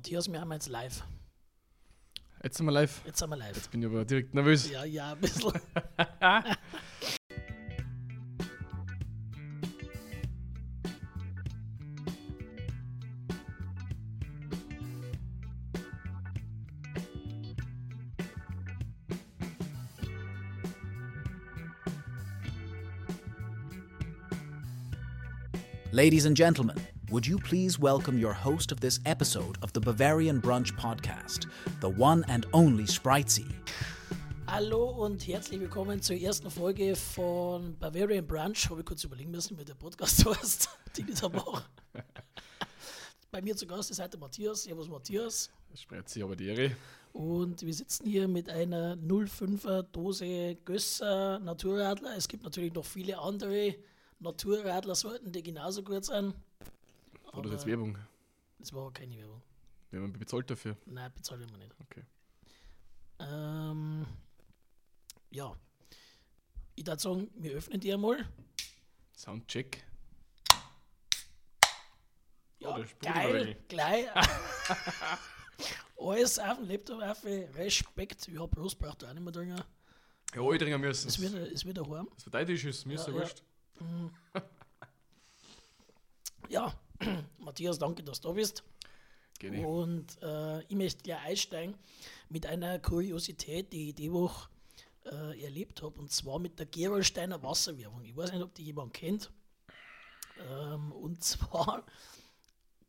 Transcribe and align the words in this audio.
Matthias, 0.00 0.32
wir 0.32 0.40
haben 0.40 0.50
jetzt 0.52 0.70
live. 0.70 1.04
Jetzt 2.42 2.56
sind 2.56 2.64
wir 2.64 2.72
live. 2.72 3.02
Jetzt 3.04 3.18
sind 3.18 3.28
wir 3.28 3.36
live. 3.36 3.54
Jetzt 3.54 3.70
bin 3.70 3.82
ich 3.82 3.86
aber 3.86 4.06
direkt 4.06 4.32
nervös. 4.32 4.70
Ja, 4.70 4.82
ja, 4.82 5.12
ein 5.12 5.20
bisschen. 5.20 5.52
Ladies 25.92 26.24
and 26.24 26.34
gentlemen, 26.38 26.80
would 27.10 27.26
you 27.26 27.38
please 27.38 27.76
welcome 27.76 28.16
your 28.16 28.32
host 28.32 28.70
of 28.70 28.78
this 28.78 29.00
episode 29.04 29.58
of 29.62 29.72
the 29.72 29.80
Bavarian 29.80 30.40
Brunch 30.40 30.70
podcast, 30.76 31.46
the 31.80 31.88
one 31.88 32.24
and 32.28 32.46
only 32.52 32.84
Spritzy. 32.84 33.52
Hallo 34.46 34.90
und 34.90 35.26
herzlich 35.26 35.60
willkommen 35.60 36.00
zur 36.00 36.16
ersten 36.16 36.48
Folge 36.50 36.94
von 36.94 37.76
Bavarian 37.80 38.24
Brunch. 38.24 38.70
Habe 38.70 38.80
ich 38.80 38.86
kurz 38.86 39.02
überlegen 39.02 39.32
müssen, 39.32 39.58
wie 39.58 39.64
der 39.64 39.74
Podcast 39.74 40.24
heißt, 40.40 40.68
ich 40.96 41.20
da 41.20 41.28
mache. 41.28 41.64
Bei 43.32 43.42
mir 43.42 43.56
zu 43.56 43.66
Gast 43.66 43.90
ist 43.90 44.00
heute 44.00 44.16
Matthias. 44.16 44.62
Servus 44.62 44.88
Matthias. 44.88 45.50
Spritzi 45.74 46.22
aber 46.22 46.36
die 46.36 46.46
Ehre. 46.46 46.76
Und 47.12 47.62
wir 47.62 47.74
sitzen 47.74 48.06
hier 48.06 48.28
mit 48.28 48.48
einer 48.48 48.96
05er 48.96 49.82
Dose 49.82 50.56
Gösser 50.64 51.40
Naturradler. 51.40 52.16
Es 52.16 52.28
gibt 52.28 52.44
natürlich 52.44 52.72
noch 52.72 52.84
viele 52.84 53.18
andere 53.18 53.74
Naturradler-Sorten, 54.20 55.32
die 55.32 55.42
genauso 55.42 55.82
gut 55.82 56.04
sind. 56.04 56.34
Oder 57.32 57.46
ist 57.46 57.52
jetzt 57.52 57.66
Werbung? 57.66 57.96
Das 58.58 58.72
war 58.72 58.92
keine 58.92 59.16
Werbung. 59.18 59.42
Wir 59.90 60.00
haben 60.00 60.12
bezahlt 60.12 60.50
dafür. 60.50 60.76
Nein, 60.86 61.12
bezahlen 61.14 61.48
wir 61.50 61.58
nicht. 61.58 61.74
Okay. 61.80 62.04
Ähm, 63.18 64.06
ja. 65.30 65.54
Ich 66.74 66.86
würde 66.86 67.00
sagen, 67.00 67.30
wir 67.34 67.52
öffnen 67.52 67.80
die 67.80 67.92
einmal. 67.92 68.26
Soundcheck. 69.16 69.84
Ja, 72.60 72.76
Oh, 72.76 72.84
geil, 73.00 73.56
gleich. 73.68 74.06
Alles 75.98 76.38
auf 76.38 76.56
dem 76.58 76.68
Laptop 76.68 77.02
auf. 77.02 77.24
Respekt. 77.24 78.28
Ich 78.28 78.38
habe 78.38 78.48
bloß 78.48 78.74
braucht 78.74 79.04
auch 79.04 79.12
nicht 79.12 79.22
mehr 79.22 79.32
drin. 79.32 79.62
Ja, 80.34 80.42
alle 80.42 80.58
trinken 80.58 80.80
müssen. 80.80 81.08
Es 81.08 81.20
wird, 81.20 81.34
es 81.34 81.64
wird 81.64 81.78
daheim. 81.78 82.08
Das 82.14 82.22
verteidigt 82.22 82.64
ist, 82.64 82.86
mir 82.86 82.94
ist 82.94 83.06
Ja, 83.06 83.12
ja 83.12 83.18
ja. 83.18 83.22
wurscht. 83.22 83.42
Ja, 86.48 86.74
Matthias, 87.38 87.78
danke, 87.78 88.02
dass 88.02 88.20
du 88.20 88.28
da 88.28 88.34
bist. 88.34 88.62
Gerne. 89.38 89.66
Und 89.66 90.22
äh, 90.22 90.62
ich 90.64 90.76
möchte 90.76 91.02
gleich 91.02 91.20
einsteigen 91.20 91.74
mit 92.28 92.46
einer 92.46 92.78
Kuriosität, 92.78 93.72
die 93.72 93.88
ich 93.88 93.94
die 93.94 94.12
Woche 94.12 94.50
äh, 95.06 95.42
erlebt 95.42 95.82
habe, 95.82 95.98
und 95.98 96.12
zwar 96.12 96.38
mit 96.38 96.58
der 96.58 96.66
Gerolsteiner 96.66 97.42
Wasserwerbung. 97.42 98.04
Ich 98.04 98.14
weiß 98.14 98.32
nicht, 98.32 98.42
ob 98.42 98.54
die 98.54 98.64
jemand 98.64 98.92
kennt. 98.92 99.30
Ähm, 100.48 100.92
und 100.92 101.24
zwar 101.24 101.86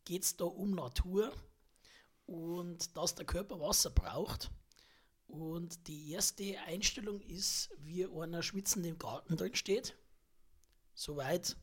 geht 0.04 0.24
es 0.24 0.36
da 0.36 0.46
um 0.46 0.72
Natur 0.72 1.32
und 2.26 2.98
dass 2.98 3.16
der 3.16 3.26
Körper 3.26 3.60
Wasser 3.60 3.90
braucht. 3.90 4.52
Und 5.28 5.88
die 5.88 6.12
erste 6.12 6.60
Einstellung 6.68 7.22
ist, 7.22 7.70
wie 7.78 8.06
einer 8.06 8.44
schwitzend 8.44 8.86
im 8.86 8.98
Garten 8.98 9.38
drin 9.38 9.56
steht. 9.56 9.96
Soweit 10.94 11.56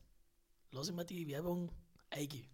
lasse 0.71 0.89
ich 0.89 0.97
mir 0.97 1.05
die 1.05 1.27
Werbung 1.27 1.71
eingehen. 2.09 2.47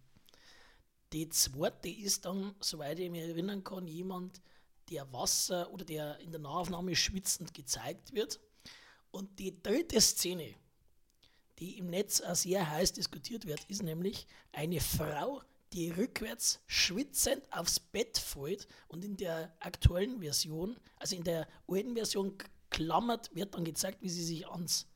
Die 1.12 1.28
zweite 1.28 1.88
ist 1.88 2.24
dann, 2.24 2.54
soweit 2.60 2.98
ich 2.98 3.10
mich 3.10 3.22
erinnern 3.22 3.62
kann, 3.62 3.86
jemand, 3.86 4.40
der 4.90 5.10
Wasser 5.12 5.70
oder 5.72 5.84
der 5.84 6.18
in 6.20 6.30
der 6.30 6.40
Nahaufnahme 6.40 6.94
schwitzend 6.94 7.54
gezeigt 7.54 8.12
wird. 8.12 8.40
Und 9.10 9.38
die 9.38 9.62
dritte 9.62 10.00
Szene, 10.00 10.54
die 11.58 11.78
im 11.78 11.86
Netz 11.86 12.20
auch 12.20 12.34
sehr 12.34 12.68
heiß 12.68 12.92
diskutiert 12.92 13.46
wird, 13.46 13.64
ist 13.64 13.82
nämlich 13.82 14.26
eine 14.52 14.80
Frau, 14.80 15.42
die 15.72 15.90
rückwärts 15.90 16.60
schwitzend 16.66 17.42
aufs 17.52 17.80
Bett 17.80 18.18
fällt 18.18 18.68
und 18.88 19.04
in 19.04 19.16
der 19.16 19.54
aktuellen 19.60 20.20
Version, 20.20 20.76
also 20.96 21.16
in 21.16 21.24
der 21.24 21.48
alten 21.66 21.94
Version 21.94 22.36
klammert, 22.70 23.34
wird 23.34 23.54
dann 23.54 23.64
gezeigt, 23.64 24.02
wie 24.02 24.08
sie 24.08 24.24
sich 24.24 24.46
ans, 24.48 24.86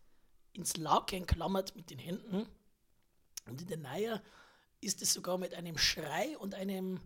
ins 0.52 0.76
Laken 0.76 1.26
klammert 1.26 1.74
mit 1.76 1.90
den 1.90 1.98
Händen. 1.98 2.46
Und 3.46 3.62
in 3.62 3.68
der 3.68 3.78
neuen 3.78 4.20
ist 4.80 5.02
es 5.02 5.12
sogar 5.12 5.38
mit 5.38 5.54
einem 5.54 5.76
Schrei 5.78 6.36
und 6.38 6.54
einem, 6.54 7.00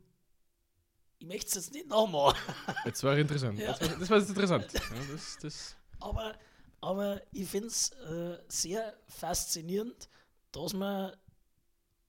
ich 1.18 1.26
möchte 1.26 1.46
es 1.48 1.54
jetzt 1.54 1.72
nicht 1.72 1.88
nochmal, 1.88 2.34
Jetzt 2.84 3.02
war 3.02 3.16
interessant. 3.16 3.58
Ja. 3.58 3.72
Das, 3.72 3.80
war, 3.80 3.98
das 3.98 4.10
war 4.10 4.18
jetzt 4.18 4.28
interessant. 4.28 4.72
Ja, 4.72 4.80
das, 5.12 5.38
das, 5.40 5.76
aber, 6.00 6.38
aber 6.80 7.22
ich 7.32 7.48
finde 7.48 7.68
es 7.68 7.90
äh, 7.90 8.38
sehr 8.48 8.96
faszinierend, 9.08 10.08
dass 10.52 10.72
man 10.72 11.12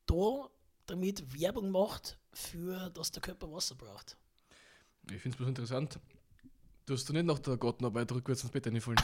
da 0.06 0.50
damit 0.86 1.40
Werbung 1.40 1.72
macht, 1.72 2.18
für 2.34 2.90
dass 2.92 3.12
der 3.12 3.22
Körper 3.22 3.52
Wasser 3.52 3.76
braucht. 3.76 4.18
ich 5.10 5.22
finde 5.22 5.30
es 5.30 5.38
bloß 5.38 5.50
interessant. 5.50 6.00
Du 6.86 6.94
hast 6.94 7.10
du 7.10 7.14
nicht 7.14 7.26
nach 7.26 7.40
der 7.40 7.58
Gartenarbeit 7.58 8.12
rückwärts 8.12 8.44
ins 8.44 8.52
Bett 8.52 8.68
reinfallen. 8.68 9.02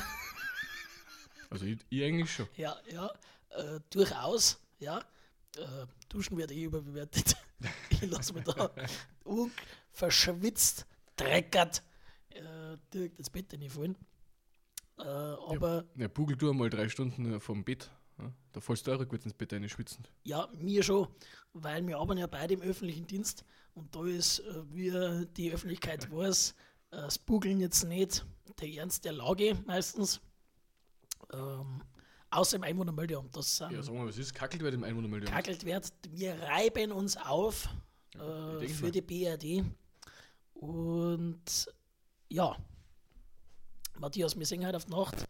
also 1.50 1.66
ich, 1.66 1.80
ich 1.90 2.04
eigentlich 2.04 2.32
schon. 2.32 2.48
Ja, 2.56 2.78
ja, 2.92 3.12
äh, 3.50 3.80
durchaus, 3.90 4.60
ja. 4.80 5.04
Äh, 5.58 5.86
Duschen 6.10 6.38
werde 6.38 6.54
ich 6.56 6.64
überbewertet. 6.64 7.36
ich 7.90 8.10
lasse 8.10 8.34
mich 8.34 8.44
da 8.44 8.72
verschwitzt, 9.92 10.86
dreckert, 11.16 11.84
äh, 12.30 12.78
direkt 12.94 13.20
ins 13.20 13.30
Bett 13.30 13.54
reinfallen. 13.54 13.96
Äh, 14.98 15.04
aber 15.04 15.86
Ja, 15.96 16.08
bugel 16.08 16.36
du 16.36 16.50
einmal 16.50 16.70
drei 16.70 16.90
Stunden 16.90 17.34
äh, 17.34 17.40
vom 17.40 17.64
Bett. 17.64 17.90
Ja? 18.18 18.32
Da 18.52 18.60
fällst 18.60 18.88
du 18.88 18.94
auch 18.94 19.00
rückwärts 19.00 19.26
ins 19.26 19.34
Bett 19.34 19.54
schwitzend. 19.70 20.12
Ja, 20.24 20.48
mir 20.54 20.84
schon, 20.84 21.08
weil 21.54 21.86
wir 21.86 21.98
arbeiten 21.98 22.20
ja 22.20 22.28
beide 22.28 22.54
im 22.54 22.62
öffentlichen 22.62 23.08
Dienst 23.08 23.46
und 23.74 23.96
da 23.96 24.06
ist, 24.06 24.40
äh, 24.40 24.74
wie 24.74 25.26
die 25.38 25.52
Öffentlichkeit 25.52 26.12
weiß, 26.12 26.52
äh, 26.92 26.98
das 26.98 27.18
Bugeln 27.20 27.60
jetzt 27.60 27.84
nicht 27.84 28.26
der 28.60 28.70
Ernst 28.70 29.06
der 29.06 29.14
Lage 29.14 29.56
meistens. 29.66 30.22
Ähm, 31.34 31.82
außer 32.32 32.56
im 32.58 32.64
Einwohnermeldeamt, 32.64 33.36
das 33.36 33.58
sind 33.58 33.72
Ja, 33.72 33.84
sag 33.84 33.94
mal, 33.94 34.08
was 34.08 34.18
ist? 34.18 34.34
Kackelt 34.34 34.62
wird 34.62 34.74
im 34.74 34.84
Einwohnermeldeamt. 34.84 35.32
kackelt 35.34 35.66
wird. 35.66 35.92
Wir 36.10 36.40
reiben 36.42 36.92
uns 36.92 37.18
auf 37.18 37.68
Ja, 38.16 38.60
äh, 38.60 38.68
für 38.68 38.84
mal. 38.86 38.92
die 38.92 39.02
BRD. 39.02 39.64
Und 40.54 41.70
ja, 42.30 42.56
Matthias, 44.00 44.38
wir 44.38 44.46
singen 44.46 44.66
heute 44.68 44.78
auf 44.78 44.86
die 44.86 44.92
Nacht. 44.92 45.26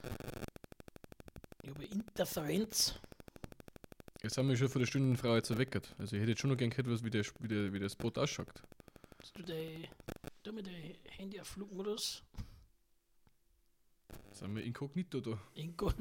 Über 1.64 1.84
Interferenz. 1.84 2.96
Jetzt 4.24 4.38
haben 4.38 4.50
wir 4.50 4.56
schon 4.58 4.70
vor 4.70 4.80
der 4.80 4.86
Stunde 4.86 5.18
Frau 5.18 5.36
jetzt 5.36 5.50
erweckert. 5.50 5.96
Also 5.98 6.16
ich 6.16 6.22
hätte 6.22 6.32
jetzt 6.32 6.42
schon 6.42 6.52
noch 6.52 6.58
gern 6.58 6.70
gehört, 6.70 6.90
was, 6.90 7.04
wie, 7.04 7.10
der, 7.10 7.26
wie, 7.40 7.48
der, 7.48 7.74
wie 7.74 7.80
das 7.80 7.94
Spot 7.94 8.12
ausschaut. 8.16 8.62
Hast 9.20 9.38
du 9.38 9.42
dein, 9.44 9.88
tu 10.44 10.52
mir 10.52 10.62
dein 10.64 10.96
Handy 11.18 11.40
auf 11.40 11.48
Flugmodus? 11.48 12.24
Sind 14.32 14.56
wir 14.56 14.64
inkognito 14.64 15.20
da? 15.20 15.38
Inko 15.56 15.92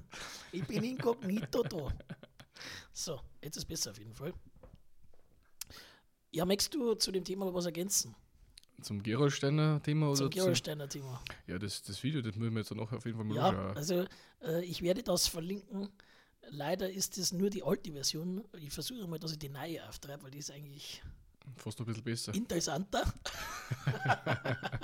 ich 0.52 0.64
bin 0.66 0.84
inkognito 0.84 1.62
da. 1.62 1.88
So, 2.92 3.20
jetzt 3.42 3.56
ist 3.56 3.64
besser 3.66 3.90
auf 3.92 3.98
jeden 3.98 4.14
Fall. 4.14 4.32
Ja, 6.30 6.44
möchtest 6.44 6.74
du 6.74 6.94
zu 6.94 7.10
dem 7.12 7.24
Thema 7.24 7.46
noch 7.46 7.54
was 7.54 7.64
ergänzen? 7.66 8.14
Zum 8.82 9.02
Gerolsteiner 9.02 9.82
Thema 9.82 10.06
oder 10.08 10.16
Zum 10.16 10.24
zum, 10.30 10.30
Gerolsteiner 10.30 10.88
Thema. 10.88 11.20
Ja, 11.46 11.58
das, 11.58 11.82
das 11.82 12.02
Video, 12.02 12.20
das 12.22 12.36
müssen 12.36 12.52
wir 12.54 12.60
jetzt 12.60 12.74
noch 12.74 12.92
auf 12.92 13.04
jeden 13.04 13.16
Fall 13.16 13.24
mal 13.26 13.34
Ja, 13.36 13.48
anschauen. 13.48 13.76
also 13.76 14.06
äh, 14.42 14.64
ich 14.64 14.82
werde 14.82 15.02
das 15.02 15.26
verlinken. 15.26 15.88
Leider 16.50 16.88
ist 16.90 17.18
es 17.18 17.32
nur 17.32 17.50
die 17.50 17.62
alte 17.64 17.92
Version. 17.92 18.44
Ich 18.60 18.70
versuche 18.72 19.06
mal, 19.08 19.18
dass 19.18 19.32
ich 19.32 19.38
die 19.38 19.48
neue 19.48 19.86
auftreibe, 19.88 20.22
weil 20.24 20.30
die 20.30 20.38
ist 20.38 20.50
eigentlich 20.50 21.02
Fast 21.56 21.80
ein 21.80 21.86
bisschen 21.86 22.04
besser. 22.04 22.34
interessanter. 22.34 23.02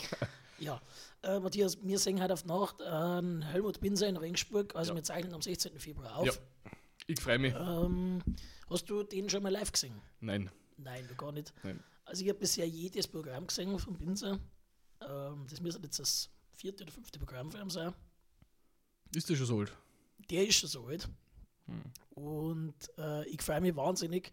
ja, 0.60 0.80
äh, 1.22 1.40
Matthias, 1.40 1.78
wir 1.82 1.98
singen 1.98 2.22
heute 2.22 2.34
auf 2.34 2.44
Nacht 2.44 2.80
an 2.82 3.42
Helmut 3.42 3.80
Binser 3.80 4.08
in 4.08 4.16
Regensburg. 4.16 4.74
Also 4.76 4.92
Ja. 4.92 4.96
wir 4.96 5.02
zeichnen 5.02 5.34
am 5.34 5.42
16. 5.42 5.78
Februar 5.78 6.16
auf. 6.16 6.26
Ja. 6.26 6.32
Ich 7.06 7.20
freue 7.20 7.38
mich. 7.38 7.54
Ähm, 7.54 8.22
hast 8.68 8.88
du 8.88 9.02
den 9.02 9.28
schon 9.28 9.42
mal 9.42 9.50
live 9.52 9.72
gesehen? 9.72 10.00
Nein, 10.20 10.50
Nein, 10.76 11.08
gar 11.16 11.32
nicht. 11.32 11.52
nein. 11.62 11.82
Also 12.04 12.22
ich 12.22 12.28
habe 12.28 12.38
bisher 12.38 12.66
jedes 12.66 13.06
Programm 13.08 13.46
gesehen 13.46 13.78
von 13.78 13.96
Binzer. 13.96 14.38
Ähm, 15.00 15.46
das 15.48 15.60
müsste 15.60 15.80
jetzt 15.82 15.98
das 15.98 16.30
vierte 16.54 16.84
oder 16.84 16.92
fünfte 16.92 17.18
Programm 17.18 17.50
von 17.50 17.60
ihm 17.60 17.70
sein. 17.70 17.92
Ist 19.14 19.28
der 19.28 19.36
schon 19.36 19.46
so 19.46 19.58
alt? 19.58 19.72
Der 20.30 20.46
ist 20.46 20.54
schon 20.56 20.68
so 20.68 20.86
alt. 20.86 21.08
Und 22.10 22.74
äh, 22.98 23.26
ich 23.28 23.42
freue 23.42 23.60
mich 23.60 23.76
wahnsinnig, 23.76 24.32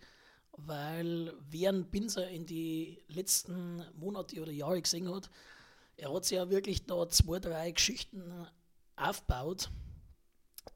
weil 0.53 1.33
während 1.49 1.91
Binzer 1.91 2.27
in 2.29 2.45
die 2.45 3.03
letzten 3.09 3.83
Monate 3.95 4.41
oder 4.41 4.51
Jahre 4.51 4.81
gesehen 4.81 5.13
hat, 5.13 5.29
er 5.97 6.13
hat 6.13 6.25
sich 6.25 6.37
ja 6.37 6.49
wirklich 6.49 6.85
da 6.85 7.09
zwei, 7.09 7.39
drei 7.39 7.71
Geschichten 7.71 8.47
aufgebaut, 8.95 9.69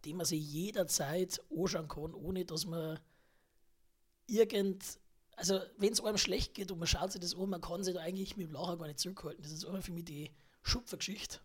die 0.04 0.14
man 0.14 0.26
sich 0.26 0.42
jederzeit 0.42 1.42
anschauen 1.56 1.88
kann, 1.88 2.14
ohne 2.14 2.46
dass 2.46 2.66
man 2.66 3.00
irgend 4.28 5.00
also 5.42 5.60
wenn 5.78 5.92
es 5.92 6.04
einem 6.04 6.20
schlecht 6.20 6.54
geht 6.54 6.72
und 6.72 6.78
man 6.78 6.88
schaut 6.88 7.12
sich 7.12 7.20
das 7.20 7.36
an, 7.36 7.50
man 7.50 7.62
kann 7.62 7.84
sich 7.84 7.96
da 7.96 8.02
eigentlich 8.02 8.38
mit 8.38 8.48
dem 8.48 8.54
Lachen 8.54 8.78
gar 8.78 8.86
nicht 8.86 9.00
zurückhalten. 9.00 9.42
Das 9.42 9.52
ist 9.52 9.64
immer 9.64 9.82
für 9.82 9.92
mich 9.92 10.06
die 10.06 10.30
Schupfergeschichte. 10.62 11.40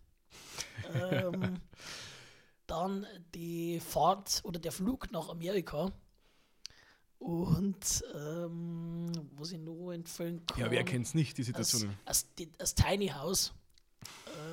ähm, 0.92 1.60
dann 2.66 3.06
die 3.34 3.80
Fahrt 3.80 4.42
oder 4.44 4.60
der 4.60 4.72
Flug 4.72 5.10
nach 5.12 5.30
Amerika. 5.30 5.92
Und 7.18 8.04
ähm, 8.14 9.10
was 9.32 9.52
ich 9.52 9.58
noch 9.58 9.90
empfehlen 9.90 10.44
kann. 10.44 10.60
Ja, 10.60 10.70
wer 10.70 10.84
kennt 10.84 11.06
es 11.06 11.14
nicht, 11.14 11.38
die 11.38 11.42
Situation? 11.42 11.96
das 12.58 12.74
Tiny 12.74 13.08
House. 13.08 13.54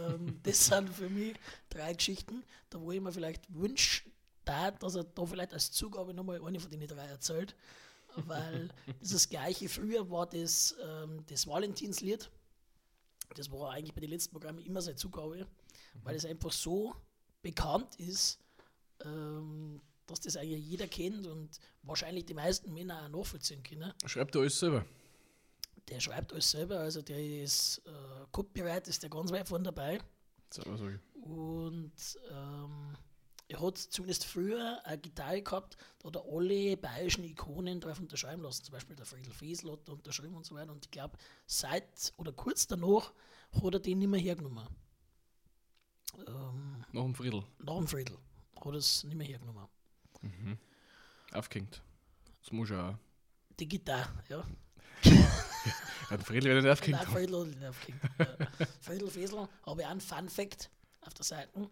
Ähm, 0.07 0.39
das 0.43 0.65
sind 0.65 0.89
für 0.89 1.09
mich 1.09 1.35
drei 1.69 1.93
Geschichten, 1.93 2.43
da 2.69 2.79
wo 2.79 2.91
ich 2.91 3.01
mir 3.01 3.11
vielleicht 3.11 3.53
wünsche, 3.53 4.03
da, 4.45 4.71
dass 4.71 4.95
er 4.95 5.03
da 5.03 5.25
vielleicht 5.25 5.53
als 5.53 5.71
Zugabe 5.71 6.13
nochmal 6.13 6.43
eine 6.43 6.59
von 6.59 6.71
den 6.71 6.85
drei 6.87 7.05
erzählt. 7.05 7.55
Weil 8.15 8.69
das, 8.85 8.95
ist 9.01 9.13
das 9.13 9.29
gleiche 9.29 9.69
früher 9.69 10.09
war 10.09 10.27
das, 10.27 10.75
ähm, 10.83 11.23
das 11.27 11.47
Valentinslied. 11.47 12.29
Das 13.35 13.51
war 13.51 13.71
eigentlich 13.71 13.93
bei 13.93 14.01
den 14.01 14.11
letzten 14.11 14.31
Programmen 14.31 14.59
immer 14.59 14.81
seine 14.81 14.97
Zugabe, 14.97 15.47
weil 16.03 16.15
es 16.15 16.25
einfach 16.25 16.51
so 16.51 16.93
bekannt 17.41 17.95
ist, 17.95 18.39
ähm, 19.03 19.81
dass 20.05 20.19
das 20.19 20.37
eigentlich 20.37 20.65
jeder 20.65 20.87
kennt 20.87 21.25
und 21.25 21.59
wahrscheinlich 21.81 22.25
die 22.25 22.33
meisten 22.33 22.73
Männer 22.73 23.05
auch 23.05 23.09
nachvollziehen 23.09 23.63
können. 23.63 23.93
Schreibt 24.05 24.35
er 24.35 24.41
alles 24.41 24.59
selber. 24.59 24.85
Der 25.89 25.99
schreibt 25.99 26.31
alles 26.31 26.49
selber, 26.51 26.79
also 26.79 27.01
der 27.01 27.19
ist 27.43 27.79
äh, 27.85 28.25
Copyright, 28.31 28.87
ist 28.87 29.03
der 29.03 29.09
ganz 29.09 29.31
weit 29.31 29.47
von 29.49 29.63
dabei. 29.63 29.99
Und 31.13 31.93
ähm, 32.31 32.95
er 33.49 33.61
hat 33.61 33.77
zumindest 33.77 34.25
früher 34.25 34.79
eine 34.85 34.97
Gitarre 34.99 35.41
gehabt, 35.41 35.77
da 35.99 36.07
hat 36.07 36.15
er 36.15 36.23
alle 36.25 36.77
bayerischen 36.77 37.23
Ikonen 37.25 37.81
drauf 37.81 37.99
unterschreiben 37.99 38.41
lassen. 38.41 38.63
Zum 38.63 38.71
Beispiel 38.73 38.95
der 38.95 39.05
Friedel 39.05 39.33
Fiesel 39.33 39.71
hat 39.71 39.89
unterschrieben 39.89 40.35
und 40.35 40.45
so 40.45 40.55
weiter. 40.55 40.71
Und 40.71 40.85
ich 40.85 40.91
glaube, 40.91 41.17
seit 41.45 42.13
oder 42.17 42.31
kurz 42.31 42.65
danach 42.67 43.13
hat 43.51 43.73
er 43.73 43.79
den 43.79 43.99
nicht 43.99 44.07
mehr 44.09 44.19
hergenommen. 44.19 44.67
Ähm, 46.27 46.85
Nach 46.91 47.03
dem 47.03 47.15
Friedel. 47.15 47.43
nach 47.59 47.77
dem 47.77 47.87
Friedel 47.87 48.17
hat 48.55 48.65
er 48.65 48.73
es 48.75 49.03
nicht 49.03 49.15
mehr 49.15 49.27
hergenommen. 49.27 49.67
Aufgehängt. 51.33 51.81
Das 52.41 52.51
muss 52.51 52.69
ja 52.69 52.91
auch. 52.91 52.97
Die 53.59 53.67
Gitarre, 53.67 54.23
ja. 54.29 54.45
Ja, 56.09 56.17
der 56.17 56.25
Friedel 56.25 56.53
wird 56.53 56.63
nicht 56.63 56.71
aufgehängt. 56.71 57.01
Nein. 57.03 57.13
Friedel 57.13 57.39
hat 57.39 57.47
nicht 57.47 57.65
aufgehängt. 57.65 58.01
Friedel 58.81 59.09
Fiesel 59.09 59.47
habe 59.65 59.81
ich 59.81 59.87
auch 59.87 59.91
einen 59.91 60.01
Fun 60.01 60.29
Fact 60.29 60.69
auf 61.01 61.13
der 61.13 61.25
Seite. 61.25 61.69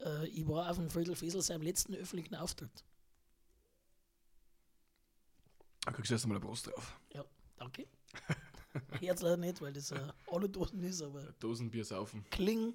Äh, 0.00 0.26
ich 0.28 0.46
war 0.48 0.70
auf 0.70 0.76
dem 0.76 0.90
Friedel 0.90 1.14
Fiesel 1.14 1.42
seinem 1.42 1.62
letzten 1.62 1.94
öffentlichen 1.94 2.34
Auftritt. 2.34 2.84
Da 5.84 5.92
kriegst 5.92 6.10
du 6.10 6.14
erst 6.14 6.24
einmal 6.24 6.38
eine 6.38 6.46
Brust 6.46 6.66
drauf. 6.66 6.98
Ja, 7.12 7.24
danke. 7.58 7.86
Herz 9.00 9.22
leider 9.22 9.36
nicht, 9.36 9.60
weil 9.60 9.72
das 9.72 9.90
äh, 9.92 10.00
alle 10.30 10.48
Dosen 10.48 10.82
ist, 10.82 11.02
aber 11.02 11.22
Dosenbier 11.38 11.84
saufen. 11.84 12.24
Kling. 12.30 12.74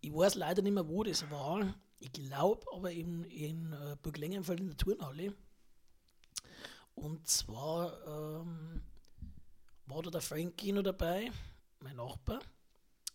ich 0.00 0.12
weiß 0.12 0.34
leider 0.36 0.62
nicht 0.62 0.72
mehr, 0.72 0.88
wo 0.88 1.02
das 1.02 1.30
war. 1.30 1.74
Ich 2.02 2.10
glaube 2.12 2.66
aber 2.72 2.90
in, 2.90 3.22
in 3.24 3.72
äh, 3.72 3.96
Burg 4.02 4.18
Lengenfeld 4.18 4.58
in 4.58 4.66
der 4.66 4.76
Turnhalle. 4.76 5.36
Und 6.96 7.28
zwar 7.28 8.42
ähm, 8.42 8.82
war 9.86 10.02
da 10.02 10.10
der 10.10 10.20
Frankie 10.20 10.72
noch 10.72 10.82
dabei, 10.82 11.30
mein 11.78 11.96
Nachbar, 11.96 12.40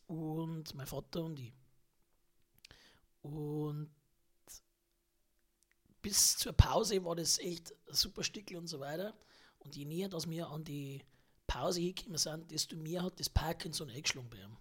und 0.07 0.73
mein 0.73 0.87
Vater 0.87 1.25
und 1.25 1.37
ich. 1.37 1.53
Und 3.21 3.91
bis 6.01 6.37
zur 6.37 6.53
Pause 6.53 7.03
war 7.03 7.17
das 7.17 7.39
echt 7.39 7.73
ein 7.89 7.93
super 7.93 8.23
Stickel 8.23 8.55
und 8.55 8.67
so 8.67 8.79
weiter. 8.79 9.13
Und 9.59 9.75
je 9.75 9.83
näher, 9.83 10.07
dass 10.07 10.29
wir 10.29 10.47
an 10.47 10.63
die 10.63 11.03
Pause 11.45 11.81
hingekommen 11.81 12.17
sind, 12.17 12.51
desto 12.51 12.77
mehr 12.77 13.03
hat 13.03 13.19
das 13.19 13.29
Parkinson 13.29 13.89
eingeschlagen 13.89 14.29
bei 14.29 14.37
ihm. 14.37 14.57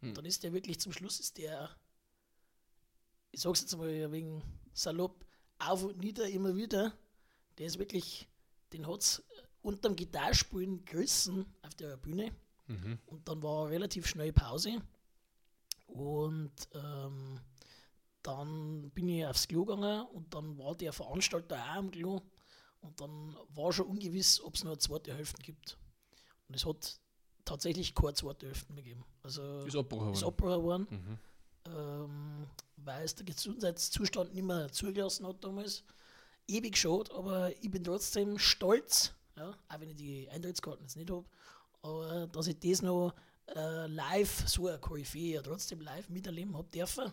Und 0.00 0.16
dann 0.16 0.24
ist 0.24 0.44
der 0.44 0.52
wirklich 0.52 0.78
zum 0.78 0.92
Schluss, 0.92 1.18
ist 1.18 1.38
der, 1.38 1.76
ich 3.38 3.42
sag's 3.42 3.60
jetzt 3.60 3.76
mal 3.76 4.10
wegen 4.10 4.42
salopp, 4.72 5.24
auf 5.60 5.84
und 5.84 5.98
nieder 5.98 6.28
immer 6.28 6.56
wieder. 6.56 6.92
Der 7.56 7.66
ist 7.66 7.78
wirklich, 7.78 8.28
den 8.72 8.84
hat's 8.88 9.22
unterm 9.62 9.94
Gitarrspielen 9.94 10.84
gerissen 10.84 11.46
auf 11.62 11.72
der 11.76 11.96
Bühne. 11.98 12.32
Und 13.06 13.28
dann 13.28 13.40
war 13.40 13.68
relativ 13.68 14.08
schnell 14.08 14.32
Pause. 14.32 14.82
Und 15.86 16.50
ähm, 16.74 17.40
dann 18.24 18.90
bin 18.90 19.08
ich 19.08 19.24
aufs 19.24 19.46
Klo 19.46 19.64
gegangen 19.64 20.04
und 20.06 20.34
dann 20.34 20.58
war 20.58 20.74
der 20.74 20.92
Veranstalter 20.92 21.62
auch 21.62 21.76
am 21.76 21.92
Klo. 21.92 22.20
Und 22.80 23.00
dann 23.00 23.36
war 23.50 23.72
schon 23.72 23.86
ungewiss, 23.86 24.42
ob 24.42 24.56
es 24.56 24.64
noch 24.64 24.72
eine 24.72 24.78
zweite 24.78 25.14
Hälfte 25.14 25.40
gibt. 25.40 25.78
Und 26.48 26.56
es 26.56 26.66
hat 26.66 26.98
tatsächlich 27.44 27.94
keine 27.94 28.14
zweite 28.14 28.46
Hälfte 28.46 28.72
mehr 28.72 28.82
gegeben. 28.82 29.04
Also 29.22 29.64
Ist 29.64 29.76
abgebrochen 29.76 30.12
ist 30.12 30.22
worden. 30.22 30.28
abgebrochen 30.32 30.62
worden, 30.64 31.18
ähm, 31.76 32.46
weil 32.76 33.04
es 33.04 33.14
der 33.14 33.26
Gesundheitszustand 33.26 34.34
nicht 34.34 34.44
mehr 34.44 34.70
zugelassen 34.70 35.26
hat 35.26 35.42
damals. 35.42 35.84
Ewig 36.46 36.76
schade, 36.76 37.12
aber 37.14 37.52
ich 37.60 37.70
bin 37.70 37.84
trotzdem 37.84 38.38
stolz, 38.38 39.12
ja, 39.36 39.50
auch 39.50 39.80
wenn 39.80 39.90
ich 39.90 39.96
die 39.96 40.28
Eintrittskarten 40.30 40.84
jetzt 40.84 40.96
nicht 40.96 41.10
habe, 41.10 41.26
aber 41.82 42.26
dass 42.28 42.46
ich 42.46 42.58
das 42.58 42.82
noch 42.82 43.14
äh, 43.54 43.86
live, 43.86 44.48
so 44.48 44.66
eine 44.66 44.78
Koryphäe, 44.78 45.34
ja 45.34 45.42
trotzdem 45.42 45.80
live 45.80 46.08
miterleben 46.08 46.56
habe 46.56 46.68
dürfen. 46.68 47.12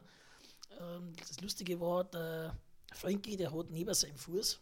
Ähm, 0.79 1.13
das 1.27 1.41
Lustige 1.41 1.79
war, 1.79 2.05
der 2.05 2.57
Frankie, 2.93 3.35
der 3.35 3.53
hat 3.53 3.69
neben 3.69 3.93
seinem 3.93 4.17
Fuß, 4.17 4.59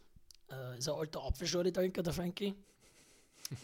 äh, 0.52 0.78
ist 0.78 0.90
ein 0.90 0.96
alter 0.96 1.24
Apfelschorle-Trinker, 1.24 2.04
der 2.04 2.14
Frankie, 2.14 2.56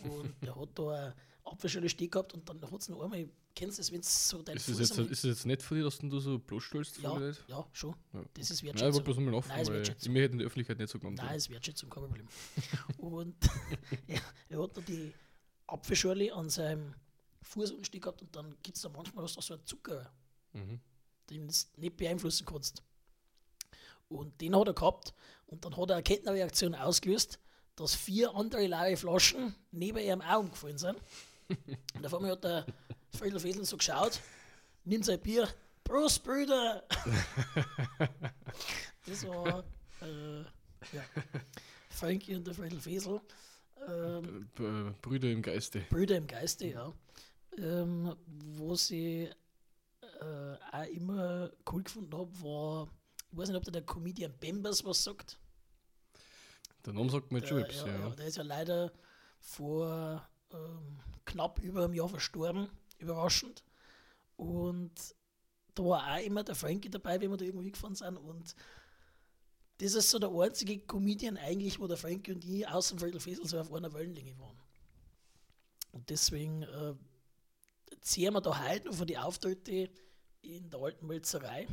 und 0.03 0.35
der 0.41 0.55
hat 0.55 0.69
da 0.75 0.89
eine 0.89 1.15
Apfelschorle 1.45 1.89
stehen 1.89 2.11
gehabt 2.11 2.33
und 2.33 2.47
dann 2.47 2.61
hat 2.61 2.81
es 2.81 2.89
noch 2.89 3.01
einmal, 3.01 3.27
kennst 3.59 3.77
du 3.77 3.81
das, 3.81 3.91
wenn 3.91 3.99
es 3.99 4.29
so 4.29 4.41
dein 4.41 4.55
Ist 4.55 4.69
es 4.69 4.77
Fuß 4.77 4.97
jetzt, 4.97 5.11
ist 5.11 5.17
es 5.19 5.23
jetzt 5.23 5.45
nicht 5.45 5.61
von 5.61 5.77
dir, 5.77 5.83
dass 5.83 5.97
du 5.99 6.19
so 6.19 6.39
bloßstellst? 6.39 6.97
ja, 6.99 7.09
vor 7.09 7.19
Leuten? 7.19 7.37
ja, 7.47 7.67
schon. 7.73 7.95
Ja. 8.13 8.23
Das 8.33 8.49
ist 8.49 8.49
Nein, 8.49 8.57
ich 8.57 8.63
Wertschätzung. 8.63 8.93
wollte 8.93 9.03
bloß 9.03 9.17
mal 9.17 9.31
nachfragen, 9.31 9.57
Nein, 9.57 9.67
weil 9.67 9.73
Wertschätzung. 9.75 10.13
mir 10.13 10.21
hätte 10.23 10.31
in 10.33 10.37
der 10.39 10.47
Öffentlichkeit 10.47 10.77
nicht 10.79 10.89
so 10.89 10.99
genannt. 10.99 11.17
Nein, 11.17 11.35
ist 11.37 11.49
Wertschätzung, 11.49 11.89
kein 11.89 12.03
Problem. 12.03 12.27
und 12.97 13.35
er, 14.07 14.21
er 14.49 14.63
hat 14.63 14.77
da 14.77 14.81
die 14.81 15.13
Apfelschorle 15.67 16.33
an 16.33 16.49
seinem 16.49 16.93
Fuß 17.41 17.71
unten 17.71 17.99
gehabt 17.99 18.21
und 18.21 18.35
dann 18.35 18.55
gibt 18.63 18.77
es 18.77 18.83
da 18.83 18.89
manchmal 18.89 19.23
hast 19.25 19.35
du 19.37 19.41
so 19.41 19.53
einen 19.53 19.65
Zucker, 19.65 20.11
Mhm. 20.53 20.79
den 21.29 21.47
du 21.47 21.53
nicht 21.77 21.95
beeinflussen 21.97 22.45
kannst. 22.45 22.81
Und 24.07 24.41
den 24.41 24.55
hat 24.55 24.67
er 24.67 24.73
gehabt 24.73 25.13
und 25.45 25.63
dann 25.63 25.77
hat 25.77 25.89
er 25.91 25.97
eine 25.97 26.03
Kettenreaktion 26.03 26.73
ausgelöst, 26.73 27.39
dass 27.75 27.93
vier 27.95 28.33
andere 28.35 28.65
leere 28.65 28.97
Flaschen 28.97 29.53
neben 29.71 29.99
ihrem 29.99 30.21
Augen 30.21 30.49
gefallen 30.49 30.77
sind. 30.79 30.99
Und 31.95 32.05
auf 32.05 32.13
einmal 32.13 32.31
hat 32.31 32.43
der 32.43 32.65
Friedel 33.17 33.39
Fesel 33.39 33.65
so 33.65 33.77
geschaut, 33.77 34.19
nimmt 34.85 35.05
sein 35.05 35.19
Bier, 35.19 35.47
Prost, 35.83 36.23
Brüder! 36.23 36.83
das 39.05 39.27
war 39.27 39.63
äh, 40.01 40.41
ja, 40.93 41.03
Frankie 41.89 42.35
und 42.35 42.45
der 42.45 42.53
Friedel 42.53 42.79
Fesel. 42.79 43.19
Ähm, 43.87 44.49
Brüder 45.01 45.31
im 45.31 45.41
Geiste. 45.41 45.81
Brüder 45.89 46.17
im 46.17 46.27
Geiste, 46.27 46.67
ja. 46.67 46.93
Ähm, 47.57 48.15
wo 48.27 48.75
sie 48.75 49.29
äh, 50.21 50.55
auch 50.71 50.85
immer 50.85 51.49
cool 51.71 51.83
gefunden 51.83 52.15
habe, 52.15 52.43
war, 52.43 52.87
ich 53.31 53.37
weiß 53.37 53.49
nicht, 53.49 53.57
ob 53.57 53.63
da 53.63 53.71
der 53.71 53.85
Comedian 53.85 54.33
Bembers 54.39 54.85
was 54.85 55.03
sagt. 55.03 55.39
Der 56.85 56.93
Name 56.93 57.09
sagt 57.09 57.31
mir 57.31 57.43
ja, 57.43 57.59
ja. 57.59 57.87
ja, 57.87 58.09
der 58.11 58.27
ist 58.27 58.37
ja 58.37 58.43
leider 58.43 58.91
vor 59.39 60.27
ähm, 60.51 60.99
knapp 61.29 61.59
über 61.59 61.83
einem 61.83 61.93
Jahr 61.93 62.09
verstorben, 62.09 62.69
überraschend. 62.97 63.63
Und 64.35 64.91
da 65.75 65.83
war 65.83 66.15
auch 66.15 66.23
immer 66.23 66.43
der 66.43 66.55
Frankie 66.55 66.89
dabei, 66.89 67.19
wenn 67.21 67.29
wir 67.29 67.37
da 67.37 67.45
irgendwo 67.45 67.63
hingefahren 67.63 67.95
sind. 67.95 68.17
Und 68.17 68.55
das 69.77 69.93
ist 69.93 70.09
so 70.09 70.19
der 70.19 70.29
einzige 70.29 70.79
Comedian 70.79 71.37
eigentlich, 71.37 71.79
wo 71.79 71.87
der 71.87 71.97
Frankie 71.97 72.33
und 72.33 72.43
ich 72.43 72.67
außer 72.67 72.95
dem 72.95 72.99
Friedel 72.99 73.19
Fesel 73.19 73.47
so 73.47 73.59
auf 73.59 73.71
einer 73.71 73.93
Wellenlänge 73.93 74.37
waren. 74.39 74.57
Und 75.91 76.09
deswegen 76.09 76.63
äh, 76.63 76.95
ziehen 78.01 78.33
wir 78.33 78.41
da 78.41 78.67
heute 78.67 78.87
noch 78.87 78.95
von 78.95 79.07
die 79.07 79.17
Auftritte 79.17 79.89
in 80.41 80.69
der 80.69 80.79
alten 80.79 81.07
Melzerei, 81.07 81.67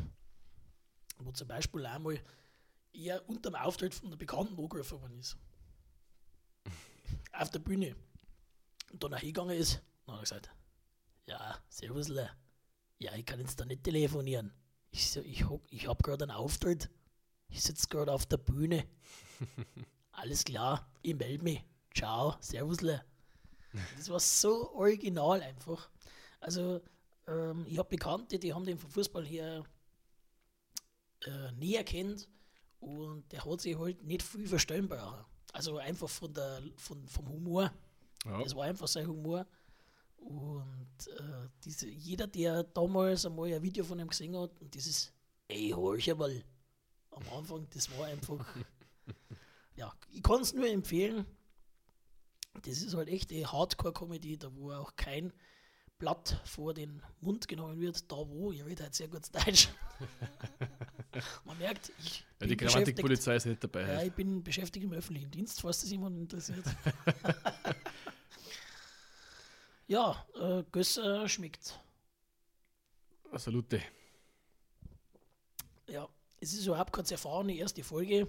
wo 1.18 1.32
zum 1.32 1.48
Beispiel 1.48 1.84
einmal 1.86 2.20
er 2.92 3.28
unter 3.28 3.50
dem 3.50 3.56
Auftritt 3.56 3.94
von 3.94 4.10
der 4.10 4.16
Bekannten 4.16 4.58
angerufen 4.58 5.00
worden 5.00 5.18
ist. 5.18 5.36
Auf 7.32 7.50
der 7.50 7.58
Bühne. 7.58 7.94
Und 9.04 9.12
dann 9.12 9.20
hingegangen 9.20 9.58
ist, 9.58 9.82
dann 10.06 10.14
hat 10.14 10.20
er 10.20 10.22
gesagt, 10.22 10.50
ja, 11.26 11.58
servusle, 11.68 12.30
ja, 12.98 13.14
ich 13.14 13.26
kann 13.26 13.40
jetzt 13.40 13.60
da 13.60 13.66
nicht 13.66 13.84
telefonieren. 13.84 14.54
Ich, 14.90 15.10
so, 15.10 15.20
ich, 15.20 15.44
ich 15.68 15.86
habe 15.86 16.02
gerade 16.02 16.24
einen 16.24 16.30
Auftritt, 16.30 16.88
ich 17.48 17.62
sitze 17.62 17.88
gerade 17.88 18.10
auf 18.10 18.24
der 18.24 18.38
Bühne. 18.38 18.86
Alles 20.12 20.44
klar, 20.44 20.90
ich 21.02 21.14
melde 21.14 21.44
mich. 21.44 21.62
Ciao, 21.94 22.36
servusle. 22.40 23.04
Das 23.98 24.08
war 24.08 24.18
so 24.18 24.72
original 24.72 25.42
einfach. 25.42 25.90
Also, 26.40 26.80
ähm, 27.26 27.66
ich 27.68 27.76
habe 27.76 27.90
Bekannte, 27.90 28.38
die 28.38 28.54
haben 28.54 28.64
den 28.64 28.78
vom 28.78 28.90
Fußball 28.90 29.26
her 29.26 29.62
äh, 31.26 31.52
näher 31.52 31.84
kennt 31.84 32.28
und 32.80 33.30
der 33.30 33.44
hat 33.44 33.60
sich 33.60 33.78
halt 33.78 34.02
nicht 34.04 34.22
viel 34.22 34.48
verstellen 34.48 34.88
brauchen. 34.88 35.22
Also 35.52 35.76
einfach 35.76 36.08
von 36.08 36.32
der, 36.32 36.62
von, 36.76 37.06
vom 37.08 37.28
Humor. 37.28 37.70
Ja. 38.26 38.42
Das 38.42 38.54
war 38.54 38.64
einfach 38.64 38.88
sein 38.88 39.06
Humor. 39.06 39.46
Und 40.16 41.06
äh, 41.06 41.48
diese, 41.64 41.88
jeder, 41.88 42.26
der 42.26 42.64
damals 42.64 43.26
einmal 43.26 43.52
ein 43.52 43.62
Video 43.62 43.84
von 43.84 43.98
ihm 43.98 44.08
gesehen 44.08 44.36
hat, 44.36 44.60
und 44.60 44.74
dieses 44.74 45.12
Ey, 45.48 45.70
horch 45.70 46.12
mal 46.16 46.42
am 47.10 47.22
Anfang, 47.36 47.66
das 47.72 47.90
war 47.96 48.06
einfach. 48.06 48.44
ja, 49.76 49.92
ich 50.10 50.22
kann 50.22 50.40
es 50.40 50.52
nur 50.52 50.68
empfehlen. 50.68 51.24
Das 52.62 52.82
ist 52.82 52.94
halt 52.94 53.08
echt 53.08 53.30
eine 53.30 53.50
Hardcore-Comedy, 53.50 54.38
da 54.38 54.54
wo 54.54 54.72
auch 54.72 54.96
kein 54.96 55.32
Blatt 55.98 56.40
vor 56.44 56.74
den 56.74 57.02
Mund 57.20 57.48
genommen 57.48 57.80
wird, 57.80 58.10
da 58.10 58.16
wo, 58.16 58.50
ihr 58.50 58.66
redet 58.66 58.82
halt 58.82 58.94
sehr 58.94 59.08
gut 59.08 59.22
Deutsch. 59.34 59.68
Man 61.44 61.56
merkt, 61.58 61.92
ich 61.98 62.24
Ja, 62.40 62.46
die. 62.46 62.56
Grammatikpolizei 62.56 63.36
ist 63.36 63.46
nicht 63.46 63.62
dabei. 63.64 63.82
Ja, 63.82 64.02
ich 64.02 64.12
bin 64.12 64.42
beschäftigt 64.42 64.84
im 64.84 64.92
öffentlichen 64.92 65.30
Dienst, 65.30 65.60
falls 65.60 65.80
das 65.80 65.90
jemand 65.90 66.18
interessiert. 66.18 66.64
ja, 69.86 70.26
äh, 70.34 70.64
Gösser 70.70 71.28
schmeckt. 71.28 71.80
Salute. 73.34 73.82
Ja, 75.88 76.08
es 76.40 76.52
ist 76.52 76.66
überhaupt 76.66 76.92
keine 76.92 77.10
erfahrene 77.10 77.54
erste 77.54 77.84
Folge, 77.84 78.28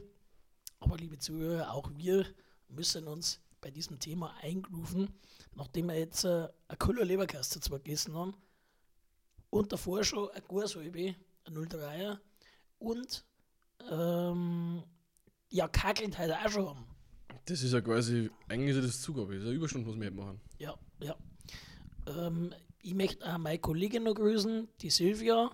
aber 0.79 0.97
liebe 0.97 1.17
Zuhörer, 1.17 1.73
auch 1.73 1.89
wir 1.95 2.25
müssen 2.67 3.07
uns 3.07 3.39
bei 3.61 3.71
diesem 3.71 3.99
Thema 3.99 4.35
eingrooven, 4.41 5.09
nachdem 5.55 5.87
wir 5.87 5.97
jetzt 5.97 6.23
äh, 6.25 6.47
eine 6.67 6.77
Kuller 6.77 7.05
Leberkaste 7.05 7.59
zwar 7.59 7.79
gegessen 7.79 8.13
haben 8.15 8.35
und 9.49 9.71
davor 9.71 10.03
schon 10.03 10.29
eine 10.29 10.41
Gorsalbe, 10.41 11.15
ein 11.45 11.53
03er 11.55 12.19
und 12.79 13.25
ähm, 13.89 14.83
ja, 15.49 15.67
kackelt 15.67 16.17
heute 16.17 16.37
auch 16.37 16.49
schon 16.49 16.67
haben. 16.67 16.85
Das 17.45 17.63
ist 17.63 17.71
ja 17.71 17.81
quasi, 17.81 18.29
eigentlich 18.49 18.71
ist 18.71 18.75
ja 18.75 18.81
das 18.81 19.01
Zugabe, 19.01 19.33
das 19.33 19.43
ist 19.43 19.47
eine 19.47 19.55
Überstunde, 19.55 19.89
was 19.89 19.95
wir 19.95 20.05
jetzt 20.05 20.15
machen. 20.15 20.41
Ja, 20.59 20.77
ja. 20.99 21.15
Ähm, 22.07 22.53
ich 22.81 22.93
möchte 22.93 23.25
auch 23.25 23.37
meine 23.37 23.59
Kollegin 23.59 24.03
noch 24.03 24.15
grüßen, 24.15 24.67
die 24.81 24.89
Silvia, 24.89 25.51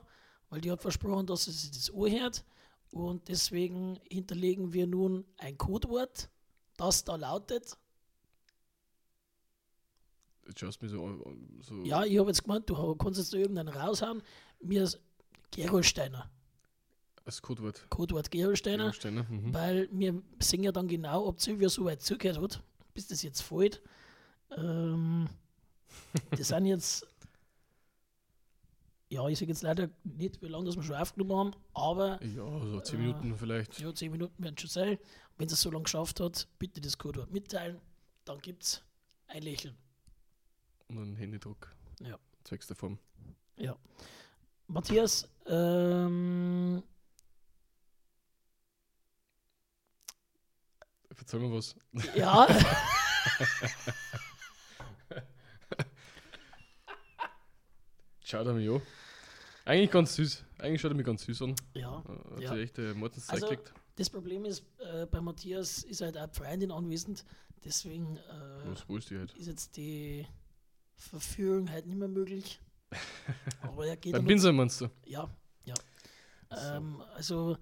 weil 0.49 0.61
die 0.61 0.71
hat 0.71 0.81
versprochen, 0.81 1.25
dass 1.25 1.45
sie 1.45 1.51
sich 1.51 1.71
das 1.71 1.89
anhört. 1.91 2.45
Und 2.91 3.27
deswegen 3.27 3.99
hinterlegen 4.07 4.71
wir 4.73 4.85
nun 4.85 5.25
ein 5.37 5.57
Codewort, 5.57 6.29
das 6.77 7.03
da 7.03 7.15
lautet. 7.15 7.75
Jetzt 10.47 10.59
schaust 10.59 10.81
du 10.81 10.85
mich 10.85 10.91
so, 10.91 11.35
so 11.61 11.83
Ja, 11.83 12.03
ich 12.03 12.19
habe 12.19 12.29
jetzt 12.29 12.43
gemeint, 12.43 12.69
du 12.69 12.95
kannst 12.95 13.17
jetzt 13.19 13.33
da 13.33 13.37
irgendeinen 13.37 13.69
raushauen. 13.69 14.21
Mir 14.61 14.83
ist 14.83 14.99
Gerolsteiner. 15.51 16.29
als 17.25 17.41
Codewort. 17.41 17.89
Codewort 17.89 18.29
Gerolsteiner. 18.29 18.91
Steiner. 18.93 19.23
Mhm. 19.23 19.53
Weil 19.53 19.89
wir 19.91 20.21
sehen 20.39 20.63
ja 20.63 20.71
dann 20.71 20.87
genau, 20.87 21.25
ob 21.25 21.39
Silvia 21.41 21.69
so 21.69 21.85
weit 21.85 22.01
zugehört 22.01 22.41
hat, 22.41 22.63
bis 22.93 23.07
das 23.07 23.23
jetzt 23.23 23.41
fällt. 23.41 23.81
Ähm, 24.57 25.29
das 26.31 26.47
sind 26.49 26.65
jetzt, 26.65 27.05
ja, 29.09 29.27
ich 29.27 29.37
sage 29.39 29.51
jetzt 29.51 29.61
leider 29.63 29.89
nicht, 30.03 30.41
wie 30.41 30.47
lange 30.47 30.65
das 30.65 30.75
wir 30.75 30.83
schon 30.83 30.95
aufgenommen 30.95 31.35
haben, 31.37 31.51
aber 31.73 32.23
Ja, 32.23 32.45
so 32.65 32.79
10 32.79 32.95
Äh, 32.95 33.01
Minuten 33.03 33.37
vielleicht. 33.37 33.79
ja, 33.79 33.93
10 33.93 34.11
Minuten 34.11 34.43
werden 34.43 34.57
schon 34.57 34.69
sein. 34.69 34.97
Wenn 35.37 35.47
es 35.47 35.59
so 35.61 35.69
lange 35.71 35.83
geschafft 35.83 36.19
hat, 36.19 36.47
bitte 36.59 36.79
das 36.81 36.97
Codewort 36.97 37.31
mitteilen, 37.31 37.79
dann 38.25 38.39
gibt 38.39 38.63
es 38.63 38.83
ein 39.27 39.43
Lächeln. 39.43 39.75
Und 40.87 40.97
einen 40.99 41.15
Händedruck. 41.15 41.71
Ja. 41.99 42.17
Zwecks 42.43 42.67
der 42.67 42.75
Form. 42.75 42.99
Ja. 43.57 43.75
Matthias, 44.67 45.27
ähm, 45.47 46.81
Verzeih 51.11 51.37
mir 51.39 51.51
was. 51.55 51.75
ja, 52.15 52.47
Schaut 58.33 58.47
er 58.47 58.53
mich 58.53 58.67
an. 58.67 58.81
Eigentlich 59.65 59.91
ganz 59.91 60.15
süß. 60.15 60.43
Eigentlich 60.57 60.81
schaut 60.81 60.91
er 60.91 60.95
mich 60.95 61.05
ganz 61.05 61.23
süß 61.23 61.41
an. 61.43 61.55
ja, 61.75 61.99
Äh, 61.99 62.33
Hat 62.35 62.41
Ja. 62.41 62.49
sich 62.53 62.63
echt 62.63 62.79
äh, 62.79 62.93
Mortens 62.95 63.29
Also- 63.29 63.47
gekriegt. 63.47 63.71
das 63.95 64.09
Problem 64.09 64.43
ist, 64.45 64.63
äh, 64.79 65.05
bei 65.05 65.21
Matthias 65.21 65.83
ist 65.83 66.01
halt 66.01 66.17
auch 66.17 66.33
Freundin 66.33 66.71
anwesend, 66.71 67.25
deswegen 67.63 68.17
äh, 68.17 69.11
halt? 69.15 69.33
ist 69.37 69.45
jetzt 69.47 69.77
die 69.77 70.25
Verführung 70.95 71.69
halt 71.69 71.85
nicht 71.85 71.97
mehr 71.99 72.07
möglich. 72.07 72.59
Aber 73.61 73.85
er 73.85 73.97
geht 73.97 74.13
Beim 74.13 74.25
Pinsel 74.25 74.51
meinst 74.51 74.81
du? 74.81 74.89
Ja, 75.05 75.29
ja. 75.65 75.75
So. 76.49 76.57
Ähm, 76.71 77.01
also, 77.13 77.57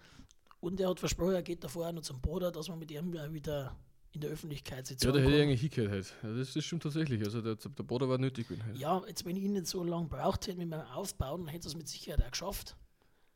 und 0.61 0.79
er 0.79 0.89
hat 0.89 0.99
versprochen, 1.01 1.33
er 1.33 1.43
geht 1.43 1.63
davor 1.65 1.87
auch 1.87 1.91
noch 1.91 2.01
zum 2.01 2.21
Bruder, 2.21 2.49
dass 2.49 2.69
man 2.69 2.79
mit 2.79 2.91
ihm 2.91 3.11
wieder 3.33 3.75
in 4.13 4.21
der 4.21 4.29
Öffentlichkeit 4.29 4.87
sitzt. 4.87 5.03
Ja, 5.03 5.11
der 5.11 5.21
hätte 5.21 5.35
ich 5.35 5.41
eigentlich 5.41 5.61
hingehört 5.61 5.91
halt. 5.91 6.13
Ja, 6.23 6.33
das, 6.37 6.53
das 6.53 6.63
stimmt 6.65 6.83
tatsächlich. 6.83 7.23
Also 7.23 7.41
der, 7.41 7.55
der 7.55 7.83
Bruder 7.83 8.09
war 8.09 8.17
nötig 8.17 8.47
gewesen 8.47 8.65
halt. 8.65 8.77
Ja, 8.77 9.01
jetzt 9.07 9.25
wenn 9.25 9.35
ich 9.37 9.43
ihn 9.43 9.53
nicht 9.53 9.67
so 9.67 9.83
lange 9.83 10.07
braucht 10.07 10.47
hätte 10.47 10.57
mit 10.57 10.69
meinem 10.69 10.87
Aufbauen, 10.87 11.45
dann 11.45 11.47
hätte 11.53 11.67
es 11.67 11.75
mit 11.75 11.87
Sicherheit 11.87 12.23
auch 12.25 12.31
geschafft. 12.31 12.75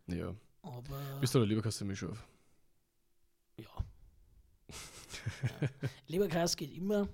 Ja. 0.07 0.35
Aber 0.61 1.17
Bist 1.21 1.33
du 1.33 1.39
der 1.39 1.47
Leberkaste 1.47 1.85
mich 1.85 1.99
schon 1.99 2.11
auf? 2.11 2.27
ja. 3.57 3.65
ja. 5.61 5.69
Leberkäse 6.07 6.57
geht 6.57 6.73
immer. 6.75 7.07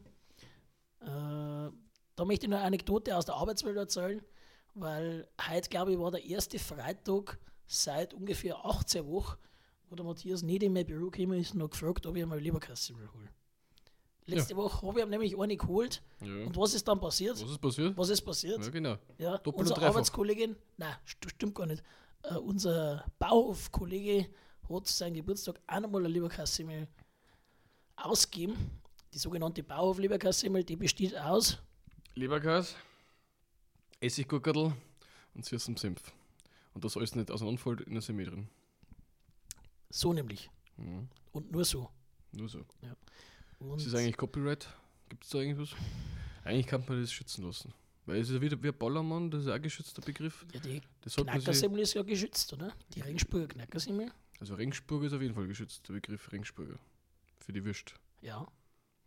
Äh, 1.01 1.71
da 2.15 2.25
möchte 2.25 2.45
ich 2.45 2.49
noch 2.49 2.57
eine 2.57 2.67
Anekdote 2.67 3.15
aus 3.15 3.25
der 3.25 3.35
Arbeitswelt 3.35 3.77
erzählen, 3.77 4.21
weil 4.73 5.27
heute, 5.49 5.69
glaube 5.69 5.91
ich, 5.93 5.99
war 5.99 6.11
der 6.11 6.23
erste 6.23 6.59
Freitag 6.59 7.37
seit 7.67 8.13
ungefähr 8.13 8.65
18 8.65 9.05
Wochen, 9.07 9.37
wo 9.89 9.95
der 9.95 10.05
Matthias 10.05 10.41
nicht 10.41 10.63
in 10.63 10.73
mein 10.73 10.85
Büro 10.85 11.09
gekommen 11.09 11.39
ist 11.39 11.53
und 11.53 11.59
noch 11.59 11.69
gefragt, 11.69 12.05
ob 12.05 12.15
ich 12.15 12.25
mal 12.25 12.39
Leberkäse 12.39 12.93
hole. 12.95 13.29
Letzte 14.25 14.55
Woche 14.55 14.87
habe 14.87 15.01
ich 15.01 15.05
nämlich 15.07 15.37
eine 15.37 15.57
geholt. 15.57 16.01
Ja. 16.21 16.45
Und 16.45 16.55
was 16.55 16.73
ist 16.73 16.87
dann 16.87 16.99
passiert? 16.99 17.41
Was 17.41 17.49
ist 17.49 17.61
passiert? 17.61 17.97
Was 17.97 18.09
ist 18.09 18.21
passiert? 18.21 18.63
Ja, 18.63 18.69
genau. 18.69 18.97
Ja, 19.17 19.37
Doppelt 19.37 19.67
und 19.67 19.71
unsere. 19.71 19.87
Arbeitskollegin, 19.87 20.55
nein, 20.77 20.95
st 21.05 21.29
stimmt 21.31 21.55
gar 21.55 21.65
nicht. 21.65 21.83
Äh, 22.23 22.35
unser 22.35 23.05
Bauhofkollege 23.19 24.27
hat 24.69 24.87
zu 24.87 24.93
seinem 24.93 25.15
Geburtstag 25.15 25.59
auch 25.67 25.79
nochmal 25.79 26.01
eine 26.01 26.09
Leberkassemmel 26.09 26.87
ausgegeben. 27.95 28.55
Die 29.13 29.17
sogenannte 29.17 29.63
Bauhof-Leberkassemmel, 29.63 30.63
die 30.63 30.77
besteht 30.77 31.17
aus, 31.17 31.57
Leberkas, 32.15 32.75
Essiggurkerl 33.99 34.73
und 35.33 35.45
süßem 35.45 35.77
Senf. 35.77 36.13
Und 36.73 36.83
das 36.85 36.95
alles 36.95 37.15
nicht 37.15 37.31
auseinanderfällt 37.31 37.81
in 37.81 37.93
der 37.93 38.01
Semmel 38.01 38.25
drin. 38.25 38.49
so 39.89 40.13
nämlich. 40.13 40.49
Mhm. 40.77 41.09
Und 41.31 41.51
nur 41.51 41.65
so. 41.65 41.89
Nur 42.31 42.47
so. 42.49 42.65
Und 43.61 43.77
Ist 43.77 43.87
das 43.87 43.95
eigentlich 43.95 44.17
Copyright? 44.17 44.67
Gibt 45.09 45.23
es 45.23 45.29
da 45.29 45.39
irgendwas? 45.39 45.69
Eigentlich 46.43 46.65
kann 46.67 46.83
man 46.87 46.99
das 46.99 47.11
schützen 47.11 47.45
lassen. 47.45 47.73
Weil 48.05 48.19
es 48.19 48.29
ist 48.29 48.35
ja 48.35 48.41
wieder 48.41 48.61
wie 48.63 48.69
ein 48.69 48.77
Ballermann, 48.77 49.29
das 49.29 49.43
ist 49.43 49.47
auch 49.47 49.53
ein 49.53 49.61
geschützter 49.61 50.01
Begriff. 50.01 50.45
ja, 50.53 50.59
die 50.59 50.81
Knackersemmel 51.05 51.79
ist 51.81 51.93
ja 51.93 52.01
geschützt, 52.01 52.51
oder? 52.53 52.73
Die 52.95 53.01
Regensburger 53.01 53.47
Knackersemmel. 53.47 54.11
also 54.39 54.55
Ringsburger 54.55 55.05
ist 55.05 55.13
auf 55.13 55.21
jeden 55.21 55.35
Fall 55.35 55.47
geschützt, 55.47 55.87
der 55.87 55.93
Begriff 55.93 56.31
Ringsburger. 56.31 56.79
Für 57.39 57.53
die 57.53 57.63
Würst. 57.63 57.93
Ja. 58.21 58.47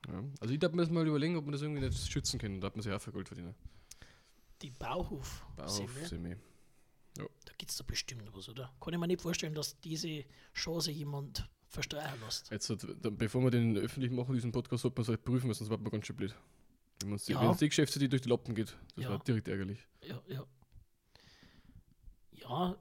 Ja. 0.08 0.22
Also 0.38 0.54
ich 0.54 0.60
darf 0.60 0.72
mir 0.72 0.82
das 0.82 0.90
mal 0.90 1.06
überlegen, 1.06 1.36
ob 1.36 1.44
man 1.44 1.52
das 1.52 1.62
irgendwie 1.62 1.80
nicht 1.80 2.10
schützen 2.10 2.38
kann. 2.38 2.60
Da 2.60 2.68
hat 2.68 2.76
man 2.76 2.82
sich 2.82 2.92
auch 2.92 3.00
für 3.00 3.10
Gold 3.12 3.26
verdienen. 3.26 3.54
Die 4.62 4.70
Bauhof-Semmel. 4.70 5.92
Bauhof, 5.92 6.06
Semi. 6.08 6.36
Da 7.16 7.52
gibt 7.58 7.70
es 7.70 7.76
da 7.76 7.84
bestimmt 7.86 8.34
was, 8.34 8.48
oder? 8.48 8.72
Kann 8.80 8.92
ich 8.94 9.00
mir 9.00 9.06
nicht 9.06 9.22
vorstellen, 9.22 9.54
dass 9.54 9.78
diese 9.80 10.24
Chance 10.52 10.90
jemand 10.90 11.48
verstreichen 11.74 12.20
lässt. 12.20 12.50
Jetzt, 12.50 12.72
bevor 13.18 13.42
wir 13.42 13.50
den 13.50 13.76
öffentlich 13.76 14.10
machen, 14.12 14.34
diesen 14.34 14.52
Podcast, 14.52 14.82
sollte 14.82 14.96
man 14.96 15.02
es 15.02 15.08
halt 15.08 15.24
prüfen, 15.24 15.52
sonst 15.52 15.68
wird 15.70 15.80
man 15.82 15.90
ganz 15.90 16.06
schön 16.06 16.16
blöd. 16.16 16.34
Wenn 17.04 17.16
die, 17.16 17.32
Ja. 17.32 17.52
die 17.54 17.68
Geschäftsidee 17.68 18.08
durch 18.08 18.22
die 18.22 18.28
Lappen 18.30 18.54
geht, 18.54 18.76
das 18.94 19.04
Ja. 19.04 19.10
war 19.10 19.18
direkt 19.18 19.48
ärgerlich. 19.48 19.86
Ja, 20.02 20.20
ja. 20.28 20.44
Ja, 22.32 22.76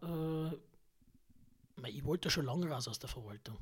äh, 1.84 1.90
ich 1.90 2.04
wollte 2.06 2.30
schon 2.30 2.46
lange 2.46 2.68
raus 2.70 2.88
aus 2.88 3.00
der 3.00 3.10
Verwaltung. 3.10 3.58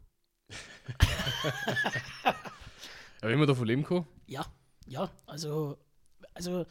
Aber 2.24 3.30
wenn 3.30 3.40
man 3.40 3.48
davon 3.48 3.66
leben 3.68 3.84
kann, 3.84 4.06
Ja, 4.28 4.46
ja, 4.88 5.10
also, 5.26 5.78
also 6.34 6.66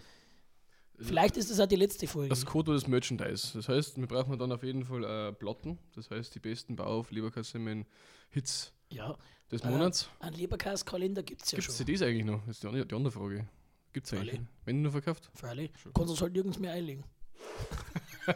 vielleicht 1.00 1.36
ist 1.36 1.50
das 1.50 1.60
auch 1.60 1.66
die 1.66 1.76
letzte 1.76 2.06
Folge. 2.06 2.28
das 2.28 2.44
Code 2.44 2.72
des 2.72 2.86
Merchandise. 2.86 3.52
Das 3.54 3.68
heißt, 3.68 3.96
wir 3.98 4.06
brauchen 4.06 4.38
dann 4.38 4.52
auf 4.52 4.62
jeden 4.62 4.84
Fall 4.84 5.04
äh, 5.04 5.32
Platten. 5.32 5.78
Das 5.94 6.10
heißt, 6.10 6.34
die 6.34 6.40
besten 6.40 6.76
Bauauf, 6.76 7.10
Leberkassemmen, 7.10 7.86
Hits 8.30 8.72
ja, 8.90 9.16
des 9.50 9.62
Äh, 9.62 9.70
Monats. 9.70 10.08
einen 10.20 10.36
Leberkäse-Kalender 10.36 11.22
gibt 11.22 11.42
es 11.42 11.50
ja 11.52 11.56
Gibt 11.56 11.68
es 11.68 11.76
schon. 11.76 11.86
CDs 11.86 12.02
eigentlich 12.02 12.24
noch? 12.24 12.40
Das 12.46 12.56
ist 12.56 12.62
die 12.62 12.66
andere, 12.68 12.86
die 12.86 12.94
andere 12.94 13.12
Frage. 13.12 13.48
Gibt 13.92 14.06
es 14.06 14.12
eigentlich? 14.12 14.40
Wenn 14.64 14.82
nur 14.82 14.92
verkauft? 14.92 15.30
Freilich. 15.34 15.70
Schon. 15.82 15.92
Kannst 15.92 16.10
uns 16.10 16.20
halt 16.20 16.32
nirgends 16.32 16.58
mehr 16.58 16.72
einlegen. 16.72 17.04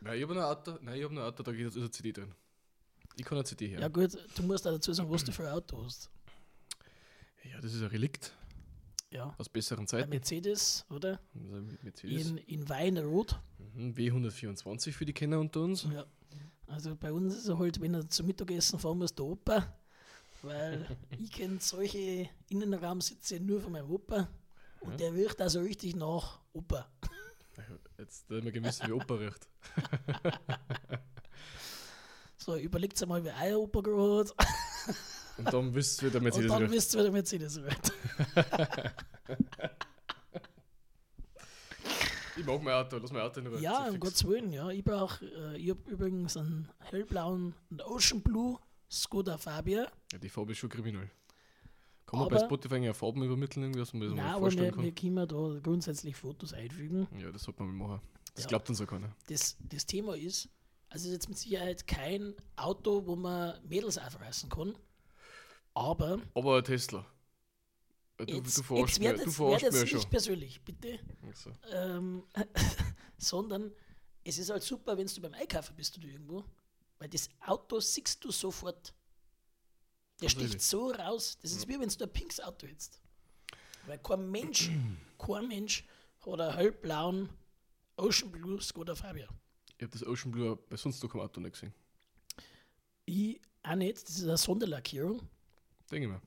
Nein, 0.00 0.16
ich 0.18 0.22
habe 0.22 0.34
ein 0.34 0.40
Auto, 0.40 0.78
nein, 0.80 0.96
ich 0.98 1.04
habe 1.04 1.14
ein 1.14 1.18
Auto, 1.18 1.42
da 1.42 1.52
geht 1.52 1.74
eine 1.76 1.90
CD 1.90 2.12
drin. 2.12 2.32
Ich 3.16 3.24
kann 3.24 3.36
eine 3.36 3.44
CD 3.44 3.68
her. 3.68 3.80
Ja. 3.80 3.88
gut, 3.88 4.16
du 4.36 4.42
musst 4.42 4.66
auch 4.66 4.72
dazu 4.72 4.92
sagen, 4.92 5.10
was 5.10 5.24
du 5.24 5.32
für 5.32 5.46
ein 5.46 5.52
Auto 5.54 5.82
hast. 5.84 6.10
Ja, 7.44 7.60
das 7.60 7.74
ist 7.74 7.82
ein 7.82 7.88
Relikt 7.88 8.32
Ja, 9.12 9.34
aus 9.38 9.48
besseren 9.48 9.86
Zeiten. 9.86 10.10
Mercedes, 10.10 10.86
oder? 10.88 11.20
Also 11.34 11.62
Mercedes. 11.82 12.30
In, 12.30 12.38
in 12.38 12.68
Weinrot. 12.68 13.38
Mhm, 13.74 13.92
W124 13.92 14.92
für 14.92 15.04
die 15.04 15.12
Kenner 15.12 15.38
unter 15.38 15.60
uns. 15.60 15.86
Ja. 15.92 16.06
Also 16.66 16.96
bei 16.96 17.12
uns 17.12 17.36
ist 17.36 17.48
er 17.48 17.58
halt, 17.58 17.80
wenn 17.80 17.94
er 17.94 18.08
zum 18.08 18.26
Mittagessen 18.26 18.78
fahren 18.78 18.98
muss, 18.98 19.14
der 19.14 19.26
Opa. 19.26 19.76
Weil 20.40 20.86
ich 21.18 21.30
kenne 21.30 21.58
solche 21.60 22.28
Innenraumsitze 22.48 23.38
nur 23.38 23.60
von 23.60 23.72
meinem 23.72 23.90
Opa. 23.90 24.28
Und 24.80 24.98
der 24.98 25.12
riecht 25.12 25.40
also 25.40 25.60
richtig 25.60 25.94
nach 25.94 26.40
Opa. 26.52 26.90
Jetzt 27.98 28.30
äh, 28.30 28.42
wir 28.42 28.50
gemessen, 28.50 28.88
wie 28.88 28.92
Opa 28.92 29.14
riecht. 29.14 29.46
So, 32.44 32.56
überlegt 32.56 33.00
einmal, 33.00 33.22
wie 33.22 33.30
euer 33.30 33.60
Opa 33.60 33.80
gerade 33.82 34.18
hat. 34.18 34.34
Und 35.38 35.52
dann 35.52 35.74
wisst 35.74 36.02
ihr, 36.02 36.08
wie 36.08 36.10
der 36.12 36.20
Und 36.20 36.24
Mercedes 36.24 36.50
dann 36.50 36.62
riecht. 36.62 36.72
wisst 36.72 36.94
ihr, 36.94 36.98
wie 36.98 37.02
der 37.04 37.12
Mercedes 37.12 37.58
riecht. 37.62 37.92
Ich 42.36 42.46
mag 42.46 42.62
mein 42.62 42.74
Auto, 42.74 42.96
lass 42.96 43.12
mein 43.12 43.22
Auto 43.22 43.40
in 43.40 43.46
Ruhe. 43.46 43.60
Ja, 43.60 43.88
um. 43.88 44.00
Gottes 44.00 44.24
Willen, 44.26 44.52
ja. 44.52 44.70
Ich 44.70 44.82
brauche, 44.82 45.24
äh, 45.26 45.56
ich 45.58 45.70
habe 45.70 45.90
übrigens 45.90 46.36
einen 46.36 46.68
hellblauen 46.78 47.54
einen 47.70 47.80
Ocean 47.82 48.22
Blue 48.22 48.58
Skoda 48.90 49.36
Fabia. 49.38 49.86
Ja, 50.12 50.18
die 50.18 50.28
Farbe 50.28 50.52
ist 50.52 50.58
schon 50.58 50.70
kriminell. 50.70 51.10
Kann 52.06 52.20
man 52.20 52.28
bei 52.28 52.36
Aber- 52.36 52.44
Spotify 52.46 52.76
eigentlich 52.76 52.90
auch 52.90 52.96
Farben 52.96 53.22
übermitteln, 53.22 53.62
irgendwie, 53.64 53.80
dass 53.80 53.92
man 53.92 54.02
das 54.02 54.10
Nein, 54.10 54.24
mal 54.24 54.30
aber 54.32 54.40
vorstellen 54.40 54.66
wir, 54.66 54.72
kann? 54.72 54.84
wir 54.84 54.94
können 55.26 55.54
da 55.54 55.60
grundsätzlich 55.62 56.16
Fotos 56.16 56.52
einfügen. 56.54 57.06
Ja, 57.18 57.30
das 57.30 57.42
sollte 57.42 57.62
man 57.62 57.74
mal 57.76 57.88
machen. 57.88 58.02
Das 58.34 58.44
Ja. 58.44 58.48
glaubt 58.48 58.68
uns 58.70 58.80
auch 58.80 58.86
keiner. 58.86 59.14
Das, 59.28 59.56
das 59.60 59.84
Thema 59.86 60.16
ist, 60.16 60.48
also 60.88 61.04
es 61.04 61.06
ist 61.06 61.12
jetzt 61.12 61.28
mit 61.28 61.38
Sicherheit 61.38 61.86
kein 61.86 62.34
Auto, 62.56 63.06
wo 63.06 63.14
man 63.14 63.54
Mädels 63.68 63.98
aufreißen 63.98 64.48
kann. 64.48 64.74
Aber 65.74 66.20
Aber 66.34 66.58
ein 66.58 66.64
Tesla. 66.64 67.06
Ja, 68.20 68.26
Du, 68.26 68.34
jetzt, 68.34 68.58
du 68.58 68.62
verarschst 68.62 68.98
jetzt 68.98 69.00
wird 69.00 69.38
du 69.38 69.52
jetzt, 69.52 69.62
ja 69.62 69.68
jetzt 69.80 69.88
schon. 69.88 69.98
nicht 69.98 70.10
persönlich, 70.10 70.60
bitte. 70.62 71.00
Also, 71.26 71.50
Ähm, 71.72 72.22
sondern 73.18 73.72
es 74.24 74.38
ist 74.38 74.50
halt 74.50 74.62
super, 74.62 74.96
wenn 74.96 75.06
du 75.06 75.20
beim 75.20 75.34
Einkaufen 75.34 75.74
bist 75.74 75.96
oder 75.98 76.06
irgendwo, 76.08 76.44
weil 76.98 77.08
das 77.08 77.28
Auto 77.40 77.80
siehst 77.80 78.22
du 78.24 78.30
sofort. 78.30 78.94
Der 80.20 80.28
Also 80.28 80.38
sticht 80.40 80.60
so 80.62 80.90
raus. 80.90 81.36
Das 81.42 81.50
ist 81.52 81.66
wie 81.66 81.80
wenn 81.80 81.88
du 81.88 82.04
ein 82.04 82.12
pinkes 82.12 82.38
Auto 82.40 82.66
hättest. 82.66 83.00
Weil 83.86 83.98
kein 83.98 84.30
Mensch, 84.30 84.70
kein 85.18 85.48
Mensch 85.48 85.84
hat 86.24 86.40
einen 86.40 86.54
hellblauen 86.54 87.28
Ocean 87.96 88.30
Blue 88.30 88.60
Skoda 88.60 88.94
Fabia. 88.94 89.28
ich 89.78 89.82
habe 89.82 89.90
das 89.92 90.06
Ocean 90.06 90.30
Blue 90.30 90.56
bei 90.68 90.76
sonst 90.76 91.02
noch 91.02 91.10
keinem 91.10 91.22
Auto 91.22 91.40
nicht 91.40 91.54
gesehen. 91.54 91.74
Ich 93.04 93.40
auch 93.64 93.74
nicht, 93.74 94.00
das 94.02 94.16
ist 94.16 94.22
eine 94.24 94.36
Sonderlackierung. 94.36 95.28
Denke 95.92 96.06
ich 96.08 96.12
mir. 96.12 96.20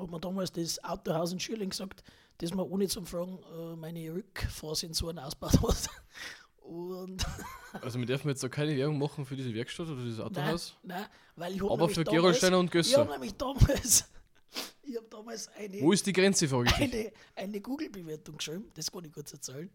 Hat 0.00 0.10
mir 0.10 0.20
damals 0.20 0.52
das 0.52 0.82
Autohaus 0.84 1.32
in 1.32 1.40
Schürling 1.40 1.70
gesagt, 1.70 2.02
dass 2.38 2.52
man 2.52 2.66
ohne 2.66 2.88
zum 2.88 3.06
Fragen 3.06 3.38
äh, 3.56 3.76
meine 3.76 4.12
Rückfahrsensoren 4.12 5.18
ausgebaut 5.18 5.54
hat. 5.62 5.88
Und 6.58 7.24
Also, 7.80 7.98
wir 7.98 8.06
dürfen 8.06 8.28
jetzt 8.28 8.42
da 8.42 8.48
keine 8.48 8.76
Werbung 8.76 8.98
machen 8.98 9.24
für 9.24 9.36
diese 9.36 9.54
Werkstatt 9.54 9.86
oder 9.88 10.02
dieses 10.02 10.18
nein, 10.18 10.26
Autohaus. 10.26 10.74
nein, 10.82 11.06
weil 11.36 11.54
ich 11.54 11.62
hab 11.62 11.70
Aber 11.70 11.88
für 11.88 12.04
Gerolsteiner 12.04 12.58
und 12.58 12.74
Ich 12.74 12.94
habe 12.96 13.04
Gösser. 13.06 13.12
nämlich 13.12 13.34
damals, 13.34 14.04
ich 14.82 14.96
habe 14.96 15.06
damals 15.08 15.48
eine, 15.48 15.80
Wo 15.80 15.92
ist 15.92 16.04
die 16.06 16.12
Grenze, 16.12 16.48
frage 16.48 16.68
ich 16.68 16.74
eine, 16.76 17.12
eine 17.36 17.60
Google-Bewertung 17.60 18.38
geschrieben, 18.38 18.70
das 18.74 18.90
kann 18.90 19.04
ich 19.04 19.12
kurz 19.12 19.32
erzählen, 19.32 19.70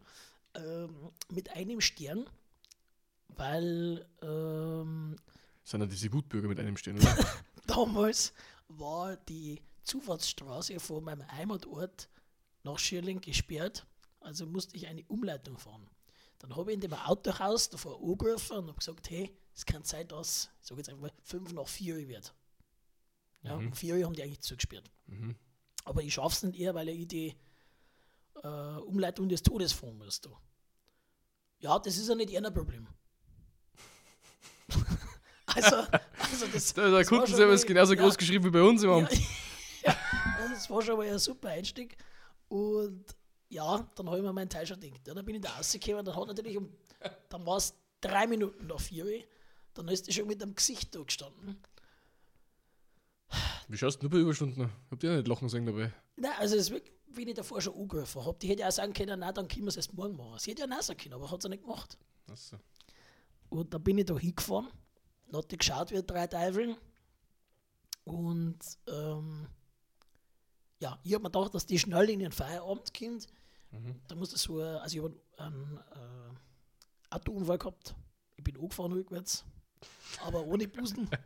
ähm, 0.55 1.11
mit 1.29 1.49
einem 1.55 1.79
Stern, 1.79 2.25
weil 3.29 4.05
ähm, 4.21 5.15
Sind 5.63 5.81
ja 5.81 5.85
diese 5.87 6.11
Wutbürger 6.11 6.47
mit 6.47 6.59
einem 6.59 6.75
stehen, 6.75 6.97
oder? 6.97 7.15
damals 7.67 8.33
war 8.79 9.17
die 9.17 9.61
Zufahrtsstraße 9.83 10.79
von 10.79 11.03
meinem 11.03 11.29
Heimatort 11.31 12.09
nach 12.63 12.77
Schierling 12.79 13.21
gesperrt, 13.21 13.85
also 14.19 14.45
musste 14.45 14.75
ich 14.75 14.87
eine 14.87 15.03
Umleitung 15.05 15.57
fahren. 15.57 15.89
Dann 16.39 16.55
habe 16.55 16.71
ich 16.71 16.75
in 16.75 16.81
dem 16.81 16.93
Autohaus 16.93 17.69
davor 17.69 18.01
angerufen 18.01 18.57
und 18.57 18.67
habe 18.67 18.77
gesagt, 18.77 19.09
hey, 19.09 19.35
es 19.55 19.65
kann 19.65 19.83
sein, 19.83 20.07
dass, 20.07 20.49
ich 20.61 20.67
sage 20.67 20.79
jetzt 20.79 20.89
einfach 20.89 21.01
mal, 21.01 21.11
5 21.23 21.53
nach 21.53 21.67
4 21.67 22.07
wird. 22.07 22.33
Ja, 23.43 23.55
um 23.55 23.73
4 23.73 23.95
Uhr 23.95 24.05
haben 24.05 24.13
die 24.13 24.23
eigentlich 24.23 24.41
zugesperrt. 24.41 24.89
Mhm. 25.07 25.35
Aber 25.83 26.03
ich 26.03 26.13
schaffe 26.13 26.35
es 26.35 26.43
nicht 26.43 26.59
eher, 26.59 26.75
weil 26.75 26.89
ich 26.89 27.07
die 27.07 27.35
äh, 28.43 28.47
Umleitung 28.47 29.29
des 29.29 29.43
Todes 29.43 29.73
fahren 29.73 29.97
muss. 29.97 30.21
Da. 30.21 30.29
Ja, 31.59 31.79
das 31.79 31.97
ist 31.97 32.09
ja 32.09 32.15
nicht 32.15 32.31
eher 32.31 32.43
ein 32.43 32.53
Problem. 32.53 32.87
Also, 35.55 35.75
also 35.75 36.47
das, 36.53 36.73
Der, 36.73 36.91
der 36.91 37.05
Kundenservice 37.05 37.61
ist 37.61 37.67
genauso 37.67 37.93
ja, 37.93 38.01
groß 38.01 38.17
geschrieben 38.17 38.45
wie 38.45 38.49
bei 38.49 38.61
uns 38.61 38.83
im 38.83 38.89
ja, 38.89 38.97
Amt. 38.97 39.11
ja, 39.83 39.95
das 40.49 40.69
war 40.69 40.81
schon 40.81 40.97
mal 40.97 41.07
ein 41.07 41.19
super 41.19 41.49
Einstieg. 41.49 41.97
Und 42.47 43.05
ja, 43.49 43.87
dann 43.95 44.07
habe 44.07 44.17
ich 44.17 44.23
mir 44.23 44.33
meinen 44.33 44.49
Teil 44.49 44.65
schon 44.65 44.79
gedacht. 44.79 45.07
Ja, 45.07 45.13
dann 45.13 45.25
bin 45.25 45.35
ich 45.35 45.41
da 45.41 45.49
rausgekommen, 45.51 46.05
dann 46.05 46.15
hat 46.15 46.27
natürlich 46.27 46.57
um, 46.57 46.69
dann 47.29 47.45
war 47.45 47.57
es 47.57 47.73
drei 47.99 48.27
Minuten 48.27 48.67
nach 48.67 48.79
vier 48.79 49.05
Uhr. 49.05 49.23
Dann 49.73 49.87
ist 49.87 50.07
die 50.07 50.13
schon 50.13 50.27
mit 50.27 50.41
dem 50.41 50.55
Gesicht 50.55 50.93
da 50.95 51.01
gestanden. 51.01 51.61
Wie 53.67 53.77
schaust 53.77 54.01
du 54.01 54.03
nur 54.03 54.11
bei 54.11 54.17
Überstunden? 54.17 54.69
Habt 54.89 55.03
ihr 55.03 55.11
ja 55.11 55.17
nicht 55.17 55.27
lachen 55.27 55.47
sehen 55.47 55.65
dabei? 55.65 55.93
Nein, 56.17 56.31
also 56.37 56.55
es 56.55 56.63
ist 56.63 56.71
wirklich, 56.71 56.93
wie 57.07 57.23
ich 57.23 57.35
davor 57.35 57.61
schon 57.61 57.73
angerufen 57.73 58.25
habe. 58.25 58.37
Die 58.41 58.49
hätte 58.49 58.67
auch 58.67 58.71
sagen 58.71 58.91
können, 58.91 59.19
nein, 59.21 59.33
dann 59.33 59.47
können 59.47 59.63
wir 59.63 59.69
es 59.69 59.77
erst 59.77 59.93
morgen 59.93 60.17
machen. 60.17 60.39
Sie 60.39 60.51
hätte 60.51 60.61
ja 60.61 60.67
nein 60.67 60.81
sagen 60.81 60.99
können, 60.99 61.13
aber 61.15 61.31
hat 61.31 61.41
sie 61.41 61.49
nicht 61.49 61.63
gemacht. 61.63 61.97
Achso. 62.29 62.57
Und 63.49 63.73
dann 63.73 63.83
bin 63.83 63.97
ich 63.97 64.05
da 64.05 64.17
hingefahren, 64.17 64.67
die 65.49 65.57
geschaut 65.57 65.91
wie 65.91 66.01
drei 66.03 66.27
Teufel. 66.27 66.75
Und 68.03 68.59
ähm, 68.87 69.47
ja, 70.79 70.99
ich 71.03 71.13
habe 71.13 71.23
mir 71.23 71.29
gedacht, 71.31 71.53
dass 71.53 71.65
die 71.65 71.79
schnell 71.79 72.09
in 72.09 72.19
den 72.19 72.31
Feierabend 72.31 72.93
kommt. 72.93 73.27
Da 74.07 74.15
musste 74.15 74.37
so, 74.37 74.61
also 74.61 74.97
ich 74.97 75.03
habe 75.03 75.15
einen 75.37 75.77
äh, 75.77 77.15
Autounfall 77.15 77.57
gehabt. 77.57 77.95
Ich 78.35 78.43
bin 78.43 78.57
angefahren 78.57 78.91
rückwärts, 78.91 79.45
aber 80.25 80.43
ohne 80.45 80.67
Busen. 80.67 81.07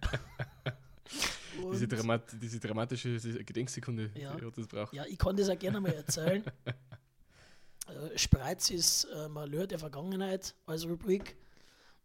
Diese, 1.72 1.88
Dramat 1.88 2.34
diese 2.42 2.60
dramatische 2.60 3.18
Gedenksekunde, 3.46 4.12
Ja. 4.16 4.36
die 4.36 4.46
hat 4.46 4.58
das 4.58 4.68
braucht. 4.68 4.94
Ja, 4.94 5.06
ich 5.06 5.18
kann 5.18 5.38
das 5.38 5.48
auch 5.50 5.58
gerne 5.58 5.80
mal 5.80 5.94
erzählen. 5.94 6.44
äh, 7.88 8.18
Spreiz 8.18 8.70
ist 8.70 9.06
äh, 9.06 9.30
Malheur 9.30 9.66
der 9.66 9.80
Vergangenheit 9.80 10.54
als 10.66 10.86
Rubrik. 10.86 11.38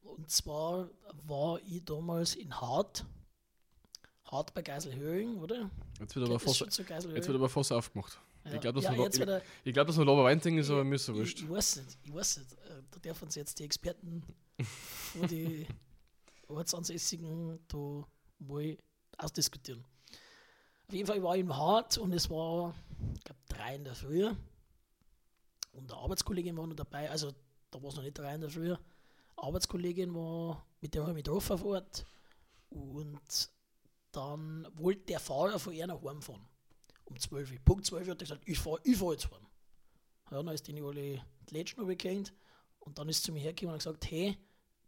Und 0.03 0.31
zwar 0.31 0.89
war 1.27 1.61
ich 1.67 1.85
damals 1.85 2.35
in 2.35 2.53
Hart. 2.61 3.05
Hart 4.25 4.55
bei 4.55 4.63
Geiselhöring, 4.63 5.39
oder? 5.39 5.71
Jetzt 5.99 6.15
wird 6.15 6.29
aber 6.29 6.39
zu 6.39 6.65
jetzt 6.67 6.79
wird 6.89 7.29
aber 7.31 7.49
fast 7.49 7.73
aufgemacht. 7.73 8.21
Ja. 8.45 8.55
Ich 8.55 8.61
glaube, 8.61 8.81
dass 8.81 8.85
ja, 8.97 9.03
jetzt 9.03 9.19
wird 9.19 9.29
er- 9.29 9.43
Ich 9.65 9.73
glaube, 9.73 9.89
dass 9.89 9.97
noch 9.97 10.05
Laberweinting 10.05 10.57
ist, 10.59 10.71
aber 10.71 10.85
mir 10.85 10.95
ist 10.95 11.05
so 11.07 11.13
ich, 11.13 11.19
wurscht. 11.19 11.41
ich 11.41 11.51
weiß 11.51 11.77
nicht, 11.77 11.99
ich 12.05 12.15
weiß 12.15 12.39
nicht. 12.39 12.53
Äh, 12.53 12.83
Da 12.91 12.99
dürfen 13.01 13.25
uns 13.25 13.35
jetzt 13.35 13.59
die 13.59 13.65
Experten 13.65 14.23
von 15.13 15.27
die 15.29 15.67
Ortsansässigen 16.49 17.59
da 17.69 18.05
mal 18.39 18.77
ausdiskutieren. 19.19 19.85
Auf 20.89 20.95
jeden 20.95 21.07
Fall 21.07 21.23
war 21.23 21.35
ich 21.37 21.41
im 21.43 21.57
Hart 21.57 21.99
und 21.99 22.13
es 22.13 22.29
war, 22.31 22.75
ich 23.15 23.25
glaube, 23.25 23.41
drei 23.49 23.75
in 23.77 23.85
der 23.85 23.95
Früh. 23.95 24.27
Und 25.73 25.91
eine 25.93 26.01
Arbeitskollegin 26.01 26.57
war 26.57 26.67
noch 26.67 26.75
dabei, 26.75 27.11
also 27.11 27.33
da 27.71 27.81
war 27.83 27.91
es 27.91 27.97
noch 27.97 28.03
nicht 28.03 28.19
drei 28.19 28.35
in 28.35 28.41
der 28.41 28.51
Früh. 28.51 28.75
Arbeitskollegin 29.41 30.15
war, 30.15 30.67
mit 30.81 30.95
der 30.95 31.03
habe 31.03 31.13
ich 31.13 31.15
mich 31.17 31.25
getroffen 31.25 31.59
vor 31.59 31.75
Ort. 31.75 32.07
Und 32.71 33.51
dann 34.13 34.67
wollte 34.75 35.07
der 35.07 35.21
Fahrer 35.21 35.59
von 35.59 35.73
ihr 35.73 35.87
nach 35.87 36.01
Hause 36.01 36.23
fahren. 36.23 36.49
Um 37.05 37.19
12 37.19 37.53
Uhr. 37.53 37.59
Punkt 37.65 37.87
12 37.87 38.07
Uhr 38.07 38.11
hat 38.13 38.23
er 38.23 38.25
gesagt, 38.25 38.43
ich 38.47 38.59
fahre 38.59 38.81
ich 38.85 38.97
fahr 38.97 39.13
jetzt 39.13 39.31
heim. 39.31 39.47
Ja, 40.31 40.43
dann 40.43 40.55
ist 40.55 40.67
die 40.67 40.81
alle 40.81 41.25
die 41.49 41.55
Lätschen 41.55 41.81
runtergehängt 41.81 42.33
und 42.79 42.99
dann 42.99 43.09
ist 43.09 43.25
zu 43.25 43.33
mir 43.33 43.41
hergekommen 43.41 43.75
und 43.75 43.85
hat 43.85 43.85
gesagt, 43.85 44.11
hey, 44.11 44.37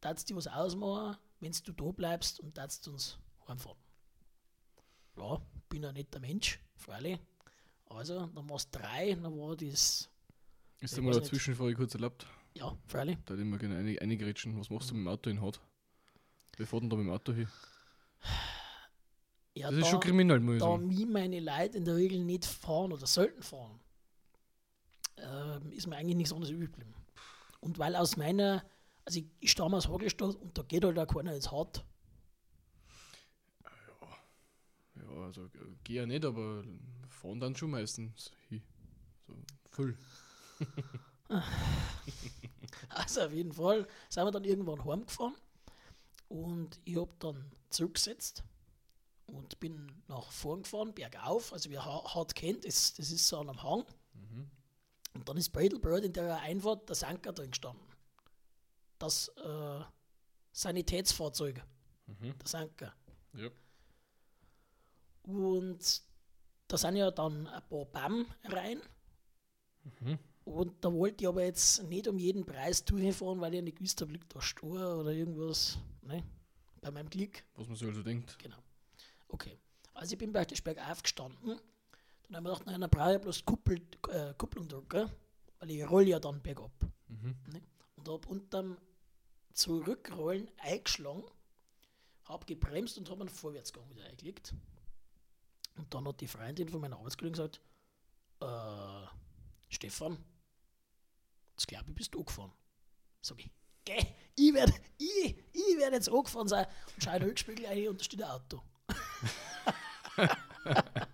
darfst 0.00 0.30
du 0.30 0.36
was 0.36 0.46
ausmachen, 0.46 1.16
wenn 1.40 1.52
du 1.52 1.72
da 1.72 1.90
bleibst 1.90 2.38
und 2.40 2.56
darfst 2.56 2.86
uns 2.86 3.18
heimfahren. 3.48 3.78
Ja, 5.16 5.40
bin 5.68 5.84
ein 5.84 5.94
netter 5.94 6.20
Mensch, 6.20 6.60
freilich. 6.76 7.18
Also, 7.86 8.26
dann 8.26 8.48
war 8.48 8.56
es 8.56 8.70
drei, 8.70 9.14
dann 9.14 9.36
war 9.36 9.56
das, 9.56 10.08
Ist 10.80 10.96
da 10.96 11.02
mal 11.02 11.14
nicht. 11.14 11.26
Zwischenfrage 11.26 11.74
kurz 11.74 11.94
erlaubt? 11.94 12.26
Ja, 12.54 12.76
freilich. 12.86 13.18
Da 13.24 13.34
hätte 13.34 13.42
ich 13.42 13.48
mir 13.48 13.58
gerne 13.58 13.76
einig, 13.78 14.00
eingerätschen. 14.02 14.58
Was 14.58 14.70
machst 14.70 14.90
du 14.90 14.94
mit 14.94 15.04
dem 15.04 15.08
Auto 15.08 15.30
in 15.30 15.40
Haut? 15.40 15.60
Wer 16.56 16.66
fährt 16.66 16.82
denn 16.82 16.90
da 16.90 16.96
mit 16.96 17.06
dem 17.06 17.12
Auto 17.12 17.32
hin? 17.32 17.48
Ja, 19.54 19.68
Das 19.68 19.78
ist 19.78 19.84
da, 19.86 19.90
schon 19.90 20.00
kriminell, 20.00 20.40
muss 20.40 20.54
ich 20.54 20.60
da 20.60 20.66
sagen. 20.66 20.88
mich 20.88 21.06
meine 21.06 21.40
Leute 21.40 21.78
in 21.78 21.84
der 21.84 21.96
Regel 21.96 22.20
nicht 22.24 22.44
fahren 22.46 22.92
oder 22.92 23.06
selten 23.06 23.42
fahren, 23.42 23.80
ähm, 25.18 25.72
ist 25.72 25.86
mir 25.86 25.96
eigentlich 25.96 26.16
nichts 26.16 26.32
anderes 26.32 26.52
übrig 26.52 26.72
geblieben. 26.72 26.94
Und 27.60 27.78
weil 27.78 27.94
aus 27.96 28.16
meiner, 28.16 28.64
also 29.04 29.18
ich, 29.20 29.26
ich 29.40 29.50
stamme 29.50 29.76
aus 29.76 29.88
Hagelstadt 29.88 30.36
und 30.36 30.56
da 30.56 30.62
geht 30.62 30.84
halt 30.84 30.98
auch 30.98 31.06
keiner 31.06 31.34
ins 31.34 31.50
Hart. 31.52 31.84
Ja, 34.94 35.08
also 35.24 35.44
äh, 35.46 35.48
geh 35.84 35.94
ja 35.94 36.06
nicht, 36.06 36.24
aber 36.24 36.64
fahren 37.08 37.40
dann 37.40 37.54
schon 37.56 37.70
meistens 37.70 38.32
hin. 38.48 38.62
So, 39.26 39.34
voll. 39.70 39.96
Also 42.88 43.23
auf 43.23 43.33
jeden 43.33 43.53
Fall 43.53 43.87
sind 44.11 44.25
wir 44.25 44.31
dann 44.31 44.45
irgendwann 44.45 44.85
heimgefahren 44.85 45.35
und 46.29 46.79
ich 46.85 46.97
habe 46.97 47.12
dann 47.21 47.51
zurückgesetzt 47.71 48.45
und 49.27 49.59
bin 49.61 49.90
nach 50.09 50.31
vorn 50.31 50.62
gefahren, 50.62 50.92
bergauf. 50.95 51.53
Also 51.55 51.71
Ha- 51.71 52.14
hart 52.14 52.35
kennt, 52.35 52.66
das, 52.66 52.92
das 52.95 53.11
ist 53.11 53.27
so 53.27 53.38
an 53.38 53.49
einem 53.49 53.62
Hang. 53.62 53.85
Und 55.14 55.27
dann 55.29 55.37
ist 55.38 55.51
Bradlebird 55.51 56.05
in 56.05 56.12
der 56.12 56.38
Einfahrt 56.40 56.88
das 56.90 57.03
Anker 57.03 57.33
drin 57.33 57.51
gestanden. 57.51 57.87
Das 58.99 59.29
äh, 59.29 59.81
Sanitätsfahrzeug 60.53 61.62
der 62.40 62.49
Sanker. 62.49 62.95
Ja. 63.35 63.49
Und 65.23 66.03
da 66.68 66.77
sind 66.77 66.97
ja 66.97 67.11
dann 67.11 67.47
ein 67.47 67.62
paar 67.68 67.85
BAM 67.87 68.27
rein. 68.45 68.83
Und 70.44 70.85
da 70.85 70.92
wollte 70.92 71.22
ich 71.22 71.28
aber 71.28 71.44
jetzt 71.44 71.85
nicht 71.85 72.09
um 72.09 72.18
jeden 72.18 72.44
Preis 72.44 72.85
durchfahren, 72.85 73.40
weil 73.40 73.55
ich 73.55 73.62
nicht 73.62 73.78
gewusst 73.78 74.00
habe, 74.00 74.12
liegt 74.12 74.35
da 74.35 74.40
Stor 74.40 74.98
oder 74.98 75.12
irgendwas. 75.12 75.78
Ne? 76.02 76.24
Bei 76.81 76.90
meinem 76.90 77.09
Klick. 77.09 77.44
Was 77.55 77.68
man 77.68 77.76
sich 77.76 77.87
also 77.87 78.02
denkt. 78.02 78.37
Genau. 78.40 78.57
Okay. 79.28 79.57
Also 79.94 80.14
ich 80.14 80.18
bin 80.18 80.33
praktisch 80.33 80.62
bergauf 80.62 81.02
gestanden. 81.02 81.61
Dann 82.24 82.37
haben 82.37 82.44
wir 82.44 82.50
gedacht, 82.50 82.66
nein, 82.66 82.81
dann 82.81 82.90
brauche 82.90 83.14
ich 83.14 83.20
bloß 83.20 83.44
Kuppel, 83.44 83.81
äh, 84.09 84.35
Kupplung 84.35 84.66
drücken, 84.66 85.09
weil 85.59 85.70
ich 85.70 85.88
roll 85.88 86.09
ja 86.09 86.18
dann 86.18 86.42
bergab. 86.42 86.72
Ne? 87.52 87.62
Und 87.96 88.09
habe 88.09 88.28
unterm 88.28 88.78
Zurückrollen 89.52 90.50
eingeschlagen, 90.59 91.24
habe 92.24 92.46
gebremst 92.46 92.98
und 92.98 93.11
habe 93.11 93.20
einen 93.20 93.28
Vorwärtsgang 93.28 93.88
wieder 93.90 94.05
eingelegt. 94.05 94.55
Und 95.76 95.92
dann 95.92 96.09
hat 96.09 96.20
die 96.20 96.26
Freundin 96.26 96.68
von 96.68 96.81
meiner 96.81 96.96
Arbeitskollegen 96.96 97.35
gesagt, 97.35 97.61
äh, 98.40 99.07
Stefan, 99.68 100.18
das 101.62 101.66
glaube 101.68 101.85
ich, 101.88 101.94
bist 101.94 102.14
du 102.14 102.18
angefahren. 102.20 102.53
Sag 103.20 103.38
ich, 103.38 103.51
geh, 103.85 104.05
ich 104.37 104.53
werde 104.53 104.72
ich, 104.98 105.37
ich 105.53 105.79
werd 105.79 105.92
jetzt 105.92 106.11
angefahren 106.11 106.48
sein 106.48 106.66
und 106.94 107.05
schaue 107.05 107.14
in 107.14 107.20
den 107.20 107.29
Rückspiegel 107.29 107.66
rein 107.66 107.88
und 107.88 108.01
da 108.01 108.05
steht 108.05 108.22
ein 108.22 108.31
Auto. 108.31 108.62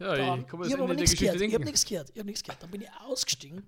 Ja, 0.00 0.14
Dann, 0.14 0.42
ich 0.42 0.46
kann 0.46 0.60
mir 0.60 0.66
ich 0.66 0.76
der 0.76 0.86
nichts 0.86 1.10
Geschichte 1.10 1.24
gehört. 1.24 1.40
Ich 1.48 1.54
habe 1.54 1.64
nichts 1.64 1.84
gehört. 1.84 2.10
Ich 2.10 2.18
habe 2.18 2.26
nichts 2.26 2.44
gehört. 2.44 2.62
Dann 2.62 2.70
bin 2.70 2.82
ich 2.82 2.90
ausgestiegen. 3.00 3.66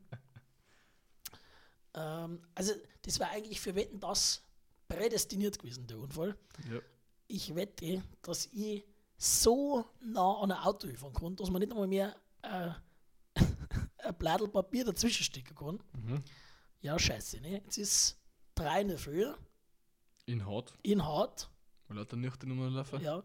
ähm, 1.94 2.40
also, 2.54 2.72
das 3.02 3.18
war 3.18 3.30
eigentlich 3.30 3.60
für 3.60 3.74
Wetten 3.74 3.98
das 3.98 4.40
prädestiniert 4.86 5.58
gewesen, 5.58 5.88
der 5.88 5.98
Unfall. 5.98 6.36
Ja. 6.70 6.78
Ich 7.26 7.52
wette, 7.56 8.04
dass 8.22 8.46
ich 8.52 8.84
so 9.16 9.84
nah 10.00 10.40
an 10.40 10.52
ein 10.52 10.58
Auto 10.58 10.86
fahren 10.94 11.14
kann, 11.14 11.34
dass 11.34 11.50
man 11.50 11.58
nicht 11.58 11.72
einmal 11.72 11.88
mehr 11.88 12.14
äh, 12.42 12.70
ein 14.10 14.18
Bladel 14.18 14.48
Papier 14.48 14.84
dazwischen 14.84 15.24
stecken 15.24 15.54
kann. 15.54 15.80
Mhm. 15.92 16.22
Ja, 16.80 16.98
scheiße, 16.98 17.40
ne? 17.40 17.52
Jetzt 17.64 17.78
ist 17.78 18.16
drei 18.54 18.82
in 18.82 18.88
der 18.88 18.98
Früh, 18.98 19.26
In 20.26 20.44
Haut, 20.46 20.72
in 20.82 21.04
hart. 21.04 21.50
weil 21.88 21.96
lauter 21.98 22.16
nicht 22.16 22.42
die 22.42 22.46
Nummer 22.46 22.70
laufen. 22.70 23.00
Ja. 23.02 23.22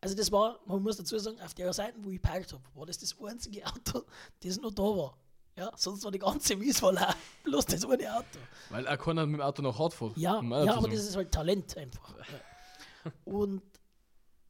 Also 0.00 0.16
das 0.16 0.32
war, 0.32 0.58
man 0.66 0.82
muss 0.82 0.96
dazu 0.96 1.16
sagen, 1.18 1.40
auf 1.40 1.54
der 1.54 1.72
Seite, 1.72 1.96
wo 2.02 2.10
ich 2.10 2.20
parkt 2.20 2.52
habe, 2.52 2.62
war 2.74 2.86
das 2.86 2.98
das 2.98 3.14
einzige 3.24 3.64
Auto, 3.66 4.02
das 4.40 4.58
noch 4.60 4.72
da 4.72 4.82
war. 4.82 5.16
Ja, 5.56 5.70
sonst 5.76 6.02
war 6.02 6.10
die 6.10 6.18
ganze 6.18 6.58
Wieswahl 6.58 6.96
auch 6.98 7.14
bloß 7.44 7.66
das 7.66 7.84
eine 7.84 8.16
Auto. 8.16 8.38
Weil 8.70 8.88
auch 8.88 8.98
keiner 8.98 9.26
mit 9.26 9.38
dem 9.38 9.42
Auto 9.42 9.62
nach 9.62 9.78
Haut 9.78 9.92
fährt. 9.94 10.16
Ja, 10.16 10.40
ja 10.42 10.74
aber 10.74 10.88
das 10.88 11.00
ist 11.04 11.16
halt 11.16 11.30
Talent 11.32 11.76
einfach. 11.76 12.14
Ja. 13.04 13.10
Und 13.24 13.62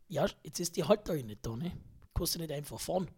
ja, 0.09 0.27
jetzt 0.43 0.61
ist 0.61 0.77
die 0.77 0.85
Halterin 0.85 1.25
nicht 1.25 1.45
da, 1.47 1.57
ne? 1.57 1.73
Kannst 2.15 2.35
du 2.35 2.39
nicht 2.39 2.53
einfach 2.53 2.79
fahren. 2.79 3.11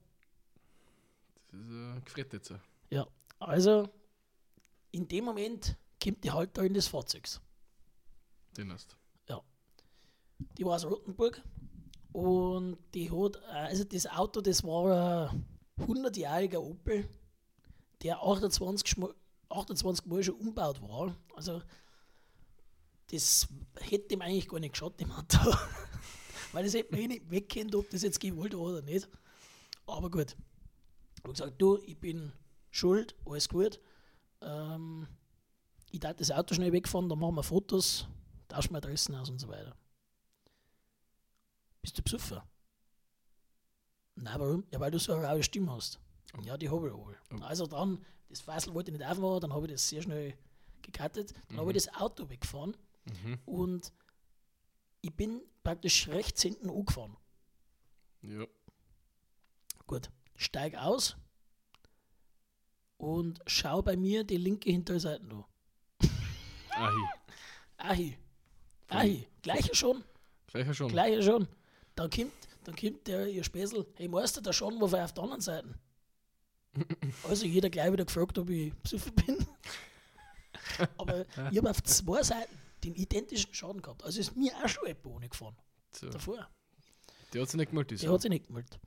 Das 1.54 1.68
ist 1.68 1.96
äh, 1.96 2.00
gefret 2.04 2.32
jetzt. 2.32 2.52
Ja, 2.90 3.06
also 3.38 3.88
in 4.90 5.06
dem 5.08 5.24
Moment 5.24 5.76
kommt 6.02 6.22
die 6.24 6.30
Halterin 6.30 6.74
des 6.74 6.86
Fahrzeugs. 6.88 7.40
Den 8.56 8.72
hast. 8.72 8.96
Ja. 9.28 9.40
Die 10.58 10.64
war 10.64 10.76
aus 10.76 10.84
Rotenburg 10.84 11.42
und 12.12 12.78
die 12.94 13.10
hat, 13.10 13.42
also 13.44 13.84
das 13.84 14.06
Auto, 14.06 14.40
das 14.40 14.62
war 14.62 15.30
ein 15.30 15.44
100-jähriger 15.80 16.58
Opel, 16.58 17.08
der 18.02 18.22
28, 18.22 18.86
Schmo- 18.86 19.14
28 19.48 20.06
Mal 20.06 20.22
schon 20.22 20.34
umgebaut 20.36 20.80
war. 20.82 21.16
Also 21.34 21.62
das 23.10 23.48
hätte 23.80 24.14
ihm 24.14 24.22
eigentlich 24.22 24.48
gar 24.48 24.60
nicht 24.60 24.72
geschaut, 24.72 24.98
dem 25.00 25.10
Auto. 25.12 25.38
Weil 26.52 26.64
das 26.64 26.74
hätte 26.74 26.92
man 26.92 27.00
eh 27.00 27.08
nicht 27.08 27.30
wegkennt, 27.30 27.74
ob 27.74 27.90
das 27.90 28.02
jetzt 28.02 28.20
gewollt 28.20 28.54
war 28.54 28.60
oder 28.60 28.82
nicht. 28.82 29.08
Aber 29.86 30.10
gut. 30.10 30.36
Habe 31.24 31.32
gesagt, 31.32 31.60
du, 31.60 31.78
ich 31.86 31.98
bin 31.98 32.32
schuld, 32.70 33.14
alles 33.24 33.48
gut. 33.48 33.80
Ähm, 34.42 35.08
ich 35.90 36.00
darf 36.00 36.16
das 36.16 36.30
Auto 36.30 36.54
schnell 36.54 36.72
wegfahren, 36.72 37.08
dann 37.08 37.18
machen 37.18 37.36
wir 37.36 37.42
Fotos, 37.42 38.06
tauschen 38.48 38.72
wir 38.72 38.78
Adressen 38.78 39.14
aus 39.14 39.30
und 39.30 39.38
so 39.38 39.48
weiter. 39.48 39.74
Bist 41.80 41.96
du 41.98 42.02
besoffen? 42.02 42.40
Nein, 44.16 44.38
warum? 44.38 44.64
Ja, 44.70 44.80
weil 44.80 44.90
du 44.90 44.98
so 44.98 45.14
eine 45.14 45.26
raue 45.26 45.42
Stimme 45.42 45.72
hast. 45.72 45.98
Ja, 46.42 46.56
die 46.58 46.68
habe 46.68 46.88
ich 46.88 46.94
wohl. 46.94 47.16
Also 47.40 47.66
dann, 47.66 48.04
das 48.28 48.40
Fassel 48.40 48.74
wollte 48.74 48.90
ich 48.90 48.98
nicht 48.98 49.06
aufmachen, 49.06 49.40
dann 49.40 49.52
habe 49.52 49.66
ich 49.66 49.72
das 49.72 49.88
sehr 49.88 50.02
schnell 50.02 50.36
gekattet. 50.82 51.32
Dann 51.48 51.58
habe 51.58 51.70
ich 51.70 51.84
das 51.84 51.94
Auto 51.94 52.28
weggefahren 52.28 52.76
und 53.46 53.92
ich 55.00 55.14
bin 55.14 55.42
praktisch 55.62 56.08
rechts 56.08 56.42
hinten 56.42 56.70
angefahren. 56.70 57.16
Ja. 58.22 58.46
Gut, 59.86 60.10
steig 60.36 60.74
aus 60.76 61.16
und 62.96 63.40
schau 63.46 63.82
bei 63.82 63.96
mir 63.96 64.24
die 64.24 64.36
linke 64.36 64.70
hintere 64.70 65.00
Seite 65.00 65.22
an. 65.24 65.44
Ahi. 66.70 67.08
Ahi. 67.76 68.18
Ahi. 68.88 69.28
Gleiche 69.42 69.74
schon. 69.74 70.04
Gleicher 70.46 70.74
schon. 70.74 70.88
Gleiche 70.88 71.22
schon. 71.22 71.48
Dann 71.94 72.10
kommt, 72.10 72.32
dann 72.64 72.76
kommt 72.76 73.06
der 73.06 73.28
ihr 73.28 73.44
Späßel, 73.44 73.86
hey 73.94 74.08
Meister, 74.08 74.40
da 74.40 74.52
schon, 74.52 74.80
wo 74.80 74.90
wir 74.90 75.04
auf 75.04 75.12
der 75.12 75.22
anderen 75.24 75.42
Seite. 75.42 75.68
Also 77.28 77.46
jeder 77.46 77.70
gleich 77.70 77.92
wieder 77.92 78.04
gefragt, 78.04 78.36
ob 78.36 78.50
ich 78.50 78.74
besoffen 78.74 79.14
bin. 79.14 79.46
Aber 80.98 81.24
ich 81.52 81.58
habe 81.58 81.70
auf 81.70 81.80
zwei 81.84 82.20
Seiten 82.22 82.58
den 82.82 82.94
identischen 82.96 83.54
Schaden 83.54 83.80
gehabt. 83.80 84.02
Also 84.02 84.20
ist 84.20 84.34
mir 84.36 84.52
auch 84.56 84.68
schon 84.68 84.86
jemand 84.86 85.06
ohne 85.06 85.28
gefahren. 85.28 85.56
So. 85.92 86.08
Davor. 86.08 86.48
Der 87.32 87.42
hat 87.42 87.48
sich 87.48 87.58
nicht 87.58 87.70
gemeldet. 87.70 88.02
Der 88.02 88.12
hat 88.12 88.22
sich 88.22 88.30
nicht 88.30 88.46
gemeldet. 88.48 88.78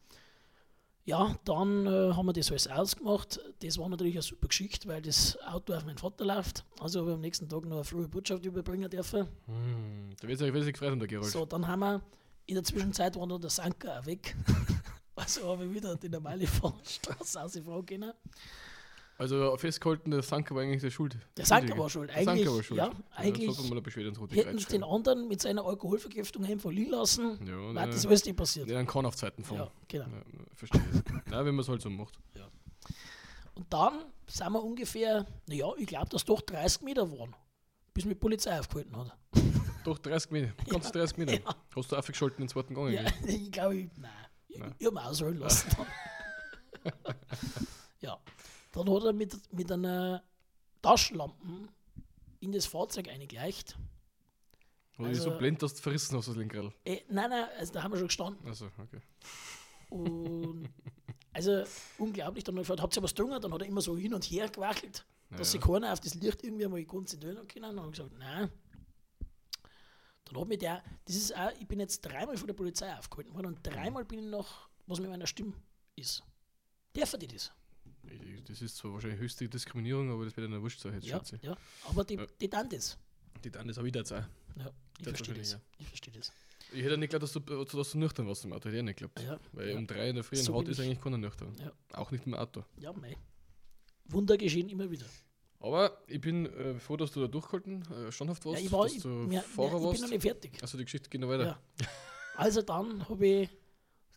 Ja, 1.08 1.34
dann 1.46 1.88
äh, 1.88 2.14
haben 2.14 2.26
wir 2.26 2.34
das 2.34 2.52
alles 2.52 2.68
ausgemacht. 2.68 3.40
Das 3.62 3.78
war 3.78 3.88
natürlich 3.88 4.16
eine 4.16 4.22
super 4.22 4.50
Geschichte, 4.50 4.90
weil 4.90 5.02
das 5.02 5.38
Auto 5.48 5.74
auf 5.74 5.86
meinen 5.86 5.98
Vater 5.98 6.26
läuft. 6.26 6.66
Also 6.82 7.00
habe 7.00 7.12
ich 7.12 7.16
am 7.16 7.22
nächsten 7.22 7.48
Tag 7.48 7.64
noch 7.64 7.78
eine 7.78 7.86
frühe 7.86 8.10
Botschaft 8.10 8.44
überbringen 8.44 8.90
dürfen. 8.90 9.26
Hm, 9.46 10.10
da 10.20 10.28
wird 10.28 10.38
sich 10.38 10.54
wird 10.54 10.66
sich 10.66 10.74
gefreut 10.74 11.00
der 11.00 11.08
Gerold. 11.08 11.32
So, 11.32 11.46
dann 11.46 11.66
haben 11.66 11.80
wir 11.80 12.02
in 12.46 12.56
der 12.56 12.64
Zwischenzeit 12.66 13.16
war 13.16 13.26
noch 13.26 13.40
der 13.40 13.50
Sanker 13.50 14.02
auch 14.02 14.06
weg. 14.06 14.36
also 15.16 15.48
habe 15.48 15.64
ich 15.64 15.74
wieder 15.76 15.96
die 15.96 16.10
normale 16.10 16.46
Fahrstraße 16.46 17.40
rausfahren 17.40 17.86
können. 17.86 18.12
Also 19.18 19.58
festgehalten, 19.58 20.12
der 20.12 20.22
Sanker 20.22 20.54
war 20.54 20.62
eigentlich 20.62 20.82
der 20.82 20.92
Schuld. 20.92 21.18
Der 21.36 21.46
Sanker 21.46 21.76
war 21.78 21.90
schuld. 21.90 22.10
Der 22.10 22.18
Eigentlich, 22.18 22.46
Sanker 22.46 22.56
war 22.56 22.64
schuld. 22.64 22.78
ja, 22.78 22.92
eigentlich 23.16 23.48
ins 23.98 24.20
Rote 24.20 24.36
hätten 24.36 24.60
sie 24.60 24.66
den 24.68 24.84
anderen 24.84 25.28
mit 25.28 25.42
seiner 25.42 25.66
Alkoholvergiftung 25.66 26.44
liegen 26.44 26.92
lassen. 26.92 27.40
Ja, 27.46 27.74
war 27.74 27.88
das 27.88 28.06
äh, 28.06 28.08
alles 28.08 28.26
nicht 28.26 28.38
passiert. 28.38 28.68
Ja, 28.68 28.76
dann 28.76 28.86
kann 28.86 29.06
auf 29.08 29.16
Zeiten 29.16 29.44
fahren. 29.44 29.58
Ja, 29.58 29.72
genau. 29.88 30.06
Ja, 30.06 30.22
verstehe. 30.54 30.82
Nein, 31.26 31.46
wenn 31.46 31.56
man 31.56 31.60
es 31.60 31.70
halt 31.70 31.82
so 31.82 31.90
macht. 31.90 32.20
Und 33.56 33.74
dann 33.74 34.06
sind 34.28 34.52
wir 34.52 34.64
ungefähr, 34.64 35.26
naja, 35.48 35.72
ich 35.78 35.88
glaube, 35.88 36.10
dass 36.10 36.24
doch 36.24 36.42
30 36.42 36.84
Meter 36.84 37.12
waren, 37.12 37.36
bis 37.94 38.06
mich 38.06 38.14
die 38.14 38.20
Polizei 38.20 38.60
aufgehalten 38.60 38.96
hat. 38.96 39.18
Doch 39.84 39.98
30 39.98 40.32
Meter. 40.32 40.54
Ganz 40.70 40.92
30 40.92 41.18
Meter. 41.18 41.34
Ja. 41.34 41.56
Hast 41.76 41.92
du 41.92 41.96
aufgeschalten 41.96 42.44
den 42.44 42.50
zweiten 42.50 42.76
Gang? 42.76 42.90
Ja, 42.90 43.02
eigentlich? 43.02 43.42
ich 43.48 43.52
glaube, 43.52 43.78
ich, 43.78 43.90
nein, 43.98 44.12
ich, 44.48 44.60
Nein. 44.60 44.76
ich 44.78 44.86
habe 44.86 44.96
ihn 44.96 45.00
ausholen 45.00 45.38
lassen. 45.38 45.70
Ja, 48.02 48.20
dann 48.78 48.90
hat 48.94 49.04
er 49.04 49.14
mit, 49.14 49.54
mit 49.54 49.72
einer 49.72 50.24
Taschenlampe 50.82 51.70
in 52.40 52.52
das 52.52 52.66
Fahrzeug 52.66 53.08
eingleicht. 53.10 53.78
Weil 54.98 55.12
ich 55.12 55.18
so 55.20 55.26
Also- 55.30 55.38
blind, 55.38 55.62
dass 55.62 55.76
du 55.76 55.82
verrissen 55.82 56.18
hast, 56.18 56.28
das 56.28 56.36
Lenkrad. 56.36 56.74
Äh, 56.86 57.02
nein, 57.10 57.30
nein, 57.30 57.46
also 57.58 57.74
da 57.74 57.84
haben 57.84 57.92
wir 57.92 57.98
schon 57.98 58.08
gestanden. 58.08 58.48
Also, 58.48 58.70
okay. 58.82 59.00
Und 59.90 60.70
also 61.34 61.64
unglaublich, 62.00 62.44
dann 62.44 62.56
hat 62.56 62.60
er 62.60 62.64
gefragt, 62.64 62.82
habt 62.82 62.96
ihr 62.98 63.04
was 63.04 63.14
getrunken? 63.14 63.40
Dann 63.42 63.54
hat 63.54 63.62
er 63.62 63.68
immer 63.68 63.82
so 63.82 63.96
hin 63.98 64.14
und 64.14 64.24
her 64.26 64.50
gewackelt, 64.50 65.06
dass 65.30 65.40
Ja. 65.40 65.46
sich 65.46 65.62
keiner 65.62 65.94
auf 65.94 66.00
das 66.00 66.16
Licht 66.16 66.44
irgendwie 66.44 66.66
einmal 66.66 66.84
konzentrieren 66.86 67.48
können. 67.48 67.64
Dann 67.76 67.80
habe 67.80 67.90
ich 67.92 67.98
gesagt, 67.98 68.18
nein. 68.18 68.52
Dann 70.26 70.42
hat 70.42 70.48
mich 70.48 70.58
der, 70.60 70.84
das 71.06 71.16
ist 71.16 71.36
auch, 71.38 71.52
ich 71.60 71.68
bin 71.68 71.80
jetzt 71.80 72.02
dreimal 72.02 72.36
von 72.36 72.48
der 72.48 72.54
Polizei 72.54 72.94
aufgehalten 72.98 73.34
worden 73.34 73.48
und 73.48 73.60
dreimal 73.66 74.04
bin 74.04 74.20
ich 74.20 74.26
noch, 74.26 74.68
was 74.88 75.00
mit 75.00 75.10
meiner 75.10 75.28
Stimme 75.28 75.54
ist. 75.96 76.22
Dürfen 76.96 77.20
die 77.20 77.28
das? 77.28 77.52
Ich- 78.12 78.44
Das 78.46 78.62
ist 78.62 78.78
zwar 78.78 78.94
wahrscheinlich 78.94 79.20
höchste 79.20 79.48
Diskriminierung, 79.50 80.10
aber 80.12 80.24
das 80.26 80.36
wird 80.38 80.48
eine 80.48 80.62
Wurscht 80.62 80.80
sein, 80.80 80.94
jetzt 80.94 81.06
Ja, 81.06 81.18
schätze 81.18 81.36
ich. 81.36 81.42
ja. 81.44 81.58
Aber 81.90 82.04
die, 82.06 82.16
Ja. 82.16 82.26
die 82.40 82.50
dann 82.50 82.70
das. 82.70 82.98
Die 83.44 83.52
dann 83.52 83.68
das 83.68 83.78
auch 83.78 83.84
wieder 83.84 84.06
sein. 84.06 84.26
Ja, 84.58 84.72
ich 84.98 85.04
Das 85.06 85.14
verstehe 85.18 85.36
das. 85.36 85.52
wahrscheinlich, 85.54 85.80
Ich 85.80 85.88
verstehe 85.88 86.14
das. 86.14 86.32
Ich 86.74 86.84
hätte 86.84 86.98
nicht 86.98 87.12
geglaubt, 87.12 87.24
dass 87.24 87.32
du, 87.34 87.80
dass 87.80 87.92
du 87.92 87.98
nüchtern 87.98 88.28
warst 88.28 88.44
im 88.46 88.54
Auto. 88.54 88.68
Hätte 88.70 88.78
ich 88.78 88.84
nicht 88.84 88.98
geglaubt. 89.00 89.20
Ja, 89.22 89.40
Weil 89.54 89.70
ja. 89.70 89.78
um 89.78 89.86
drei 89.88 90.10
in 90.10 90.16
der 90.16 90.24
Früh 90.24 90.36
So 90.38 90.54
Haut 90.54 90.66
bin 90.66 90.72
ist 90.72 90.80
ich. 90.80 90.86
eigentlich 90.86 91.02
keiner 91.02 91.18
nüchtern. 91.18 91.54
Ja. 91.60 91.72
Auch 91.94 92.12
nicht 92.12 92.26
im 92.26 92.34
Auto. 92.34 92.64
Ja, 92.80 92.92
mei. 92.94 93.16
Wunder 94.06 94.38
geschehen 94.38 94.70
immer 94.70 94.90
wieder. 94.90 95.06
Aber 95.60 96.02
ich 96.08 96.22
bin 96.22 96.46
äh, 96.46 96.80
froh, 96.80 96.98
dass 96.98 97.12
du 97.12 97.20
da 97.22 97.28
durchgehalten, 97.28 97.82
äh, 97.92 98.12
standhaft 98.12 98.46
warst, 98.46 98.60
ja, 98.60 98.66
ich 98.66 98.72
war, 98.72 98.84
dass 98.84 98.94
ich, 98.94 99.02
du 99.02 99.10
mir, 99.10 99.42
Fahrer 99.42 99.70
mir, 99.72 99.76
ich 99.76 99.82
bin 99.82 99.84
warst. 99.90 100.02
noch 100.04 100.10
nicht 100.10 100.22
fertig. 100.22 100.52
Also 100.62 100.78
die 100.78 100.84
Geschichte 100.86 101.10
geht 101.10 101.20
noch 101.22 101.30
weiter. 101.30 101.46
Ja. 101.46 101.88
Also 102.36 102.62
dann 102.62 103.08
habe 103.10 103.26
ich 103.28 103.50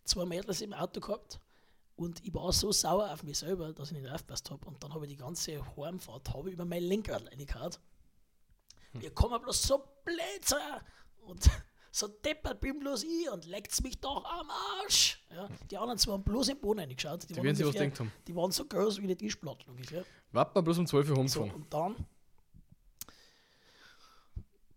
zwei 0.03 0.25
Mädels 0.25 0.61
im 0.61 0.73
Auto 0.73 0.99
gehabt 0.99 1.39
und 2.01 2.25
ich 2.25 2.33
war 2.33 2.51
so 2.51 2.71
sauer 2.71 3.11
auf 3.11 3.23
mich 3.23 3.37
selber, 3.37 3.73
dass 3.73 3.91
ich 3.91 3.97
nicht 3.97 4.11
aufgepasst 4.11 4.49
habe. 4.49 4.65
Und 4.65 4.83
dann 4.83 4.93
habe 4.93 5.05
ich 5.05 5.11
die 5.11 5.17
ganze 5.17 5.61
Heimfahrt 5.77 6.33
habe 6.33 6.49
über 6.49 6.65
mein 6.65 6.81
Lenkrad 6.83 7.27
reingehauen. 7.27 7.73
Hm. 8.93 9.01
Wie 9.01 9.09
kann 9.11 9.29
man 9.29 9.41
bloß 9.41 9.61
so 9.61 9.77
blöd 10.03 10.43
sein? 10.43 10.81
Und 11.21 11.47
so 11.91 12.07
deppert 12.07 12.59
bin 12.59 12.79
bloß 12.79 13.03
ich 13.03 13.29
und 13.29 13.45
leckt's 13.45 13.83
mich 13.83 13.99
doch 13.99 14.25
am 14.25 14.49
Arsch. 14.49 15.23
Ja, 15.29 15.47
die 15.69 15.77
anderen 15.77 15.99
zwei 15.99 16.13
haben 16.13 16.23
bloß 16.23 16.49
im 16.49 16.59
Boden 16.59 16.79
reingeschaut. 16.79 17.29
Die 17.29 17.35
werden 17.35 17.55
sich 17.55 17.65
was 17.67 17.75
denkt 17.75 17.99
haben. 17.99 18.11
Die 18.27 18.35
waren 18.35 18.51
so 18.51 18.65
groß 18.65 18.99
wie 19.01 19.07
die 19.07 19.15
Tischplatten 19.15 19.69
ungefähr. 19.69 20.03
Wapper 20.31 20.63
bloß 20.63 20.79
um 20.79 20.87
12 20.87 21.09
Uhr 21.09 21.15
So, 21.15 21.21
heimgefahren. 21.21 21.51
und 21.51 21.73
dann 21.73 22.07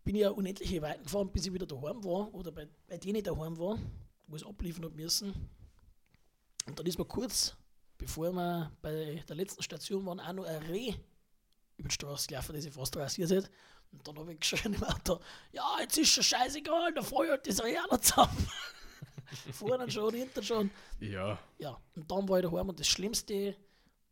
bin 0.04 0.16
ich 0.16 0.20
ja 0.20 0.30
unendliche 0.30 0.82
Weiten 0.82 1.04
gefahren, 1.04 1.30
bis 1.32 1.46
ich 1.46 1.52
wieder 1.54 1.64
daheim 1.66 2.04
war 2.04 2.34
oder 2.34 2.52
bei, 2.52 2.68
bei 2.86 2.98
denen 2.98 3.16
ich 3.16 3.22
daheim 3.22 3.56
war, 3.56 3.78
wo 4.26 4.36
ich 4.36 4.46
abliefern 4.46 4.84
hab 4.84 4.94
müssen. 4.94 5.32
Und 6.66 6.78
dann 6.78 6.86
ist 6.86 6.98
mir 6.98 7.04
kurz, 7.04 7.56
bevor 7.98 8.32
wir 8.32 8.72
bei 8.80 9.22
der 9.28 9.36
letzten 9.36 9.62
Station 9.62 10.04
waren, 10.06 10.20
auch 10.20 10.32
noch 10.32 10.44
ein 10.44 10.62
Reh 10.62 10.94
über 11.76 11.88
die 11.88 11.94
Straße 11.94 12.28
gelaufen, 12.28 12.54
das 12.54 12.64
ich 12.64 12.72
fast 12.72 12.96
rasiert 12.96 13.30
hat. 13.30 13.50
Und 13.92 14.06
dann 14.06 14.18
habe 14.18 14.32
ich 14.32 14.40
geschrien 14.40 14.74
im 14.74 14.82
Auto, 14.82 15.20
ja, 15.52 15.76
jetzt 15.80 15.98
ist 15.98 16.08
schon 16.08 16.24
scheißegal, 16.24 16.92
der 16.94 17.02
feuert 17.02 17.46
das 17.46 17.62
Reh 17.62 17.76
noch 17.90 18.00
zusammen. 18.00 18.48
Vorne 19.52 19.90
schon, 19.90 20.14
hinten 20.14 20.42
schon. 20.42 20.70
Ja, 21.00 21.38
Ja, 21.58 21.80
und 21.94 22.10
dann 22.10 22.28
war 22.28 22.38
ich 22.38 22.44
daheim 22.44 22.68
und 22.68 22.78
das 22.78 22.88
Schlimmste 22.88 23.56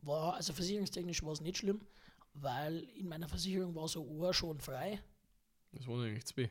war, 0.02 0.34
also 0.34 0.52
versicherungstechnisch 0.52 1.22
war 1.22 1.32
es 1.32 1.40
nicht 1.40 1.58
schlimm, 1.58 1.80
weil 2.34 2.80
in 2.96 3.08
meiner 3.08 3.28
Versicherung 3.28 3.74
war 3.74 3.88
so 3.88 4.02
ein 4.02 4.08
Ohr 4.08 4.34
schon 4.34 4.60
frei. 4.60 5.00
das 5.72 5.86
waren 5.86 6.04
eigentlich 6.04 6.26
zwei. 6.26 6.50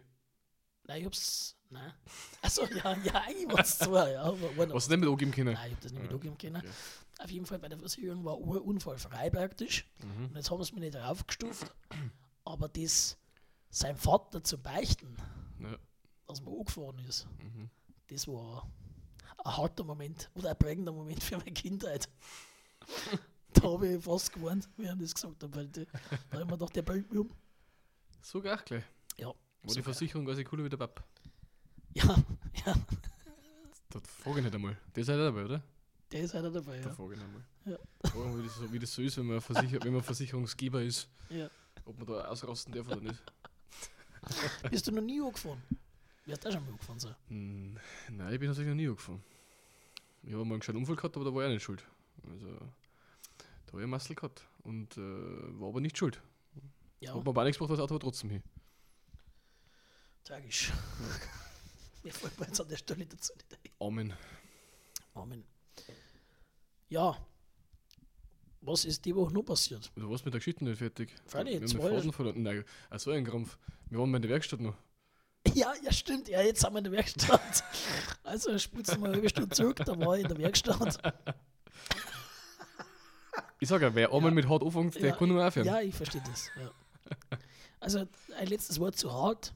Nein, 0.92 1.00
ich 1.00 1.06
hab's, 1.06 1.56
nein. 1.70 1.94
Also 2.42 2.66
ja, 2.66 2.98
ja, 2.98 3.14
eigentlich 3.22 3.48
war 3.48 3.60
es 3.62 3.78
zwei, 3.78 4.12
ja. 4.12 4.24
Aber 4.24 4.74
Was 4.74 4.86
du 4.88 4.92
nicht 4.92 5.00
mit 5.02 5.10
angeben 5.10 5.32
können? 5.32 5.54
Nein, 5.54 5.68
ich 5.68 5.74
hab 5.76 5.82
das 5.82 5.92
nicht 5.94 6.02
mit 6.02 6.12
angeben 6.14 6.38
können. 6.38 6.56
okay. 6.58 6.70
Auf 7.20 7.30
jeden 7.32 7.46
Fall 7.46 7.60
bei 7.60 7.70
der 7.70 7.78
Versicherung 7.80 8.26
war 8.26 8.38
Urunfall 8.40 8.98
frei 8.98 9.30
praktisch. 9.30 9.86
Mhm. 10.04 10.26
Und 10.26 10.36
jetzt 10.36 10.50
haben 10.52 10.62
sie 10.64 10.74
mich 10.74 10.82
nicht 10.82 10.96
draufgestuft. 10.96 11.74
Aber 12.44 12.68
das, 12.68 13.18
sein 13.70 13.96
Vater 13.96 14.44
zu 14.44 14.58
beichten, 14.58 15.16
Ja. 15.60 15.78
dass 16.28 16.42
man 16.42 16.56
angefahren 16.56 17.00
ist, 17.08 17.26
Mhm. 17.40 17.70
das 18.08 18.28
war 18.28 18.68
ein 19.46 19.56
harter 19.58 19.84
Moment 19.86 20.30
oder 20.34 20.50
ein 20.50 20.58
prägender 20.58 20.92
Moment 20.92 21.24
für 21.24 21.38
meine 21.38 21.52
Kindheit. 21.54 22.10
da 23.54 23.62
habe 23.64 23.88
ich 23.88 24.04
fast 24.04 24.34
gewarnt, 24.34 24.68
während 24.78 25.02
ich 25.02 25.12
das 25.14 25.16
gesagt 25.22 25.44
habe, 25.44 25.56
weil 25.56 25.68
die, 25.68 25.86
da 25.86 26.00
habe 26.32 26.42
ich 26.42 26.46
mir 26.46 26.58
gedacht, 26.58 26.76
der 26.76 26.82
bringt 26.82 27.10
mich 27.12 27.20
um. 27.20 27.32
So 28.22 28.42
gleich. 28.42 28.60
Ja, 29.18 29.32
War 29.64 29.76
die. 29.76 29.82
Versicherung 29.82 30.26
quasi 30.26 30.44
cooler 30.44 30.64
wie 30.66 30.70
der 30.70 30.78
Papp? 30.78 31.04
ja, 31.94 32.04
ja, 32.66 32.76
Das 33.90 34.02
frage 34.24 34.40
ich 34.40 34.46
nicht 34.46 34.56
einmal. 34.56 34.78
Der 34.96 35.04
seid 35.04 35.18
ihr 35.20 35.26
dabei, 35.26 35.46
oder? 35.46 35.64
der 36.12 36.22
ist 36.24 36.36
einer 36.36 36.52
dabei. 36.52 36.80
Da 36.82 36.90
Ja. 36.90 36.96
frage 36.96 37.14
ich 37.14 37.20
nicht 37.20 37.28
einmal. 37.28 37.44
Ja. 37.66 38.10
Fragen, 38.10 38.38
wie, 38.40 38.44
das 38.48 38.56
so, 38.56 38.74
wie 38.74 38.80
das 38.80 38.94
so 38.94 39.02
ist, 39.02 39.18
wenn 39.18 39.28
man, 39.28 39.40
Versicher 39.42 39.80
wenn 39.84 39.94
man 39.94 40.02
Versicherungsgeber 40.04 40.82
ist, 40.82 41.08
Ja. 41.30 41.50
ob 41.86 41.98
man 41.98 42.08
da 42.08 42.26
ausrasten 42.26 42.74
darf 42.74 42.88
oder 42.88 43.00
nicht. 43.02 43.22
Bist 44.70 44.88
du 44.88 44.92
noch 44.92 45.02
nie 45.02 45.22
angefahren? 45.22 45.62
Wirst 46.26 46.44
du 46.46 46.50
auch 46.50 46.54
schon 46.54 46.64
mal 46.66 46.72
angefahren 46.72 47.00
sein? 47.00 47.16
Hm, 47.30 47.78
nein, 48.12 48.34
ich 48.34 48.40
bin 48.40 48.50
tatsächlich 48.50 48.70
noch 48.70 48.76
nie 48.76 48.88
angefahren. 48.88 49.24
Ich 50.24 50.34
habe 50.34 50.44
mal 50.46 50.52
einen 50.54 50.60
gescheiten 50.60 50.80
Unfall 50.80 50.96
gehabt, 50.96 51.16
aber 51.16 51.26
da 51.26 51.34
war 51.34 51.46
ich 51.48 51.54
nicht 51.54 51.64
schuld. 51.64 51.84
Also, 52.30 52.46
da 52.48 53.72
habe 53.74 53.84
ich 53.86 53.94
einen 53.94 54.16
gehabt 54.16 54.48
und 54.64 54.98
äh, 54.98 55.02
war 55.60 55.70
aber 55.70 55.82
nicht 55.82 55.98
schuld. 55.98 56.22
Ja, 57.00 57.16
Hat 57.16 57.24
mir 57.24 57.30
aber 57.30 57.44
nichts 57.46 57.58
gebracht, 57.58 57.74
das 57.74 57.80
Auto 57.84 57.96
war 57.96 58.00
trotzdem 58.00 58.30
hin. 58.30 58.44
Tragisch. 60.32 60.72
Mir 62.04 62.14
fällt 62.14 62.40
mir 62.40 62.48
jetzt 62.48 62.62
an 62.62 62.68
der 62.70 62.78
Stelle 62.78 63.06
dazu 63.06 63.34
nicht 63.34 63.54
ein. 63.54 63.72
Amen. 63.86 64.14
Amen. 65.14 65.44
Ja, 66.88 67.18
was 68.62 68.86
ist 68.86 69.04
die 69.06 69.16
Woche 69.16 69.34
noch 69.34 69.44
passiert? 69.44 69.92
Du 69.96 70.10
warst 70.10 70.24
mit 70.24 70.34
der 70.34 70.40
Geschichte 70.40 70.64
nicht 70.64 70.78
fertig. 70.78 71.14
Freilich, 71.26 71.60
wir 71.60 71.84
haben 71.84 72.14
verloren. 72.14 72.44
Nein, 72.44 72.64
ach 72.90 73.00
so 73.00 73.12
ein 73.12 73.26
Krampf. 73.26 73.58
Wir 73.90 74.00
waren 74.00 74.10
mal 74.10 74.18
in 74.18 74.22
der 74.22 74.32
Werkstatt 74.32 74.62
noch. 74.62 74.76
Ja, 75.56 75.74
ja, 75.84 75.92
stimmt. 75.92 76.30
Ja, 76.30 76.42
jetzt 76.42 76.62
sind 76.62 76.72
wir 76.72 76.78
in 76.78 76.84
der 76.84 76.94
Werkstatt. 76.94 77.64
Also, 78.24 78.58
sputzen 78.60 79.02
wir 79.02 79.08
eine 79.08 79.16
halbe 79.16 79.28
Stunde 79.28 79.54
zurück, 79.54 79.78
da 79.78 80.00
war 80.00 80.16
ich 80.16 80.22
in 80.22 80.30
der 80.30 80.38
Werkstatt. 80.38 80.98
Ich 83.60 83.68
sage 83.68 83.86
ja, 83.86 83.96
wer 83.96 84.14
einmal 84.14 84.32
mit 84.32 84.48
hart 84.48 84.64
anfängt, 84.64 84.96
der 84.96 85.10
Ja, 85.10 85.16
kann 85.16 85.28
nur 85.28 85.46
aufhören. 85.46 85.66
Ja, 85.66 85.82
ich 85.82 85.96
verstehe 85.96 86.22
das. 86.26 86.50
Ja. 86.56 86.72
Also, 87.80 88.06
ein 88.38 88.48
letztes 88.48 88.80
Wort 88.80 88.96
zu 88.96 89.12
hart. 89.12 89.54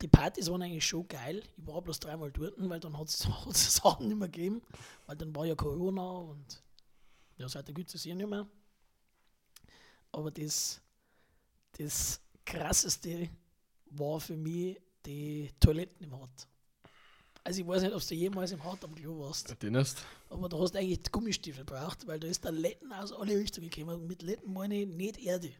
Die 0.00 0.08
Partys 0.08 0.50
waren 0.50 0.62
eigentlich 0.62 0.86
schon 0.86 1.08
geil. 1.08 1.42
Ich 1.56 1.66
war 1.66 1.82
bloß 1.82 1.98
dreimal 1.98 2.30
dort, 2.30 2.54
weil 2.56 2.80
dann 2.80 2.96
hat 2.96 3.08
es 3.08 3.74
Sachen 3.74 4.08
nicht 4.08 4.18
mehr 4.18 4.28
gegeben. 4.28 4.62
Weil 5.06 5.16
dann 5.16 5.34
war 5.34 5.44
ja 5.44 5.54
Corona 5.54 6.10
und 6.10 6.62
ja, 7.36 7.48
seitdem 7.48 7.74
gibt 7.74 7.94
es 7.94 8.04
ja 8.04 8.14
nicht 8.14 8.28
mehr. 8.28 8.46
Aber 10.12 10.30
das, 10.30 10.80
das 11.78 12.20
Krasseste 12.44 13.28
war 13.90 14.20
für 14.20 14.36
mich 14.36 14.80
die 15.04 15.50
Toiletten 15.60 16.04
im 16.04 16.18
Hart. 16.18 16.48
Also 17.44 17.62
ich 17.62 17.66
weiß 17.66 17.82
nicht, 17.82 17.94
ob 17.94 18.06
du 18.06 18.14
jemals 18.14 18.52
im 18.52 18.62
Hart 18.62 18.84
am 18.84 18.94
Klo 18.94 19.20
warst. 19.20 19.62
Den 19.62 19.74
erst. 19.74 20.04
Aber 20.28 20.48
da 20.48 20.58
hast 20.58 20.74
du 20.74 20.78
eigentlich 20.78 21.10
Gummistiefel 21.10 21.64
gebraucht, 21.64 22.06
weil 22.06 22.20
da 22.20 22.28
ist 22.28 22.44
der 22.44 22.52
Letten 22.52 22.92
aus 22.92 23.12
alle 23.12 23.36
Richtungen 23.36 23.70
gekommen. 23.70 24.02
Und 24.02 24.06
mit 24.06 24.22
Letten 24.22 24.52
meine 24.52 24.82
ich 24.82 24.86
nicht 24.86 25.18
Erde. 25.18 25.52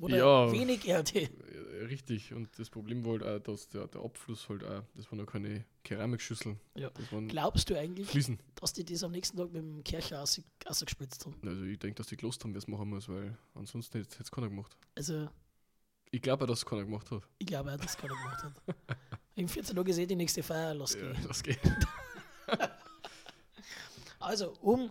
Oder 0.00 0.16
Ja. 0.16 0.52
wenig 0.52 0.86
Erde. 0.88 1.20
Ja, 1.22 1.86
richtig. 1.86 2.32
Und 2.34 2.48
das 2.58 2.68
Problem 2.68 3.04
war 3.04 3.12
halt 3.20 3.24
auch, 3.48 3.52
dass 3.52 3.68
der, 3.68 3.86
der 3.86 4.00
Abfluss 4.02 4.48
halt 4.48 4.64
auch, 4.64 4.82
das 4.94 5.10
waren 5.10 5.18
noch 5.18 5.26
keine 5.26 5.64
Keramikschüsseln. 5.84 6.58
Ja. 6.74 6.90
Glaubst 7.28 7.70
du 7.70 7.78
eigentlich, 7.78 8.08
Fliesen. 8.08 8.38
dass 8.56 8.72
die 8.72 8.84
das 8.84 9.02
am 9.04 9.12
nächsten 9.12 9.36
Tag 9.36 9.52
mit 9.52 9.62
dem 9.62 9.84
Kercher 9.84 10.18
rausgespritzt 10.66 11.24
haben? 11.26 11.36
Also 11.46 11.62
ich 11.64 11.78
denke, 11.78 11.94
dass 11.96 12.08
die 12.08 12.16
gelost 12.16 12.42
haben, 12.42 12.52
wer 12.54 12.58
es 12.58 12.66
machen 12.66 12.88
muss, 12.90 13.08
weil 13.08 13.36
ansonsten 13.54 13.98
hätte 13.98 14.16
es 14.22 14.30
keiner 14.30 14.48
gemacht. 14.48 14.76
Also, 14.96 15.28
Ich 16.10 16.20
glaube 16.22 16.44
auch, 16.44 16.48
dass 16.48 16.58
es 16.58 16.66
keiner 16.66 16.84
gemacht 16.84 17.10
hat. 17.10 17.22
ich 17.38 17.46
glaube 17.46 17.72
auch, 17.72 17.76
dass 17.78 17.96
keiner 17.96 18.14
gemacht 18.16 18.42
hat. 18.42 18.60
In 19.36 19.48
14 19.48 19.74
Tagen 19.76 19.92
sehe 19.92 20.06
die 20.06 20.16
nächste 20.16 20.42
Feier 20.42 20.68
Ja, 20.68 20.72
losgehen. 20.72 21.16
das 21.26 21.42
geht. 21.42 21.58
Also, 24.20 24.54
um 24.62 24.90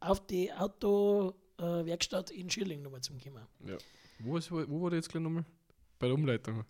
auf 0.00 0.26
die 0.26 0.50
Autowerkstatt 0.52 2.30
in 2.30 2.48
Schirling 2.50 2.82
nochmal 2.82 3.02
zu 3.02 3.12
kommen. 3.12 3.46
Ja. 3.66 3.76
Wo, 4.24 4.36
ist, 4.36 4.50
wo 4.52 4.82
war 4.82 4.90
der 4.90 4.98
jetzt 4.98 5.08
gleich 5.08 5.22
nochmal? 5.22 5.44
Bei 5.98 6.06
der 6.06 6.14
Umleitung. 6.14 6.64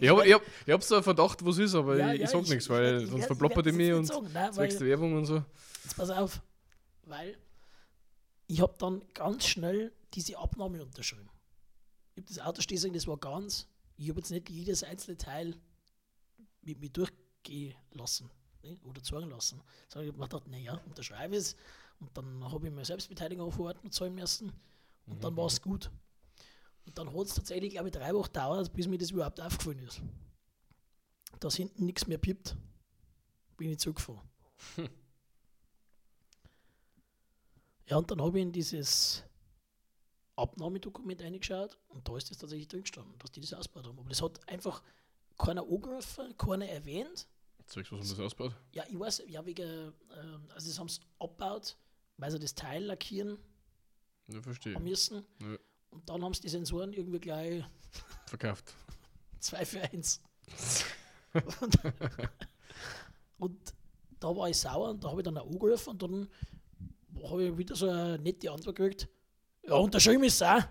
ich 0.00 0.08
habe 0.08 0.26
ich 0.26 0.32
hab, 0.34 0.42
ich 0.64 0.72
hab 0.72 0.82
so 0.82 0.94
einen 0.94 1.04
Verdacht, 1.04 1.44
was 1.44 1.58
ist, 1.58 1.74
aber 1.74 1.96
Ja, 1.98 2.12
ich, 2.12 2.20
ja, 2.20 2.26
sag 2.28 2.42
ich- 2.42 2.50
nichts, 2.50 2.64
ich 2.66 2.70
weil 2.70 3.02
ich 3.02 3.10
sonst 3.10 3.26
verploppert 3.26 3.66
ich 3.66 3.74
mich 3.74 3.92
und 3.92 4.06
zwecks 4.06 4.78
der 4.78 4.86
Werbung 4.86 5.14
und 5.14 5.26
so. 5.26 5.44
Jetzt 5.82 5.96
pass 5.96 6.10
auf, 6.10 6.40
weil 7.02 7.36
ich 8.46 8.60
habe 8.60 8.74
dann 8.78 9.02
ganz 9.12 9.44
schnell 9.46 9.92
diese 10.14 10.38
Abnahme 10.38 10.82
unterschrieben. 10.84 11.28
Ich 12.14 12.22
habe 12.22 12.28
das 12.34 12.38
Autostehung, 12.38 12.92
das 12.92 13.06
war 13.08 13.16
ganz, 13.16 13.66
ich 13.96 14.08
habe 14.08 14.20
jetzt 14.20 14.30
nicht 14.30 14.48
jedes 14.48 14.84
einzelne 14.84 15.16
Teil 15.16 15.56
mit 16.62 16.78
mir 16.80 16.90
durchgehen 16.90 17.74
lassen 17.92 18.30
ne, 18.62 18.78
oder 18.84 19.02
zeigen 19.02 19.30
lassen. 19.30 19.60
Sondern 19.88 20.06
ich 20.08 20.12
habe 20.12 20.18
mir 20.20 20.28
gedacht, 20.28 20.48
naja, 20.48 20.80
unterschreibe 20.86 21.36
es 21.36 21.56
und 21.98 22.16
dann 22.16 22.44
habe 22.52 22.68
ich 22.68 22.72
mir 22.72 22.84
Selbstbeteiligung 22.84 23.50
vor 23.50 23.66
Ort 23.66 23.92
zahlen 23.92 24.14
müssen 24.14 24.52
und 25.06 25.22
dann 25.24 25.36
war 25.36 25.46
es 25.46 25.60
gut. 25.62 25.90
Und 26.84 26.96
dann 26.98 27.08
hat 27.12 27.26
es 27.26 27.34
tatsächlich, 27.34 27.72
glaube 27.72 27.88
ich, 27.88 27.94
drei 27.94 28.14
Wochen 28.14 28.26
gedauert, 28.26 28.72
bis 28.72 28.86
mir 28.86 28.98
das 28.98 29.10
überhaupt 29.10 29.40
aufgefallen 29.40 29.80
ist. 29.80 30.00
Dass 31.40 31.56
hinten 31.56 31.84
nichts 31.84 32.06
mehr 32.06 32.18
piept, 32.18 32.56
bin 33.56 33.70
ich 33.70 33.78
zurückgefahren. 33.78 34.28
Ja, 37.88 37.98
und 37.98 38.10
dann 38.10 38.20
habe 38.20 38.38
ich 38.38 38.42
in 38.42 38.52
dieses 38.52 39.22
Abnahmedokument 40.34 41.22
reingeschaut 41.22 41.78
und 41.88 42.08
da 42.08 42.16
ist 42.16 42.30
das 42.30 42.38
tatsächlich 42.38 42.68
drin 42.68 42.82
gestanden, 42.82 43.16
dass 43.18 43.30
die 43.30 43.40
das 43.40 43.54
ausgebaut 43.54 43.86
haben. 43.86 43.98
Aber 43.98 44.08
das 44.08 44.20
hat 44.20 44.48
einfach 44.48 44.82
keiner 45.38 45.62
angerufen, 45.62 46.36
keiner 46.36 46.68
erwähnt. 46.68 47.28
Zeigst 47.66 47.90
du, 47.90 47.98
was 47.98 48.08
man 48.08 48.16
das 48.16 48.26
ausbaut? 48.26 48.56
Ja, 48.72 48.84
ich 48.88 48.98
weiß, 48.98 49.22
ja, 49.28 49.44
wegen, 49.46 49.92
ähm, 50.16 50.48
also 50.52 50.68
das 50.68 50.78
haben 50.78 50.88
sie 50.88 51.00
abgebaut, 51.18 51.76
weil 52.16 52.30
sie 52.30 52.38
das 52.38 52.54
Teil 52.54 52.84
lackieren 52.84 53.38
Ja, 54.28 54.42
verstehe. 54.42 54.78
müssen. 54.80 55.24
Ja. 55.40 55.56
Und 55.90 56.08
dann 56.08 56.22
haben 56.22 56.34
sie 56.34 56.42
die 56.42 56.48
Sensoren 56.48 56.92
irgendwie 56.92 57.20
gleich 57.20 57.64
Verkauft. 58.26 58.74
2 59.40 59.64
für 59.64 59.82
1. 59.82 60.20
und, 61.60 61.78
und 63.38 63.74
da 64.18 64.28
war 64.36 64.48
ich 64.48 64.56
sauer 64.56 64.90
und 64.90 65.04
da 65.04 65.10
habe 65.10 65.20
ich 65.20 65.24
dann 65.24 65.38
auch 65.38 65.46
angerufen 65.46 65.90
und 65.90 66.02
dann 66.02 66.28
habe 67.22 67.44
ich 67.44 67.58
wieder 67.58 67.76
so 67.76 67.88
eine 67.88 68.18
nette 68.18 68.50
Antwort 68.50 68.76
gekriegt. 68.76 69.08
Ja, 69.62 69.74
unterschrieben 69.74 70.24
ist 70.24 70.34
es 70.34 70.42
auch. 70.42 70.62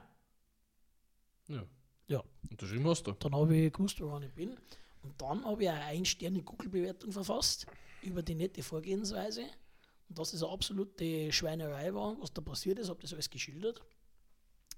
Ja. 1.47 1.63
Ja. 2.07 2.23
Unterschrieben 2.49 2.87
hast 2.87 3.03
du. 3.07 3.11
Dann 3.13 3.35
habe 3.35 3.55
ich 3.55 3.73
gewusst, 3.73 3.99
woran 4.01 4.23
ich 4.23 4.31
bin. 4.31 4.57
Und 5.03 5.21
dann 5.21 5.45
habe 5.45 5.63
ich 5.63 5.69
eine 5.69 5.83
Ein-Sterne-Google-Bewertung 5.83 7.11
verfasst 7.11 7.67
über 8.01 8.23
die 8.23 8.35
nette 8.35 8.63
Vorgehensweise. 8.63 9.43
Und 10.09 10.19
dass 10.19 10.31
das 10.31 10.43
eine 10.43 10.51
absolute 10.51 11.31
Schweinerei 11.31 11.93
war, 11.93 12.19
was 12.21 12.33
da 12.33 12.41
passiert 12.41 12.79
ist, 12.79 12.89
habe 12.89 13.01
das 13.01 13.13
alles 13.13 13.29
geschildert. 13.29 13.81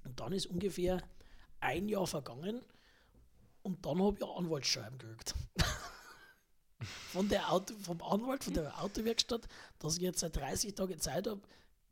Und 0.06 0.20
dann 0.20 0.32
ist 0.32 0.46
ungefähr 0.46 1.02
ein 1.60 1.90
Jahr 1.90 2.08
vergangen 2.08 2.62
und 3.64 3.86
dann 3.86 4.02
habe 4.02 4.18
ich 4.18 4.26
Anwaltsschreiben 4.26 4.98
gekriegt. 4.98 5.36
von 7.12 7.28
der 7.28 7.52
Auto, 7.52 7.74
vom 7.82 8.02
Anwalt, 8.02 8.44
von 8.44 8.54
der 8.54 8.82
Autowerkstatt, 8.82 9.48
dass 9.80 9.98
ich 9.98 10.04
jetzt 10.04 10.20
seit 10.20 10.36
30 10.36 10.76
Tagen 10.76 11.00
Zeit 11.00 11.28
habe, 11.28 11.42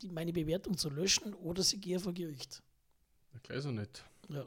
die, 0.00 0.08
meine 0.08 0.32
Bewertung 0.32 0.76
zu 0.78 0.88
löschen 0.90 1.34
oder 1.34 1.62
sie 1.62 1.78
gehe 1.80 1.98
vor 1.98 2.12
Gericht. 2.12 2.62
Ja, 3.34 3.40
gleich 3.42 3.62
so 3.62 3.70
nicht. 3.70 4.04
Ja. 4.28 4.46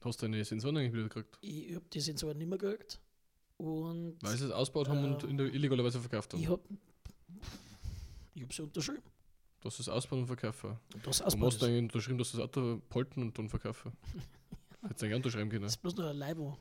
Hast 0.00 0.22
du 0.22 0.26
deine 0.26 0.42
Sensoren 0.44 0.78
eigentlich 0.78 0.92
wieder 0.94 1.02
gekriegt? 1.04 1.36
Ich 1.42 1.74
habe 1.74 1.84
die 1.92 2.00
Sensoren 2.00 2.38
nicht 2.38 2.48
mehr 2.48 2.58
gekriegt. 2.58 3.00
Und 3.58 4.16
Weil 4.22 4.36
sie 4.38 4.46
es 4.46 4.50
ausgebaut 4.52 4.88
haben 4.88 5.04
und 5.04 5.22
Ähm, 5.24 5.30
in 5.30 5.36
der 5.36 5.52
illegalerweise 5.52 6.00
verkauft 6.00 6.32
haben. 6.32 6.40
ich 6.40 6.48
habe 6.48 6.62
ich 8.34 8.42
hab 8.42 8.52
sie 8.52 8.62
unterschrieben. 8.62 9.02
Das 9.62 9.78
ist 9.78 9.88
ausbauen 9.88 10.22
und 10.22 10.26
verkaufen. 10.26 10.76
Und 10.94 11.06
das 11.06 11.18
Du 11.18 11.24
ausbauen 11.24 11.52
hast 11.52 11.62
eigentlich 11.62 11.82
unterschrieben, 11.82 12.18
dass 12.18 12.32
das 12.32 12.40
Auto 12.40 12.80
polten 12.88 13.22
und 13.22 13.38
dann 13.38 13.48
verkaufen. 13.48 13.92
Hättest 14.82 15.02
du 15.02 15.06
eigentlich 15.06 15.16
unterschreiben 15.16 15.50
können. 15.50 15.62
Das 15.64 15.72
ist 15.72 15.82
bloß 15.82 15.96
nur 15.96 16.08
ein 16.10 16.16
Leibo. 16.16 16.56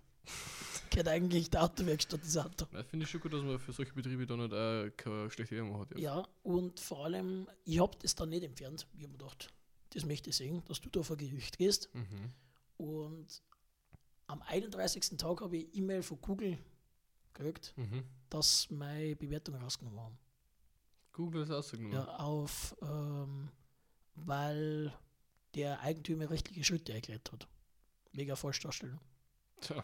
Gehört 0.89 1.08
eigentlich 1.08 1.49
der 1.49 1.63
Autowerkstatt, 1.63 2.21
das 2.21 2.36
Auto. 2.38 2.65
Das 2.71 2.86
finde 2.88 3.05
ich 3.05 3.10
schon 3.12 3.21
gut, 3.21 3.32
dass 3.32 3.41
man 3.43 3.58
für 3.60 3.71
solche 3.71 3.93
Betriebe 3.93 4.25
dann 4.25 4.39
nicht 4.39 4.53
auch 4.53 4.89
keine 4.97 5.29
schlechte 5.32 5.55
Werbung 5.55 5.79
hat. 5.79 5.97
Ja, 5.97 6.27
und 6.43 6.79
vor 6.79 7.05
allem, 7.05 7.47
ich 7.63 7.79
habe 7.79 7.97
das 8.01 8.15
dann 8.15 8.29
nicht 8.29 8.43
entfernt. 8.43 8.86
Ich 8.97 9.03
habe 9.03 9.13
mir 9.13 9.17
gedacht, 9.19 9.49
das 9.91 10.03
möchte 10.05 10.32
ich 10.32 10.36
sehen, 10.36 10.62
dass 10.65 10.82
du 10.82 10.89
da 10.89 11.01
vor 11.03 11.15
Gericht 11.15 11.58
gehst. 11.58 11.89
Mhm. 11.93 12.32
Und 12.77 13.41
am 14.27 14.41
31. 14.41 15.17
Tag 15.17 15.41
habe 15.41 15.58
ich 15.58 15.75
E-Mail 15.75 16.01
von 16.03 16.19
Google 16.21 16.58
gekriegt, 17.34 17.73
Mhm. 17.77 18.03
dass 18.29 18.69
meine 18.69 19.15
Bewertung 19.15 19.55
rausgenommen 19.55 19.99
haben. 20.01 20.17
Google 21.19 21.41
ist 21.43 21.51
ausgenommen. 21.51 21.91
Ja, 21.91 22.05
auf, 22.15 22.77
ähm, 22.82 23.49
weil 24.15 24.93
der 25.53 25.82
Eigentümer 25.82 26.29
rechtliche 26.29 26.63
Schritte 26.63 26.93
erklärt 26.93 27.29
hat. 27.34 27.45
Mega 28.13 28.38
Falschdarstellung. 28.38 29.01
Tja. 29.60 29.84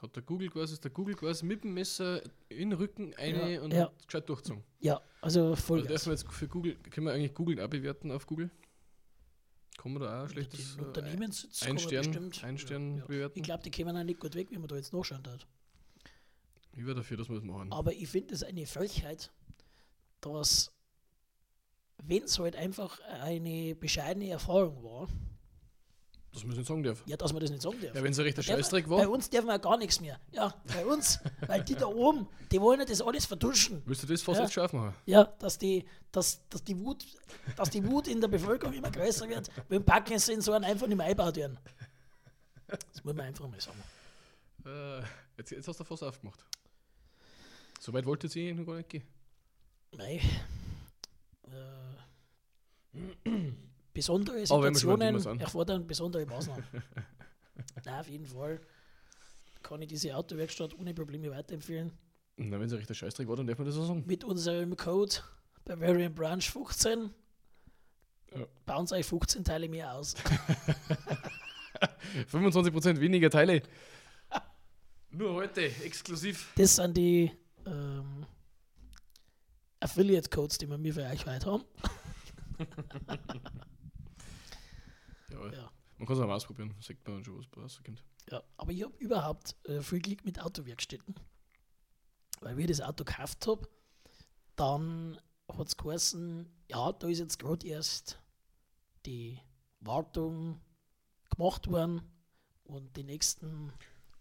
Hat 0.00 0.16
der 0.16 0.22
Google 0.22 0.48
quasi, 0.48 0.72
ist 0.72 0.82
der 0.82 0.90
Google 0.92 1.14
quasi 1.14 1.44
mit 1.44 1.62
dem 1.62 1.74
Messer 1.74 2.22
in 2.48 2.70
den 2.70 2.72
Rücken 2.72 3.14
eine 3.16 3.52
Ja, 3.52 3.60
und 3.60 3.74
ja. 3.74 3.92
gescheit 4.06 4.26
durchgezogen. 4.30 4.64
Ja, 4.78 5.02
also 5.20 5.50
Also 5.50 5.56
voll. 5.56 5.86
dürfen 5.86 6.06
wir 6.06 6.12
jetzt 6.12 6.32
für 6.32 6.48
Google, 6.48 6.76
können 6.76 7.06
wir 7.06 7.12
eigentlich 7.12 7.34
Google 7.34 7.60
auch 7.60 7.68
bewerten 7.68 8.10
auf 8.10 8.26
Google? 8.26 8.50
Kann 9.76 9.92
man 9.92 10.02
da 10.02 10.20
auch 10.20 10.22
ein 10.22 10.30
schlechtes 10.30 10.76
äh, 10.76 10.80
Unternehmenssitz 10.80 11.62
ein 11.64 11.78
Stern, 11.78 12.32
ein 12.42 12.56
Stern 12.56 12.96
ja, 12.96 13.04
bewerten? 13.04 13.38
Ich 13.38 13.42
glaube, 13.44 13.62
die 13.62 13.70
kämen 13.70 13.94
auch 13.94 14.04
nicht 14.04 14.20
gut 14.20 14.34
weg, 14.34 14.48
wenn 14.50 14.60
man 14.60 14.68
da 14.68 14.76
jetzt 14.76 14.94
nachschauen 14.94 15.26
hat. 15.26 15.46
Ich 16.72 16.86
wäre 16.86 16.94
dafür, 16.94 17.18
dass 17.18 17.28
wir 17.28 17.36
das 17.36 17.44
machen. 17.44 17.70
Aber 17.72 17.92
ich 17.92 18.08
finde 18.08 18.32
es 18.34 18.42
eine 18.42 18.64
Frechheit, 18.64 19.30
dass, 20.20 20.72
wenn 22.02 22.24
es 22.24 22.38
halt 22.38 22.56
einfach 22.56 22.98
eine 23.22 23.74
bescheidene 23.74 24.30
Erfahrung 24.30 24.82
war, 24.82 25.08
Dass 26.32 26.42
man 26.42 26.52
es 26.52 26.58
nicht 26.58 26.68
sagen 26.68 26.82
darf. 26.82 27.02
ja, 27.06 27.16
dass 27.16 27.32
man 27.32 27.40
das 27.42 27.50
nicht 27.50 27.62
sagen 27.62 27.80
darf. 27.80 27.94
Ja, 27.94 28.02
wenn 28.02 28.12
es 28.12 28.18
ein 28.18 28.24
rechter 28.24 28.42
Scheißdreck 28.42 28.88
Bei 28.88 28.98
war, 28.98 29.10
uns 29.10 29.28
dürfen 29.30 29.48
wir 29.48 29.58
gar 29.58 29.76
nichts 29.76 30.00
mehr. 30.00 30.18
Ja, 30.32 30.54
bei 30.68 30.86
uns, 30.86 31.18
weil 31.46 31.62
die 31.64 31.74
da 31.74 31.86
oben, 31.86 32.28
die 32.52 32.60
wollen 32.60 32.80
ja 32.80 32.86
das 32.86 33.00
alles 33.02 33.26
vertuschen. 33.26 33.82
willst 33.84 34.02
du 34.02 34.06
das 34.06 34.22
fast 34.22 34.38
Ja. 34.38 34.44
jetzt 34.44 34.52
scharf 34.54 34.72
machen? 34.72 34.94
Ja, 35.06 35.24
dass 35.24 35.58
die, 35.58 35.84
dass, 36.12 36.46
dass, 36.48 36.62
die 36.64 36.78
Wut, 36.78 37.04
dass 37.56 37.70
die 37.70 37.84
Wut 37.86 38.06
in 38.08 38.20
der 38.20 38.28
Bevölkerung 38.28 38.74
immer 38.74 38.90
größer 38.90 39.28
wird, 39.28 39.50
wenn 39.68 39.84
Parkingsensoren 39.84 40.64
einfach 40.64 40.86
nicht 40.86 40.96
mehr 40.96 41.06
eingebaut 41.06 41.36
werden. 41.36 41.58
Das 42.68 43.02
muss 43.04 43.14
man 43.14 43.26
einfach 43.26 43.48
mal 43.48 43.60
sagen. 43.60 43.82
Äh, 44.64 45.00
jetzt, 45.38 45.50
jetzt 45.50 45.66
hast 45.66 45.80
du 45.80 45.84
fast 45.84 46.04
aufgemacht. 46.04 46.44
So 47.80 47.92
weit 47.92 48.06
wollte 48.06 48.28
sie 48.28 48.52
noch 48.52 48.64
gar 48.66 48.76
nicht 48.76 48.88
gehen. 48.90 49.02
Nein. 49.92 50.20
Äh, 52.94 53.30
besondere 53.92 54.46
Situationen 54.46 55.40
erfordern 55.40 55.86
besondere 55.86 56.26
Maßnahmen. 56.26 56.64
Nein, 57.84 58.00
auf 58.00 58.08
jeden 58.08 58.26
Fall 58.26 58.60
kann 59.62 59.82
ich 59.82 59.88
diese 59.88 60.14
Autowerkstatt 60.16 60.78
ohne 60.78 60.94
Probleme 60.94 61.30
weiterempfehlen. 61.30 61.92
Na, 62.36 62.58
wenn 62.58 62.66
es 62.66 62.72
ein 62.72 62.78
rechter 62.78 62.94
Scheißdreck 62.94 63.28
war, 63.28 63.36
dann 63.36 63.46
darf 63.46 63.58
man 63.58 63.66
das 63.66 63.76
auch 63.76 63.86
sagen. 63.86 64.04
Mit 64.06 64.24
unserem 64.24 64.76
Code 64.76 65.16
Bavarian 65.64 66.14
Branch 66.14 66.40
15 66.42 67.10
Ja. 68.34 68.46
bauen 68.64 68.86
sie 68.86 68.94
euch 68.94 69.06
15 69.06 69.44
Teile 69.44 69.68
mehr 69.68 69.92
aus. 69.94 70.14
25% 72.32 72.98
weniger 73.00 73.28
Teile. 73.30 73.62
Nur 75.10 75.34
heute, 75.34 75.62
exklusiv. 75.84 76.52
Das 76.56 76.76
sind 76.76 76.96
die 76.96 77.30
ähm, 77.66 78.19
Affiliate-Codes, 79.80 80.58
die 80.58 80.68
wir 80.68 80.78
mir 80.78 80.94
für 80.94 81.04
euch 81.04 81.26
heute 81.26 81.46
haben. 81.46 81.64
Ja, 85.30 85.52
Ja. 85.52 85.70
Man 85.98 86.06
kann 86.06 86.16
es 86.16 86.22
auch 86.22 86.26
mal 86.26 86.36
ausprobieren. 86.36 86.74
Sagt 86.80 87.06
man 87.06 87.22
schon, 87.22 87.38
was 87.38 87.46
rauskommt. 87.54 88.02
Ja, 88.30 88.42
aber 88.56 88.72
ich 88.72 88.82
habe 88.82 88.96
überhaupt 88.98 89.54
äh, 89.64 89.82
viel 89.82 90.00
Glück 90.00 90.24
mit 90.24 90.40
Autowerkstätten. 90.40 91.14
Weil 92.40 92.56
wie 92.56 92.62
ich 92.62 92.68
das 92.68 92.80
Auto 92.80 93.04
gekauft 93.04 93.46
habe, 93.46 93.68
dann 94.56 95.20
hat 95.52 95.68
es 95.68 95.76
geheißen, 95.76 96.50
ja, 96.68 96.92
da 96.92 97.06
ist 97.08 97.18
jetzt 97.18 97.38
gerade 97.38 97.66
erst 97.66 98.18
die 99.04 99.38
Wartung 99.80 100.60
gemacht 101.28 101.70
worden 101.70 102.00
und 102.64 102.96
die 102.96 103.04
nächsten 103.04 103.72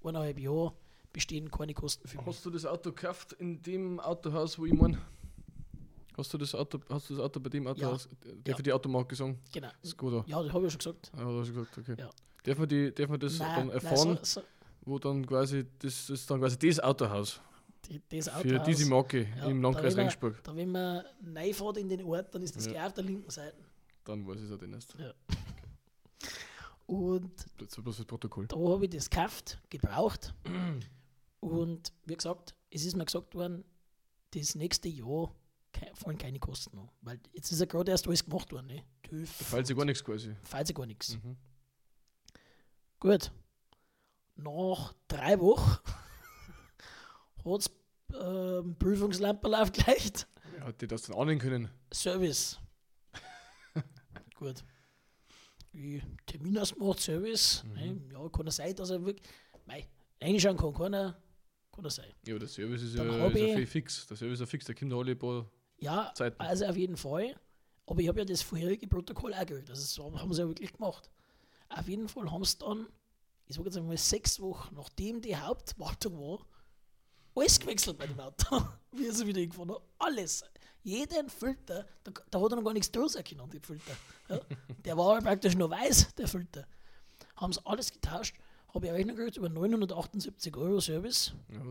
eineinhalb 0.04 0.38
Jahre 0.40 0.76
bestehen 1.14 1.50
keine 1.50 1.74
Kosten 1.74 2.08
für 2.10 2.18
mich. 2.18 2.26
Hast 2.26 2.46
du 2.46 2.50
das 2.50 2.66
Auto 2.66 2.92
gekauft 2.92 3.34
in 3.34 3.62
dem 3.62 4.02
Autohaus, 4.02 4.60
wo 4.60 4.66
ich 4.66 4.74
meine? 4.74 4.98
Hast 6.20 6.34
du 6.34 6.38
das 6.38 6.54
Auto, 6.54 6.80
hast 6.90 7.10
du 7.10 7.16
das 7.16 7.24
Auto 7.24 7.40
bei 7.40 7.50
dem 7.50 7.66
Autohaus? 7.68 8.10
Darf 8.22 8.34
Ja. 8.46 8.56
ich 8.58 8.64
die 8.64 8.74
Automarke 8.74 9.16
sagen? 9.16 9.40
Genau. 9.54 9.70
Skoda. 9.86 10.24
Ja, 10.28 10.44
das 10.44 10.52
habe 10.54 10.68
ich 10.68 10.74
ja 10.74 10.80
schon 10.82 10.94
gesagt. 10.94 11.12
Ah, 11.16 11.24
du 11.24 11.40
hast 11.40 11.48
gesagt, 11.48 11.78
okay. 11.78 11.96
Ja. 11.98 12.10
Darf 12.44 12.58
man, 12.58 12.68
die, 12.68 12.94
darf 12.94 13.10
man 13.10 13.20
das 13.20 13.38
dann 13.38 13.70
erfahren, 13.70 14.20
so, 14.22 14.42
so, 14.42 14.48
wo 14.82 15.00
dann 15.00 15.26
quasi, 15.26 15.66
das 15.80 16.10
ist 16.10 16.30
dann 16.30 16.40
quasi 16.42 16.58
das 16.60 16.80
Autohaus 16.82 17.40
die, 17.88 18.02
das 18.10 18.28
für 18.28 18.36
Autohaus, 18.36 18.66
diese 18.68 18.86
Marke 18.90 19.22
Ja, 19.38 19.46
im 19.46 19.62
da 19.62 19.68
Landkreis 19.70 19.94
man- 19.96 20.00
Regensburg. 20.08 20.44
Da, 20.44 20.56
wenn 20.56 20.72
man 20.72 21.04
reinfährt 21.34 21.78
in 21.78 21.88
den 21.90 22.04
Ort, 22.04 22.36
dann 22.36 22.42
ist 22.42 22.56
das 22.56 22.66
Ja. 22.66 22.72
gleich 22.74 22.86
auf 22.88 22.94
der 22.94 23.04
linken 23.06 23.30
Seite. 23.30 23.58
Dann 24.04 24.28
weiß 24.28 24.40
ich 24.40 24.46
es 24.46 24.52
auch 24.52 24.58
den 24.58 24.74
erst. 24.74 24.96
Und 26.86 27.32
Das 27.58 27.68
ist 27.70 27.84
bloß 27.84 27.98
das 27.98 28.06
Protokoll. 28.06 28.48
da 28.48 28.56
habe 28.58 28.86
ich 28.86 28.92
das 28.92 29.10
gekauft, 29.10 29.60
gebraucht. 29.70 30.34
Und 31.40 31.94
wie 32.06 32.16
gesagt, 32.16 32.56
es 32.72 32.84
ist 32.86 32.96
mir 32.98 33.06
gesagt 33.06 33.34
worden, 33.36 33.64
das 34.32 34.56
nächste 34.56 34.90
Jahr 34.90 35.34
fallen 35.94 36.18
keine 36.18 36.40
Kosten 36.40 36.78
an. 36.78 36.90
Weil 37.02 37.20
jetzt 37.34 37.52
ist 37.52 37.60
ja 37.60 37.66
gerade 37.66 37.92
erst 37.92 38.08
alles 38.08 38.24
gemacht 38.26 38.52
worden. 38.52 38.68
Ne? 38.68 38.84
TÜV, 39.04 39.38
Da 39.40 39.46
fällt 39.46 39.68
sich 39.68 39.76
gar 39.78 39.86
nichts 39.86 40.04
quasi. 40.04 40.36
fällt 40.44 40.68
sich 40.68 40.76
gar 40.76 40.86
nichts. 40.86 41.16
Mhm. 41.24 41.38
Gut. 43.00 43.32
Nach 44.36 44.94
drei 45.08 45.40
Wochen 45.40 45.78
hat 47.46 47.60
es 47.62 47.72
ähm, 48.16 48.76
Prüfungslampe 48.78 49.48
aufgelegt. 49.48 50.28
Wer 50.52 50.64
hat 50.66 50.82
dir 50.82 50.88
das 50.88 51.04
dann 51.04 51.16
ahnen 51.18 51.40
können? 51.40 51.70
Service. 51.94 52.60
Gut. 54.36 54.64
Ich 55.72 56.02
Termin 56.26 56.58
ausgemacht, 56.58 57.00
Service. 57.00 57.64
Mhm. 57.64 57.74
Ne? 57.74 58.02
Ja, 58.14 58.30
kann 58.30 58.48
er 58.48 58.52
sein, 58.52 58.76
dass 58.76 58.90
er 58.90 59.04
wirklich. 59.06 59.26
Mei, 59.66 59.88
reinschauen 60.22 60.58
kann, 60.58 60.74
kann 60.74 60.94
er, 60.94 61.22
kann 61.72 61.84
er 61.86 61.92
sein. 61.92 62.12
Ja, 62.26 62.34
aber 62.34 62.40
der 62.40 62.48
Service 62.48 62.82
ist 62.82 62.96
ja, 62.96 63.04
Dann 63.04 63.32
ist 63.32 63.38
ja 63.40 63.46
ich- 63.46 63.56
viel 63.56 63.68
fix. 63.68 64.08
Der 64.08 64.18
Service 64.18 64.34
ist 64.36 64.40
ja 64.40 64.46
fix, 64.48 64.66
der 64.66 64.76
kommt 64.76 64.94
alle 64.94 65.16
paar 65.16 65.46
Ja, 65.80 66.12
Zeiten. 66.16 66.40
also 66.40 66.66
auf 66.66 66.76
jeden 66.76 66.98
Fall. 66.98 67.36
Aber 67.86 68.02
ich 68.02 68.08
habe 68.08 68.20
ja 68.20 68.26
das 68.26 68.42
vorherige 68.42 68.88
Protokoll 68.88 69.34
auch 69.34 69.46
gehört. 69.46 69.70
Das 69.70 69.80
ist, 69.80 69.98
haben 69.98 70.34
sie 70.34 70.42
ja 70.42 70.48
wirklich 70.48 70.74
gemacht. 70.74 71.10
Auf 71.70 71.88
jeden 71.88 72.08
Fall 72.08 72.32
haben 72.32 72.46
sie 72.46 72.58
dann, 72.58 72.88
ich 73.48 73.56
sage 73.56 73.68
jetzt 73.68 73.78
einmal 73.78 73.98
sechs 73.98 74.40
Wochen, 74.40 74.76
nachdem 74.76 75.22
die 75.22 75.36
Hauptwartung 75.36 76.20
war, 76.20 76.46
alles 77.36 77.60
gewechselt 77.60 77.98
bei 77.98 78.08
dem 78.08 78.20
Auto. 78.20 78.62
Wie 78.92 79.08
er 79.08 79.14
sie 79.14 79.26
wieder 79.26 79.46
gefahren 79.46 79.72
hat. 79.72 79.82
Alles. 79.98 80.44
Jeden 80.84 81.30
Filter, 81.30 81.86
da, 82.04 82.12
da 82.30 82.42
hat 82.42 82.52
er 82.52 82.56
noch 82.56 82.64
gar 82.64 82.74
nichts 82.74 82.92
draus 82.92 83.16
erkennen, 83.16 83.50
die 83.50 83.60
Filter. 83.60 83.96
Ja. 84.30 84.40
Der 84.86 84.98
war 84.98 85.22
praktisch 85.22 85.56
nur 85.56 85.70
weiß, 85.70 86.16
der 86.16 86.28
Filter. 86.28 86.68
Haben 87.36 87.54
sie 87.54 87.66
alles 87.66 87.92
getauscht. 87.92 88.36
Habe 88.74 88.86
ich 88.86 88.92
Rechnung 88.92 89.16
gekriegt 89.16 89.38
über 89.38 89.50
978 89.50 90.56
Euro 90.56 90.80
Service. 90.80 91.34
Ja. 91.50 91.62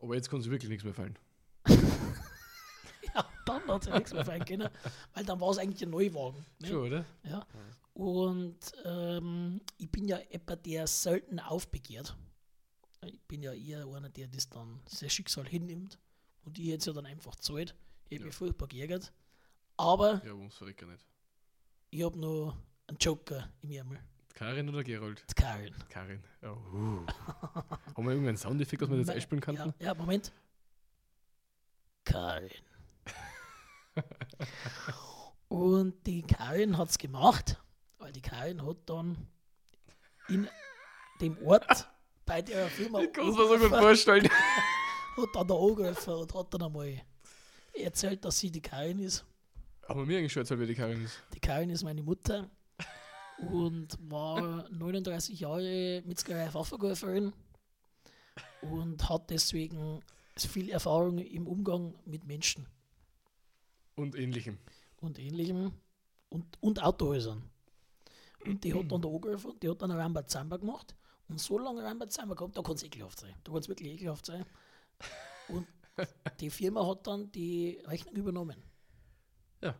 Aber 0.00 0.14
jetzt 0.14 0.30
kann 0.30 0.40
sich 0.40 0.50
wirklich 0.50 0.68
nichts 0.68 0.84
mehr 0.84 0.94
fallen. 0.94 1.18
Ja, 3.66 3.66
dann 3.66 3.74
hat 3.76 3.84
sich 3.84 3.94
nichts 3.94 4.12
mehr 4.26 4.44
können, 4.44 4.68
weil 5.14 5.24
dann 5.24 5.40
war 5.40 5.50
es 5.50 5.58
eigentlich 5.58 5.82
ein 5.82 5.90
Neuwagen. 5.90 6.44
Ne? 6.60 6.68
Schon, 6.68 6.86
oder? 6.86 7.04
Ja. 7.24 7.46
Und 7.94 8.58
ähm, 8.84 9.60
ich 9.78 9.90
bin 9.90 10.06
ja 10.08 10.18
jemand, 10.30 10.66
der 10.66 10.86
selten 10.86 11.38
aufbegehrt. 11.38 12.16
Ich 13.06 13.20
bin 13.22 13.42
ja 13.42 13.52
eher 13.52 13.86
einer, 13.86 14.08
der 14.08 14.28
das 14.28 14.48
dann 14.48 14.80
sein 14.88 15.10
Schicksal 15.10 15.46
hinnimmt. 15.46 15.98
Und 16.44 16.58
ich 16.58 16.66
hätte 16.66 16.78
es 16.78 16.84
ja 16.86 16.92
dann 16.92 17.06
einfach 17.06 17.36
gezahlt. 17.36 17.74
Ich 18.08 18.16
habe 18.16 18.20
Ja. 18.22 18.26
mich 18.26 18.34
furchtbar 18.34 18.66
geärgert. 18.68 19.12
Aber 19.76 20.14
Ja, 20.24 20.30
warum 20.32 20.50
verrecken 20.50 20.90
nicht? 20.90 21.06
ich 21.90 22.02
habe 22.04 22.18
noch 22.18 22.56
einen 22.86 22.98
Joker 22.98 23.48
im 23.62 23.70
Ärmel. 23.70 23.98
Karin 24.34 24.68
oder 24.68 24.82
Gerold? 24.82 25.24
Karin. 25.36 25.72
Karin. 25.88 26.22
Ja, 26.42 26.52
uh. 26.52 27.06
Haben 27.94 28.04
wir 28.04 28.10
irgendeinen 28.10 28.36
Soundeffekt, 28.36 28.82
dass 28.82 28.90
wir 28.90 28.98
das 28.98 29.08
einspielen 29.08 29.40
Ja, 29.40 29.44
könnten? 29.44 29.74
ja, 29.84 29.94
Moment. 29.94 30.32
Karin. 32.04 32.50
Und 35.48 36.06
die 36.06 36.22
Karin 36.22 36.78
hat 36.78 36.90
es 36.90 36.98
gemacht, 36.98 37.62
weil 37.98 38.12
die 38.12 38.22
Karin 38.22 38.66
hat 38.66 38.78
dann 38.86 39.28
in 40.28 40.48
dem 41.20 41.38
Ort 41.46 41.88
bei 42.26 42.42
der 42.42 42.66
Firma 42.68 43.00
Ich 43.00 43.12
kann 43.12 43.28
es 43.28 43.36
mir 43.36 43.46
so 43.46 43.58
gut 43.58 43.68
vorstellen. 43.68 44.28
hat 45.16 45.28
dann 45.34 45.46
da 45.46 45.54
angerufen 45.54 46.14
und 46.14 46.34
hat 46.34 46.54
dann 46.54 46.62
einmal 46.62 47.02
erzählt, 47.72 48.24
dass 48.24 48.38
sie 48.38 48.50
die 48.50 48.62
Karin 48.62 48.98
ist. 48.98 49.24
Aber 49.86 50.06
mir 50.06 50.18
eigentlich 50.18 50.32
schon 50.32 50.42
erzählt, 50.42 50.60
wer 50.60 50.66
die 50.66 50.74
Karin 50.74 51.04
ist. 51.04 51.22
Die 51.34 51.40
Karin 51.40 51.70
ist 51.70 51.84
meine 51.84 52.02
Mutter 52.02 52.50
und 53.38 53.98
war 54.10 54.68
39 54.70 55.40
Jahre 55.40 56.02
Metzgerei 56.06 56.48
Pfefferkäuferin 56.50 57.32
und 58.62 59.08
hat 59.08 59.30
deswegen 59.30 60.00
viel 60.36 60.70
Erfahrung 60.70 61.18
im 61.18 61.46
Umgang 61.46 61.94
mit 62.06 62.24
Menschen 62.24 62.66
Und 63.96 64.16
ähnlichem. 64.16 64.58
und 65.00 65.18
ähnlichem 65.18 65.72
und, 66.28 66.44
und 66.60 66.82
Autohäusern. 66.82 67.42
Und 68.44 68.62
die 68.64 68.74
hat 68.74 68.90
dann 68.90 69.00
da 69.00 69.08
angerufen 69.08 69.52
und 69.52 69.62
die 69.62 69.68
hat 69.70 69.80
dann 69.80 69.90
ein 69.90 69.98
Rambazamba 69.98 70.56
gemacht 70.56 70.94
und 71.28 71.40
so 71.40 71.58
lange 71.58 71.82
Rambazamba 71.82 72.34
gehabt, 72.34 72.56
da 72.56 72.62
kann 72.62 72.74
es 72.74 72.82
ekelhaft 72.82 73.20
sein. 73.20 73.34
Da 73.42 73.52
kann 73.52 73.60
es 73.60 73.68
wirklich 73.68 73.92
ekelhaft 73.92 74.26
sein. 74.26 74.44
Und 75.48 75.66
die 76.40 76.50
Firma 76.50 76.86
hat 76.86 77.06
dann 77.06 77.30
die 77.32 77.80
Rechnung 77.86 78.14
übernommen. 78.14 78.56
Ja. 79.62 79.74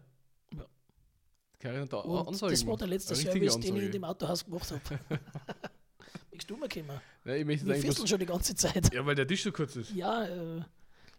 Ja. 0.53 1.81
Hat 1.81 1.93
da 1.93 1.99
Und 1.99 2.41
das 2.43 2.67
war 2.67 2.77
der 2.77 2.89
letzte 2.89 3.15
Service, 3.15 3.55
den 3.55 3.63
ich 3.63 3.69
in 3.69 3.75
Ansage. 3.75 3.91
dem 3.91 4.05
Autohaus 4.05 4.45
gemacht 4.45 4.71
habe. 4.71 4.81
Möchtest 6.31 6.51
du 6.51 6.57
mal 6.57 6.69
kommen? 6.69 7.01
Ja, 7.25 7.35
ich 7.35 7.45
möchte 7.45 7.67
Wir 7.67 7.89
was, 7.89 8.09
schon 8.09 8.19
die 8.19 8.27
ganze 8.27 8.55
Zeit. 8.55 8.93
Ja, 8.93 9.05
weil 9.07 9.15
der 9.15 9.27
Tisch 9.27 9.43
so 9.43 9.53
kurz 9.53 9.77
ist. 9.77 9.93
Ja, 9.93 10.25
äh, 10.25 10.63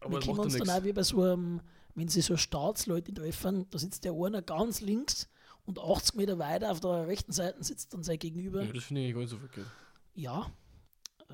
Aber 0.01 0.19
wir 0.19 0.33
macht 0.33 0.45
uns 0.45 0.57
dann 0.57 0.69
auch 0.69 0.83
wie 0.83 0.93
bei 0.93 1.03
so 1.03 1.21
einem, 1.21 1.61
wenn 1.95 2.07
sie 2.07 2.21
so 2.21 2.37
Staatsleute 2.37 3.13
treffen, 3.13 3.65
da 3.71 3.79
sitzt 3.79 4.03
der 4.03 4.13
einer 4.13 4.41
ganz 4.41 4.81
links 4.81 5.27
und 5.65 5.79
80 5.79 6.15
Meter 6.15 6.37
weiter 6.37 6.71
auf 6.71 6.79
der 6.79 7.07
rechten 7.07 7.31
Seite 7.31 7.63
sitzt 7.63 7.93
dann 7.93 8.03
sein 8.03 8.19
Gegenüber. 8.19 8.63
Ja, 8.63 8.71
das 8.71 8.83
finde 8.83 9.05
ich 9.05 9.13
gar 9.13 9.21
nicht 9.21 9.29
so 9.29 9.37
verkehrt. 9.37 9.67
Ja. 10.13 10.51
Äh, 11.29 11.33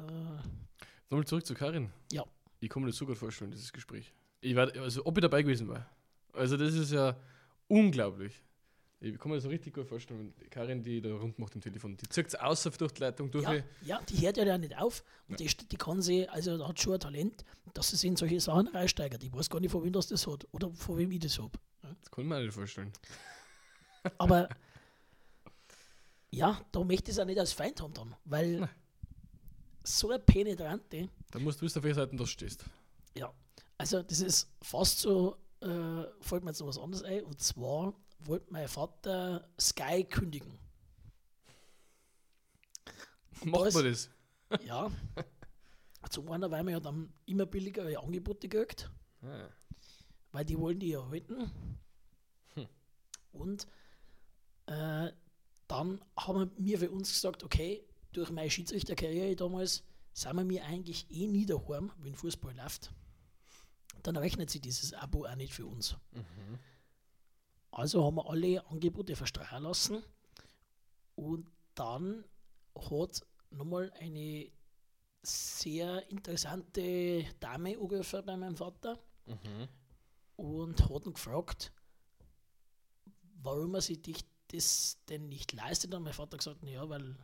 Nochmal 1.09 1.25
zurück 1.25 1.45
zu 1.45 1.53
Karin. 1.53 1.89
Ja. 2.11 2.23
Ich 2.61 2.69
kann 2.69 2.81
mir 2.83 2.89
das 2.89 2.97
so 2.97 3.05
gut 3.05 3.17
vorstellen, 3.17 3.51
dieses 3.51 3.73
Gespräch. 3.73 4.13
Ich 4.39 4.55
werd, 4.55 4.77
also, 4.77 5.05
ob 5.05 5.17
ich 5.17 5.21
dabei 5.21 5.41
gewesen 5.41 5.67
war. 5.67 5.85
Also, 6.33 6.55
das 6.57 6.73
ist 6.73 6.91
ja 6.91 7.17
unglaublich. 7.67 8.41
Ich 9.03 9.17
kann 9.17 9.29
mir 9.31 9.37
das 9.37 9.43
so 9.45 9.49
richtig 9.49 9.73
gut 9.73 9.87
vorstellen, 9.87 10.31
wenn 10.37 10.49
Karin, 10.51 10.83
die 10.83 11.01
da 11.01 11.09
rund 11.15 11.39
macht 11.39 11.55
am 11.55 11.61
Telefon, 11.61 11.97
die 11.97 12.07
zieht 12.07 12.27
es 12.27 12.35
außer 12.35 12.69
durch 12.69 12.91
die 12.91 13.01
Leitung 13.01 13.31
durch. 13.31 13.43
ja, 13.43 13.63
ja, 13.83 14.01
die 14.07 14.23
hört 14.25 14.37
ja 14.37 14.57
nicht 14.59 14.77
auf 14.77 15.03
und 15.27 15.39
die, 15.39 15.47
die 15.47 15.75
kann 15.75 16.03
sie, 16.03 16.29
also 16.29 16.55
da 16.57 16.67
hat 16.67 16.79
schon 16.79 16.93
ein 16.93 16.99
Talent, 16.99 17.43
dass 17.73 17.89
sie 17.89 17.95
sich 17.95 18.07
in 18.07 18.15
solche 18.15 18.39
Sachen 18.39 18.67
reinsteigert. 18.67 19.23
Ich 19.23 19.33
weiß 19.33 19.49
gar 19.49 19.59
nicht, 19.59 19.71
von 19.71 19.83
wem 19.83 19.91
das 19.91 20.05
das 20.07 20.27
hat 20.27 20.45
oder 20.51 20.69
von 20.71 20.99
wem 20.99 21.11
ich 21.11 21.19
das 21.19 21.39
habe. 21.39 21.57
Das 21.81 22.11
kann 22.11 22.31
auch 22.31 22.39
nicht 22.39 22.53
vorstellen. 22.53 22.93
Aber 24.19 24.47
ja, 26.29 26.61
da 26.71 26.83
möchte 26.83 27.09
ich 27.09 27.17
es 27.17 27.19
auch 27.19 27.25
nicht 27.25 27.39
als 27.39 27.53
Feind 27.53 27.81
haben 27.81 27.93
dann, 27.95 28.15
weil 28.25 28.59
Nein. 28.61 28.69
so 29.83 30.09
eine 30.09 30.19
penetrante, 30.19 31.09
Da 31.31 31.39
musst 31.39 31.59
du 31.59 31.65
wissen, 31.65 31.79
auf 31.79 31.83
welcher 31.83 32.01
Seite 32.01 32.15
du 32.15 32.25
stehst. 32.27 32.65
ja, 33.15 33.33
also 33.79 34.03
das 34.03 34.19
ist 34.21 34.47
fast 34.61 34.99
so, 34.99 35.37
äh, 35.61 36.03
fällt 36.21 36.43
mir 36.43 36.51
jetzt 36.51 36.59
noch 36.59 36.67
was 36.67 36.77
anderes 36.77 37.03
ein, 37.03 37.23
und 37.23 37.41
zwar 37.41 37.93
wollte 38.25 38.51
mein 38.51 38.67
Vater 38.67 39.47
Sky 39.59 40.03
kündigen. 40.03 40.57
Macht 43.43 43.67
ist- 43.67 43.73
man 43.75 43.85
das? 43.85 44.09
Ja. 44.65 44.91
Zum 46.09 46.29
einen, 46.31 46.49
weil 46.51 46.63
man 46.63 46.73
ja 46.73 46.79
dann 46.79 47.13
immer 47.25 47.45
billigere 47.45 47.97
Angebote 47.99 48.49
kriegt, 48.49 48.91
Ah. 49.21 49.47
weil 50.31 50.43
die 50.45 50.57
wollen 50.57 50.79
die 50.79 50.89
ja 50.89 51.07
halten. 51.07 51.49
Hm. 52.55 52.67
Und 53.31 53.67
äh, 54.65 55.11
dann 55.67 56.03
haben 56.17 56.51
wir 56.57 56.79
für 56.79 56.91
uns 56.91 57.13
gesagt, 57.13 57.43
okay, 57.43 57.83
durch 58.11 58.29
meine 58.31 58.49
Schiedsrichterkarriere 58.49 59.35
damals 59.35 59.83
sind 60.13 60.35
wir 60.35 60.43
mir 60.43 60.65
eigentlich 60.65 61.09
eh 61.11 61.27
nie 61.27 61.45
daheim, 61.45 61.91
wenn 61.99 62.15
Fußball 62.15 62.55
läuft. 62.57 62.91
Dann 64.03 64.17
rechnet 64.17 64.49
sich 64.49 64.59
dieses 64.61 64.93
Abo 64.93 65.25
auch 65.25 65.35
nicht 65.35 65.53
für 65.53 65.65
uns. 65.67 65.95
Also 67.71 68.03
haben 68.05 68.15
wir 68.15 68.29
alle 68.29 68.65
Angebote 68.67 69.15
verstreichen 69.15 69.63
lassen 69.63 70.03
und 71.15 71.49
dann 71.75 72.25
hat 72.75 73.25
nochmal 73.49 73.91
eine 73.99 74.51
sehr 75.23 76.09
interessante 76.09 77.25
Dame 77.39 77.77
angerufen 77.77 78.23
bei 78.25 78.35
meinem 78.37 78.55
Vater 78.55 78.99
und 80.35 80.89
hat 80.89 81.05
ihn 81.05 81.13
gefragt, 81.13 81.71
warum 83.41 83.75
er 83.75 83.81
sich 83.81 84.01
dich 84.01 84.23
das 84.47 84.97
denn 85.07 85.29
nicht 85.29 85.53
leistet. 85.53 85.93
Und 85.93 86.03
mein 86.03 86.13
Vater 86.13 86.37
gesagt, 86.37 86.63
ja, 86.63 86.87
weil 86.89 87.15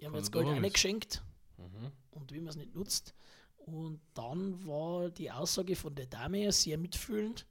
Kann 0.00 0.12
mir 0.12 0.18
jetzt 0.18 0.32
Geld 0.32 0.46
eingeschenkt 0.64 1.22
Mhm. 1.58 1.90
und 2.12 2.32
wie 2.32 2.38
man 2.40 2.50
es 2.50 2.56
nicht 2.56 2.74
nutzt. 2.74 3.14
Und 3.56 4.00
dann 4.14 4.64
war 4.64 5.10
die 5.10 5.30
Aussage 5.32 5.74
von 5.74 5.92
der 5.96 6.06
Dame 6.06 6.50
sehr 6.52 6.78
mitfühlend, 6.78 7.46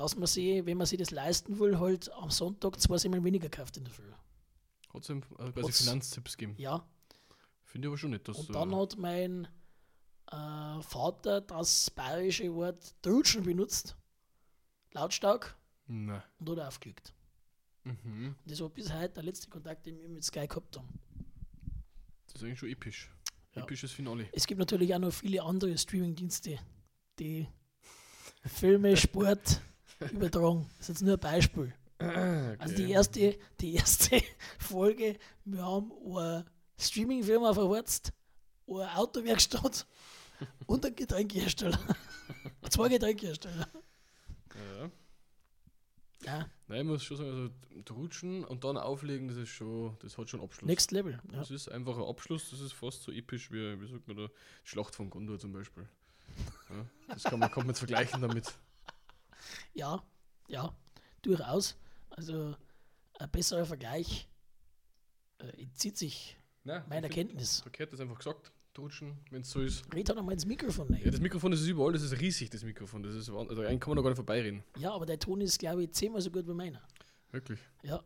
dass 0.00 0.16
man 0.16 0.26
sie, 0.26 0.64
wenn 0.64 0.78
man 0.78 0.86
sich 0.86 0.98
das 0.98 1.10
leisten 1.10 1.58
will, 1.58 1.78
halt 1.78 2.10
am 2.12 2.30
Sonntag 2.30 2.80
zwei 2.80 2.96
Semmeln 2.96 3.22
weniger 3.24 3.48
kauft 3.50 3.76
in 3.76 3.84
der 3.84 3.92
Früh. 3.92 4.10
Hat 4.92 5.02
es 5.02 5.10
äh, 5.10 5.20
quasi 5.20 5.62
Hat's- 5.62 5.78
Finanztipps 5.84 6.36
gegeben. 6.36 6.58
Ja, 6.58 6.86
Finde 7.64 7.86
ich 7.86 7.90
aber 7.90 7.98
schon 7.98 8.10
nicht, 8.10 8.26
dass 8.26 8.36
und 8.38 8.48
du. 8.48 8.52
dann 8.54 8.74
hat 8.74 8.96
mein 8.98 9.46
äh, 10.32 10.80
Vater 10.82 11.40
das 11.42 11.90
bayerische 11.90 12.52
Wort 12.54 12.94
Drutschen 13.02 13.42
benutzt, 13.44 13.94
lautstark, 14.92 15.56
Nein. 15.86 16.22
und 16.38 16.48
hat 16.50 16.58
aufgelegt. 16.66 17.12
Mhm. 17.84 18.34
Und 18.42 18.50
das 18.50 18.60
war 18.60 18.70
bis 18.70 18.92
heute 18.92 19.10
der 19.14 19.22
letzte 19.22 19.48
Kontakt, 19.48 19.86
den 19.86 19.98
wir 20.00 20.08
mit 20.08 20.24
Sky 20.24 20.48
gehabt 20.48 20.76
haben. 20.78 20.98
Das 22.26 22.36
ist 22.36 22.42
eigentlich 22.42 22.58
schon 22.58 22.68
episch. 22.70 23.10
Ja. 23.54 23.62
Episches 23.62 23.92
Finale. 23.92 24.28
Es 24.32 24.46
gibt 24.46 24.58
natürlich 24.60 24.94
auch 24.94 24.98
noch 24.98 25.12
viele 25.12 25.42
andere 25.42 25.76
Streaming-Dienste, 25.76 26.58
die 27.18 27.46
Filme, 28.44 28.96
Sport 28.96 29.60
übertragen. 30.12 30.66
Das 30.78 30.88
ist 30.88 30.88
jetzt 30.88 31.02
nur 31.02 31.14
ein 31.14 31.20
Beispiel. 31.20 31.74
Also 31.98 32.74
die 32.74 32.90
erste, 32.90 33.38
die 33.60 33.74
erste 33.74 34.22
Folge, 34.58 35.18
wir 35.44 35.62
haben 35.62 35.92
eine 36.06 36.46
Streaming-Firma 36.78 37.52
verwurzt, 37.52 38.12
eine 38.66 38.96
Autowerkstatt 38.96 39.86
und 40.66 40.86
einen 40.86 40.96
Getränkehersteller. 40.96 41.78
Zwei 42.70 42.88
Getränkehersteller. 42.88 43.68
Ja. 44.54 44.90
Ja, 46.22 46.46
Nein, 46.68 46.82
ich 46.82 46.86
muss 46.86 47.02
schon 47.02 47.16
sagen, 47.16 47.30
also 47.30 47.50
drutschen 47.84 48.44
und 48.44 48.62
dann 48.64 48.76
auflegen, 48.76 49.28
das 49.28 49.38
ist 49.38 49.48
schon, 49.48 49.96
das 50.00 50.18
hat 50.18 50.28
schon 50.28 50.42
Abschluss. 50.42 50.68
next 50.68 50.92
level. 50.92 51.18
Ja. 51.32 51.38
Das 51.38 51.50
ist 51.50 51.70
einfach 51.70 51.96
ein 51.96 52.04
Abschluss, 52.04 52.50
das 52.50 52.60
ist 52.60 52.72
fast 52.72 53.02
so 53.02 53.10
episch 53.10 53.50
wie, 53.50 53.80
wie 53.80 53.88
sagt 53.88 54.06
man 54.06 54.16
da, 54.18 54.28
Schlacht 54.62 54.94
von 54.94 55.08
Gondor 55.08 55.38
zum 55.38 55.52
Beispiel. 55.52 55.88
Ja, 56.68 56.86
das 57.08 57.24
kann 57.24 57.40
man, 57.40 57.50
kann 57.50 57.62
man 57.62 57.70
jetzt 57.70 57.78
vergleichen 57.78 58.20
damit. 58.20 58.54
Ja, 59.74 60.02
ja, 60.48 60.74
durchaus. 61.22 61.76
Also 62.10 62.56
ein 63.18 63.30
besserer 63.30 63.64
Vergleich 63.64 64.28
äh, 65.38 65.62
entzieht 65.62 65.96
sich 65.96 66.36
Nein, 66.64 66.82
meiner 66.88 67.08
Kenntnis. 67.08 67.60
Verkehrt 67.60 67.92
das 67.92 68.00
einfach 68.00 68.18
gesagt, 68.18 68.52
drutschen, 68.74 69.18
wenn 69.30 69.42
es 69.42 69.50
so 69.50 69.60
ist. 69.60 69.84
Red 69.94 70.08
halt 70.08 70.18
einmal 70.18 70.34
ins 70.34 70.46
Mikrofon 70.46 70.88
rein. 70.88 71.02
Ja, 71.04 71.10
das 71.10 71.20
Mikrofon 71.20 71.50
das 71.50 71.60
ist 71.60 71.68
überall, 71.68 71.92
das 71.92 72.02
ist 72.02 72.18
riesig, 72.20 72.50
das 72.50 72.62
Mikrofon. 72.62 73.02
Das 73.02 73.14
ist, 73.14 73.28
also 73.28 73.62
eigentlich 73.62 73.80
kann 73.80 73.90
man 73.90 73.96
da 73.96 74.02
gar 74.02 74.10
nicht 74.10 74.16
vorbeireden. 74.16 74.62
Ja, 74.78 74.92
aber 74.92 75.06
der 75.06 75.18
Ton 75.18 75.40
ist, 75.40 75.58
glaube 75.58 75.84
ich, 75.84 75.92
zehnmal 75.92 76.20
so 76.20 76.30
gut 76.30 76.46
wie 76.46 76.54
meiner. 76.54 76.80
Wirklich. 77.30 77.58
Ja, 77.82 78.02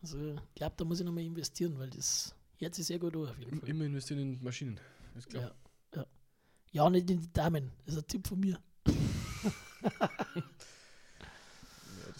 also 0.00 0.34
ich 0.34 0.54
glaube, 0.54 0.74
da 0.76 0.84
muss 0.84 1.00
ich 1.00 1.06
nochmal 1.06 1.24
investieren, 1.24 1.78
weil 1.78 1.90
das 1.90 2.34
hört 2.58 2.74
sich 2.74 2.86
sehr 2.86 2.98
gut 2.98 3.14
an 3.16 3.28
auf 3.28 3.38
jeden 3.38 3.60
Fall. 3.60 3.68
immer 3.68 3.84
investieren 3.84 4.20
in 4.20 4.42
Maschinen. 4.42 4.80
Ist 5.16 5.28
klar. 5.28 5.54
Ja, 5.94 6.00
ja. 6.00 6.06
ja, 6.72 6.90
nicht 6.90 7.10
in 7.10 7.20
die 7.20 7.32
Damen. 7.32 7.70
Das 7.84 7.94
ist 7.94 8.02
ein 8.02 8.06
Tipp 8.06 8.26
von 8.26 8.40
mir. 8.40 8.58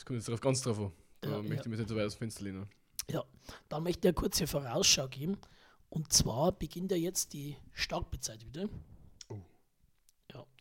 Ja, 0.02 0.04
das 0.04 0.06
kommt 0.06 0.18
jetzt 0.18 0.28
drauf, 0.28 0.40
ganz 0.40 0.60
drauf 0.62 0.78
an. 0.78 0.92
Da 1.20 1.30
Ja, 1.30 1.36
möchte 1.36 1.54
ja. 1.54 1.60
ich 1.60 1.66
mich 1.68 1.78
nicht 1.78 1.88
so 1.88 1.96
weit 1.96 2.06
aus 2.06 2.14
dem 2.14 2.18
Fenster 2.18 2.44
lehnen. 2.44 2.66
Dann 3.68 3.82
möchte 3.82 4.08
ich 4.08 4.10
eine 4.10 4.14
kurze 4.14 4.46
Vorausschau 4.46 5.08
geben. 5.08 5.38
Und 5.88 6.12
zwar 6.12 6.52
beginnt 6.52 6.90
ja 6.90 6.96
jetzt 6.96 7.32
die 7.32 7.56
Startbezeit 7.72 8.44
wieder. 8.44 8.68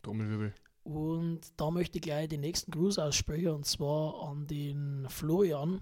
Trommelwirbel. 0.02 0.52
Und 0.82 1.40
da 1.56 1.70
möchte 1.70 1.98
ich 1.98 2.02
gleich 2.02 2.28
den 2.28 2.40
nächsten 2.40 2.72
Gruß 2.72 2.98
aussprechen, 2.98 3.50
und 3.50 3.66
zwar 3.66 4.28
an 4.28 4.48
den 4.48 5.06
Florian, 5.08 5.80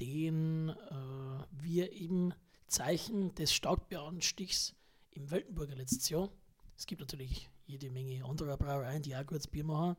den 0.00 0.70
äh, 0.70 1.44
wir 1.52 1.92
im 1.92 2.34
Zeichen 2.66 3.32
des 3.36 3.52
Starkbieranstichs 3.54 4.74
im 5.12 5.30
Weltenburger 5.30 5.76
letztes 5.76 6.08
Jahr, 6.08 6.28
es 6.76 6.84
gibt 6.86 7.00
natürlich 7.00 7.48
jede 7.64 7.90
Menge 7.90 8.24
anderer 8.24 8.56
Brauereien, 8.56 9.02
die 9.02 9.14
auch 9.16 9.24
gutes 9.24 9.46
Bier 9.46 9.64
machen. 9.64 9.96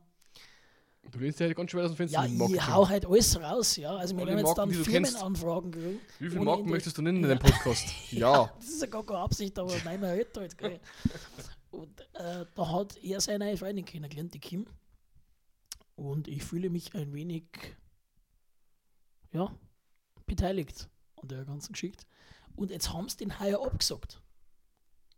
Du 1.10 1.18
lehnst 1.20 1.40
dich 1.40 1.46
halt 1.46 1.56
ganz 1.56 1.70
schwer 1.70 1.84
aus 1.84 1.90
dem 1.92 1.96
Fenster 1.96 2.24
Ja, 2.26 2.48
ich 2.48 2.66
hau 2.66 2.86
halt 2.88 3.06
alles 3.06 3.40
raus, 3.40 3.76
ja. 3.76 3.96
Also 3.96 4.16
wir 4.16 4.26
werden 4.26 4.38
jetzt 4.44 4.56
Marken, 4.56 4.72
dann. 4.72 4.84
Firmenanfragen 4.84 5.70
kriegen. 5.70 6.00
Wie 6.18 6.28
viele 6.28 6.44
Marken 6.44 6.68
möchtest 6.68 6.98
du 6.98 7.02
nennen 7.02 7.24
in 7.24 7.30
Ja. 7.30 7.36
deinem 7.36 7.38
Podcast? 7.52 7.88
ja. 8.12 8.52
Das 8.58 8.68
ist 8.68 8.80
ja 8.82 8.88
gar 8.88 9.04
keine 9.06 9.20
Absicht, 9.20 9.58
aber 9.58 9.74
nein, 9.84 10.00
man 10.00 10.10
hört 10.10 10.36
halt. 10.36 10.58
Gell. 10.58 10.80
Und 11.70 12.00
äh, 12.14 12.44
da 12.54 12.72
hat 12.72 12.96
er 13.02 13.20
seine 13.20 13.46
neue 13.46 13.56
Freundin 13.56 13.84
kennengelernt, 13.86 14.34
die 14.34 14.38
Kim. 14.40 14.66
Und 15.94 16.28
ich 16.28 16.44
fühle 16.44 16.68
mich 16.70 16.94
ein 16.94 17.12
wenig, 17.14 17.44
ja, 19.32 19.50
beteiligt 20.26 20.88
an 21.22 21.28
der 21.28 21.44
ganzen 21.44 21.72
Geschichte. 21.72 22.04
Und 22.54 22.70
jetzt 22.70 22.92
haben 22.92 23.08
sie 23.08 23.16
den 23.16 23.40
heuer 23.40 23.64
abgesagt. 23.64 24.20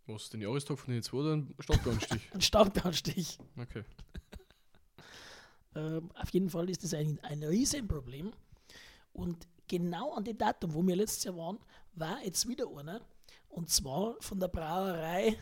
Was, 0.07 0.31
den 0.31 0.41
Jahrestag 0.41 0.79
von 0.79 0.93
den 0.95 1.03
zwei 1.03 1.19
oder 1.19 1.37
ein 1.37 1.55
Stadtbahnstich? 1.59 2.31
Ein 2.33 2.41
Starkbeanstich. 2.41 3.39
Okay. 3.57 3.85
Ähm, 5.75 6.11
auf 6.15 6.31
jeden 6.31 6.51
Fall 6.51 6.69
ist 6.71 6.83
das 6.85 6.95
ein, 6.95 7.19
ein 7.23 7.43
Riesenproblem. 7.43 8.33
Und 9.13 9.47
genau 9.69 10.15
an 10.15 10.25
dem 10.25 10.37
Datum, 10.39 10.75
wo 10.75 10.87
wir 10.87 10.97
letztes 10.97 11.25
Jahr 11.25 11.37
waren, 11.37 11.59
war 11.95 12.23
jetzt 12.25 12.47
wieder 12.49 12.67
einer. 12.77 13.01
Und 13.49 13.69
zwar 13.71 14.15
von 14.21 14.39
der 14.41 14.49
Brauerei. 14.49 15.37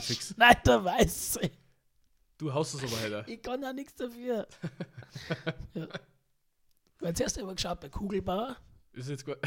Schneider 0.00 0.84
Weiße. 0.84 1.50
Du 2.38 2.52
haust 2.54 2.74
es 2.74 2.82
aber 2.84 3.00
heute. 3.02 3.24
Ich 3.30 3.42
kann 3.42 3.62
ja 3.62 3.72
nichts 3.72 3.94
dafür. 3.96 4.46
ja. 5.74 5.88
Weil 7.00 7.14
zuerst 7.14 7.36
habe 7.40 7.50
ich 7.50 7.56
geschaut 7.56 7.80
bei 7.80 7.88
Kugelbauer. 7.88 8.56
Ist 8.92 9.08
jetzt 9.08 9.24
qua- 9.24 9.36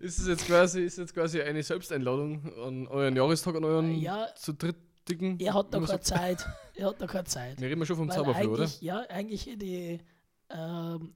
Ist 0.00 0.18
es 0.18 0.28
jetzt 0.28 0.46
quasi, 0.46 0.82
ist 0.82 0.98
jetzt 0.98 1.14
quasi 1.14 1.40
eine 1.40 1.62
Selbsteinladung 1.62 2.52
an 2.62 2.86
euren 2.88 3.16
Jahrestag, 3.16 3.56
an 3.56 3.64
euren 3.64 3.94
Ja. 4.00 4.28
zu 4.34 4.52
drittigen? 5.08 5.38
Er 5.40 5.54
hat 5.54 5.72
man 5.72 5.86
keine? 5.86 6.00
Zeit. 6.00 6.46
Er 6.74 6.88
hat 6.88 7.00
da 7.00 7.06
keine 7.06 7.24
Zeit. 7.24 7.60
Wir 7.60 7.68
reden 7.68 7.86
schon 7.86 7.96
vom 7.96 8.08
Weil 8.08 8.16
Zauberfloh, 8.16 8.52
oder? 8.52 8.68
ja, 8.80 9.00
eigentlich 9.08 9.48
ich 9.48 10.00
ähm, 10.50 11.14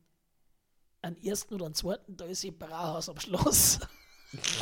einen 1.03 1.23
ersten 1.23 1.55
oder 1.55 1.67
einen 1.67 1.75
zweiten, 1.75 2.17
da 2.17 2.25
ist 2.25 2.45
ihr 2.45 2.57
Brauhaus 2.57 3.09
am 3.09 3.19
Schloss. 3.19 3.81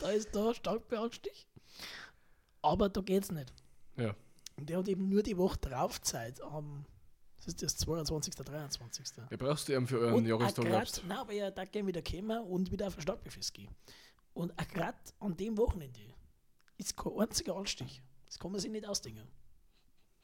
da 0.00 0.10
ist 0.10 0.34
da 0.34 0.54
stark 0.54 0.88
beaufsichtigt. 0.88 1.46
Aber 2.62 2.88
da 2.88 3.00
geht's 3.00 3.30
nicht. 3.30 3.52
Ja. 3.96 4.14
Und 4.56 4.70
der 4.70 4.78
hat 4.78 4.88
eben 4.88 5.08
nur 5.08 5.22
die 5.22 5.36
Woche 5.36 5.58
drauf 5.58 6.00
Zeit. 6.00 6.40
Am, 6.42 6.86
das 7.46 7.54
ist 7.54 7.62
das 7.62 7.76
22., 7.76 8.34
23. 8.34 9.06
Ja, 9.30 9.36
brauchst 9.36 9.68
du 9.68 9.72
eben 9.74 9.86
für 9.86 9.98
euren 9.98 10.24
Jahrestag 10.26 10.64
nein, 11.04 11.18
aber 11.18 11.32
ja, 11.32 11.50
da 11.50 11.64
gehen 11.64 11.86
wieder 11.86 12.02
kommen 12.02 12.44
und 12.44 12.70
wieder 12.70 12.86
auf 12.86 12.96
ein 12.96 13.02
Stadtbefest 13.02 13.54
gehen. 13.54 13.68
Und 14.32 14.52
auch 14.58 14.68
gerade 14.68 14.98
an 15.20 15.36
dem 15.36 15.56
Wochenende 15.56 16.00
ist 16.78 16.96
kein 16.96 17.12
einziger 17.18 17.56
Anstich. 17.56 18.02
Das 18.26 18.38
kann 18.38 18.50
man 18.50 18.60
sich 18.60 18.70
nicht 18.70 18.86
ausdenken. 18.86 19.28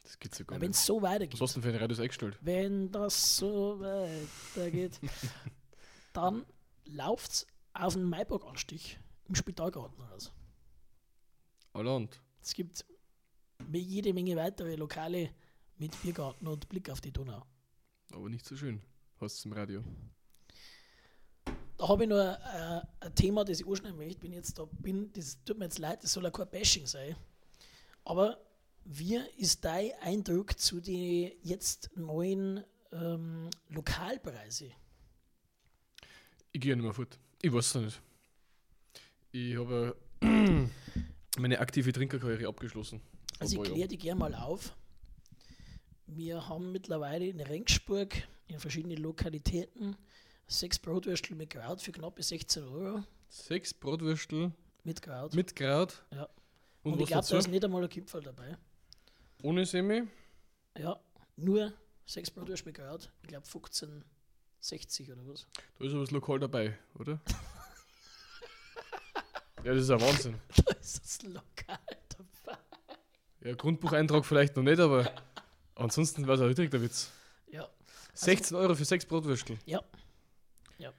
Das 0.02 0.18
geht's 0.18 0.38
ja 0.38 0.44
gar 0.44 0.56
Weil 0.56 0.62
wenn 0.62 0.70
nicht. 0.70 0.80
es 0.80 0.86
so 0.86 1.00
Was 1.00 1.10
weitergeht, 1.10 1.40
hast 1.40 1.56
du 1.56 1.60
denn 1.60 1.70
für 1.70 1.76
ein 1.76 1.80
Radius 1.82 2.00
eingestellt? 2.00 2.38
wenn 2.40 2.90
das 2.90 3.36
so 3.36 3.78
weitergeht, 3.80 4.98
dann 6.12 6.44
läuft 6.86 7.30
es 7.30 7.46
auf 7.74 7.92
den 7.94 8.04
Maiburg-Anstich 8.04 8.98
im 9.28 9.34
Spitalgarten 9.34 10.00
raus. 10.02 10.32
Allerhand. 11.72 12.20
Es 12.42 12.54
gibt 12.54 12.84
jede 13.72 14.12
Menge 14.12 14.34
weitere 14.36 14.74
Lokale 14.74 15.30
mit 15.80 16.00
Biergarten 16.02 16.46
und 16.46 16.68
Blick 16.68 16.90
auf 16.90 17.00
die 17.00 17.10
Donau. 17.10 17.42
Aber 18.12 18.28
nicht 18.28 18.44
so 18.44 18.54
schön. 18.54 18.82
Hast 19.18 19.44
du 19.44 19.48
im 19.48 19.54
Radio. 19.54 19.82
Da 21.76 21.88
habe 21.88 22.04
ich 22.04 22.08
nur 22.08 22.22
äh, 22.22 22.82
ein 23.00 23.14
Thema, 23.14 23.44
das 23.44 23.60
ich 23.60 23.66
anschneiden 23.66 23.96
möchte. 23.96 24.20
Bin 24.20 24.32
jetzt 24.32 24.58
da 24.58 24.66
bin, 24.66 25.10
das 25.14 25.42
tut 25.42 25.58
mir 25.58 25.64
jetzt 25.64 25.78
leid, 25.78 26.04
das 26.04 26.12
soll 26.12 26.24
ja 26.24 26.30
kein 26.30 26.48
Bashing 26.50 26.86
sein. 26.86 27.16
Aber 28.04 28.38
wie 28.84 29.18
ist 29.38 29.64
dein 29.64 29.92
Eindruck 30.02 30.58
zu 30.58 30.80
den 30.80 31.32
jetzt 31.42 31.90
neuen 31.96 32.62
ähm, 32.92 33.48
Lokalpreise? 33.70 34.70
Ich 36.52 36.60
gehe 36.60 36.76
nicht 36.76 36.84
mehr 36.84 36.92
fort. 36.92 37.18
Ich 37.40 37.52
weiß 37.52 37.74
es 37.74 37.82
nicht. 37.82 38.02
Ich 39.32 39.56
habe 39.56 39.96
meine 41.38 41.58
aktive 41.58 41.92
Trinkerkarriere 41.92 42.48
abgeschlossen. 42.48 43.00
Also 43.38 43.62
ich 43.62 43.70
kläre 43.70 43.88
die 43.88 43.96
gerne 43.96 44.18
mal 44.18 44.34
auf. 44.34 44.74
Wir 46.12 46.48
haben 46.48 46.72
mittlerweile 46.72 47.26
in 47.26 47.40
Rengsburg 47.40 48.14
in 48.48 48.58
verschiedenen 48.58 48.96
Lokalitäten 48.96 49.96
sechs 50.48 50.78
Brotwürstel 50.78 51.36
mit 51.36 51.50
Kraut 51.50 51.80
für 51.80 51.92
knappe 51.92 52.22
16 52.22 52.64
Euro. 52.64 53.04
Sechs 53.28 53.72
Brotwürstel 53.72 54.50
Mit 54.82 55.02
Kraut. 55.02 55.34
mit 55.34 55.54
Kraut. 55.54 56.02
Ja. 56.10 56.28
Und, 56.82 56.94
und 56.94 57.00
ich 57.00 57.06
glaube, 57.06 57.26
da 57.28 57.38
ist 57.38 57.46
nicht 57.48 57.64
einmal 57.64 57.84
ein 57.84 57.88
Kipferl 57.88 58.22
dabei. 58.24 58.56
Ohne 59.42 59.64
Semi. 59.64 60.02
Ja, 60.76 60.98
nur 61.36 61.72
sechs 62.06 62.28
Brotwürste 62.30 62.66
mit 62.66 62.76
Kraut. 62.76 63.12
Ich 63.22 63.28
glaube 63.28 63.46
15, 63.46 64.04
60 64.58 65.12
oder 65.12 65.26
was. 65.28 65.46
Da 65.78 65.84
ist 65.84 65.92
aber 65.92 66.00
das 66.00 66.10
Lokal 66.10 66.40
dabei, 66.40 66.76
oder? 66.98 67.20
ja, 69.64 69.74
das 69.74 69.82
ist 69.82 69.90
ein 69.90 70.00
Wahnsinn. 70.00 70.40
Da 70.66 70.72
ist 70.72 71.04
das 71.04 71.22
Lokal 71.22 71.78
dabei. 72.08 72.58
Ja, 73.44 73.54
Grundbucheintrag 73.54 74.26
vielleicht 74.26 74.56
noch 74.56 74.64
nicht, 74.64 74.80
aber 74.80 75.08
ansonsten 75.80 76.26
war 76.26 76.34
es 76.36 76.40
auch 76.40 76.46
richtig 76.46 76.70
der 76.70 76.82
Witz. 76.82 77.10
Ja. 77.50 77.68
16 78.14 78.56
Euro 78.56 78.74
für 78.74 78.84
sechs 78.84 79.04
Brotwürstel. 79.06 79.58
Ja. 79.66 79.82
ja. 80.78 80.92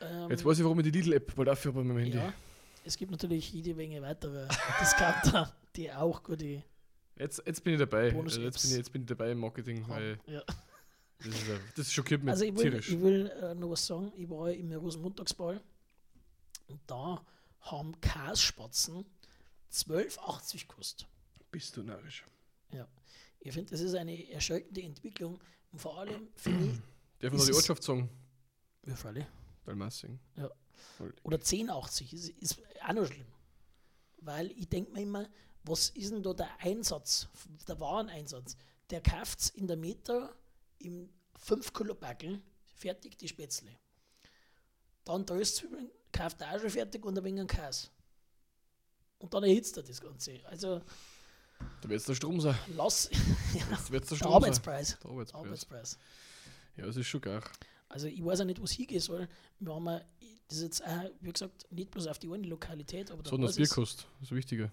Ähm, 0.00 0.30
Jetzt 0.30 0.44
weiß 0.44 0.58
ich, 0.58 0.64
warum 0.64 0.78
ich 0.80 0.84
die 0.84 0.90
Lidl-App 0.92 1.34
bald 1.34 1.48
aufhöre 1.48 1.74
bei 1.74 1.82
meinem 1.84 1.98
Handy. 1.98 2.18
ja. 2.18 2.32
Es 2.84 2.96
gibt 2.96 3.10
natürlich 3.10 3.52
jede 3.52 3.74
Menge 3.74 4.00
weitere 4.00 4.46
Discounter, 4.80 5.52
die 5.76 5.90
auch 5.92 6.22
gute 6.22 6.62
Jetzt, 7.18 7.42
jetzt 7.44 7.64
bin 7.64 7.72
ich 7.74 7.80
dabei. 7.80 8.10
Bonus- 8.12 8.34
Also 8.34 8.42
jetzt, 8.42 8.62
bin 8.62 8.70
ich, 8.70 8.76
jetzt 8.76 8.92
bin 8.92 9.02
ich 9.02 9.08
dabei 9.08 9.32
im 9.32 9.38
Marketing, 9.40 9.88
weil 9.88 10.18
haben. 10.18 10.32
Ja. 10.32 10.42
das, 11.18 11.26
ist, 11.28 11.50
ein- 11.50 11.60
das 11.74 11.92
schockiert 11.92 12.22
mich 12.22 12.30
Also 12.30 12.44
ich 12.44 12.54
will, 12.54 12.62
tierisch. 12.62 12.88
ich 12.90 13.00
will 13.00 13.26
äh, 13.42 13.54
noch 13.56 13.70
was 13.70 13.84
sagen. 13.84 14.12
Ich 14.16 14.28
war 14.30 14.52
im 14.52 14.70
Rosenmontagsball 14.72 15.60
und 16.68 16.80
da 16.86 17.24
haben 17.62 18.00
Kasspatzen 18.00 19.04
12,80 19.72 20.68
gekostet. 20.68 21.08
Bist 21.50 21.76
du 21.76 21.82
narrisch. 21.82 22.24
Ich 23.40 23.52
finde, 23.52 23.70
das 23.70 23.80
ist 23.80 23.94
eine 23.94 24.30
erschreckende 24.30 24.82
Entwicklung 24.82 25.38
und 25.72 25.78
vor 25.78 25.98
allem 25.98 26.28
finde 26.34 26.64
ich, 26.66 27.22
man 27.30 27.38
noch 27.38 27.46
die 27.46 27.52
Ortschaft 27.52 27.82
sagen? 27.82 28.10
ja, 28.86 28.94
freilich, 28.94 29.26
Dalmassing. 29.64 30.18
Ja. 30.36 30.50
Oder 31.22 31.38
10,80 31.38 32.12
ist, 32.12 32.28
ist 32.28 32.62
auch 32.86 32.92
noch 32.92 33.06
schlimm. 33.06 33.26
Weil 34.18 34.50
ich 34.52 34.68
denke 34.68 34.92
mir 34.92 35.02
immer, 35.02 35.28
was 35.64 35.90
ist 35.90 36.12
denn 36.12 36.22
da 36.22 36.32
der 36.32 36.60
Einsatz, 36.60 37.28
der 37.66 37.78
Wareneinsatz? 37.80 38.56
Der 38.90 39.00
kauft 39.00 39.40
es 39.40 39.50
in 39.50 39.66
der 39.66 39.76
Meter 39.76 40.34
im 40.78 41.08
5 41.38 41.72
Kilo 41.72 41.94
Backel, 41.94 42.40
fertig 42.64 43.18
die 43.18 43.28
Spätzle. 43.28 43.76
Dann 45.04 45.22
Röstzwiebeln 45.22 45.90
kauft 46.12 46.40
er 46.40 46.54
auch 46.54 46.60
schon 46.60 46.70
fertig 46.70 47.04
und 47.04 47.18
ein 47.18 47.24
wenig 47.24 47.48
Käse. 47.48 47.88
Und 49.18 49.32
dann 49.34 49.44
erhitzt 49.44 49.76
er 49.76 49.82
das 49.82 50.00
Ganze. 50.00 50.40
Also 50.46 50.82
Da 51.80 51.88
wird 51.88 52.00
es 52.00 52.06
der 52.06 52.14
Strom 52.14 52.40
sein. 52.40 52.58
lass 52.74 53.10
Jetzt 53.54 53.90
wird 53.90 54.02
es 54.04 54.08
der 54.08 54.10
der 54.10 54.16
Strom 54.16 54.18
sein. 54.18 54.32
Arbeitspreis. 54.32 54.98
Der 55.02 55.10
Arbeitspreis. 55.10 55.34
Arbeitspreis. 55.46 55.98
Ja, 56.76 56.86
das 56.86 56.96
ist 56.96 57.06
schon 57.06 57.20
geil. 57.20 57.42
Also 57.88 58.06
ich 58.08 58.24
weiß 58.24 58.40
auch 58.40 58.44
nicht, 58.44 58.60
wo 58.60 58.64
es 58.64 58.72
hingeht 58.72 59.02
soll. 59.02 59.28
Wir 59.60 59.74
haben 59.74 59.86
ja- 59.86 60.04
das 60.48 60.60
jetzt 60.60 60.84
auch, 60.86 61.10
wie 61.20 61.32
gesagt, 61.32 61.66
nicht 61.72 61.90
bloß 61.90 62.06
auf 62.06 62.18
die 62.18 62.28
eine 62.32 62.46
Lokalität, 62.46 63.10
aber 63.10 63.22
da 63.22 63.30
Sondern 63.30 63.48
das 63.48 63.56
Bier 63.56 63.68
kostet. 63.68 64.06
Das 64.20 64.30
ist 64.30 64.36
wichtiger. 64.36 64.70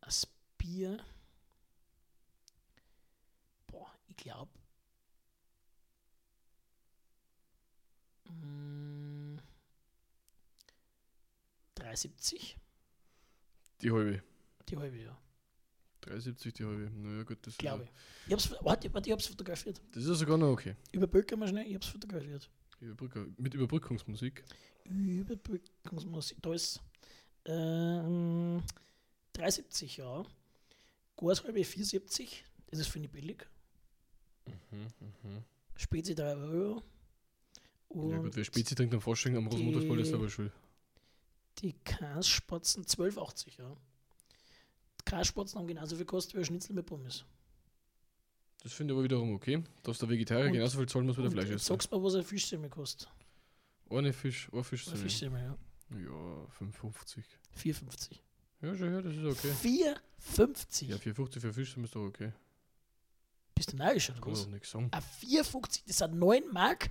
Das 0.00 0.26
Bier. 0.58 0.98
Boah, 3.66 3.90
ich 4.08 4.16
glaube. 4.16 4.50
Mm, 8.28 9.38
3,70 11.76 12.56
Die 13.82 13.90
halbe. 13.90 14.22
die 14.68 14.76
halbe, 14.76 14.96
ja, 14.98 15.16
3,70 16.04 16.52
die 16.52 16.64
halbe. 16.64 16.90
Naja, 16.90 17.22
gut, 17.24 17.38
das 17.42 17.56
glaube 17.58 17.84
ich. 17.84 17.90
ich 18.26 18.32
hab's, 18.32 18.50
warte, 18.62 18.92
warte, 18.94 19.08
ich 19.08 19.12
hab's 19.12 19.26
fotografiert. 19.26 19.80
das 19.92 20.04
ist 20.04 20.18
sogar 20.18 20.38
noch 20.38 20.48
okay. 20.52 20.74
Überbrücken 20.92 21.38
wir 21.40 21.48
schnell, 21.48 21.66
ich 21.66 21.74
hab's 21.74 21.88
fotografiert. 21.88 22.48
Überbrücker, 22.80 23.26
mit 23.36 23.52
Überbrückungsmusik. 23.54 24.42
Überbrückungsmusik, 24.84 26.38
da 26.42 26.54
ist 26.54 26.80
ähm, 27.44 28.62
3,70, 29.36 29.98
ja. 29.98 30.24
Gashalbe 31.16 31.60
4,70, 31.60 32.28
das 32.70 32.80
ist 32.80 32.88
finde 32.88 33.06
ich 33.06 33.12
billig. 33.12 33.46
Spezi 35.76 36.14
3 36.14 36.36
Euro. 36.36 36.82
Und 37.88 38.10
Ja 38.10 38.18
gut, 38.18 38.36
wer 38.36 38.44
Spezi 38.44 38.74
trinkt 38.74 38.94
am 38.94 39.00
Fasching 39.00 39.36
am 39.36 39.46
Rosenmontagsball, 39.48 39.96
das 39.98 40.06
ist 40.06 40.12
die- 40.12 40.16
aber 40.16 40.30
schuld. 40.30 40.52
die 41.58 41.72
Kasspatzen 41.84 42.84
12,80, 42.86 43.58
ja. 43.58 43.76
Die 45.10 45.16
Kasspatzen 45.16 45.58
haben 45.58 45.66
genauso 45.66 45.96
viel 45.96 46.04
gekostet 46.04 46.34
wie 46.34 46.38
ein 46.38 46.44
Schnitzel 46.44 46.72
mit 46.74 46.86
Pommes. 46.86 47.24
Das 48.62 48.72
finde 48.72 48.92
ich 48.92 48.96
aber 48.96 49.04
wiederum 49.04 49.34
okay, 49.34 49.62
dass 49.82 49.98
der 49.98 50.08
Vegetarier 50.08 50.46
Und- 50.46 50.52
genauso 50.52 50.78
viel 50.78 50.88
zahlen 50.88 51.06
muss 51.06 51.16
wie 51.18 51.22
der 51.22 51.30
Fleisch 51.30 51.46
essen. 51.50 51.58
sagst 51.58 51.90
mir, 51.90 52.02
was 52.02 52.14
ein 52.14 52.22
Fischsemmel 52.24 52.70
kostet. 52.70 53.08
Ohne 53.88 54.12
Fisch, 54.12 54.48
ein 54.52 54.62
Fisch 54.62 54.86
Ein 54.88 54.96
Fischsemmel, 54.96 55.42
ja. 55.42 55.58
Ja, 55.98 56.46
55. 56.50 57.24
4,50. 57.56 58.20
Ja, 58.62 58.76
schon, 58.76 58.92
ja, 58.92 59.02
das 59.02 59.14
ist 59.16 59.24
okay. 59.24 59.52
4,50? 59.60 60.86
Ja, 60.88 60.98
450 60.98 61.40
für 61.42 61.52
Fisch 61.52 61.76
ist 61.76 61.94
doch 61.96 62.06
okay. 62.06 62.32
Bist 63.56 63.72
du 63.72 63.76
neidisch 63.76 64.10
oder 64.10 64.20
Kann 64.20 64.32
was? 64.32 64.44
doch 64.44 64.50
nichts 64.50 64.70
sagen. 64.70 64.88
Ein 64.92 65.02
4,50, 65.02 65.82
das 65.86 65.98
sind 65.98 66.14
9 66.14 66.44
Mark. 66.52 66.90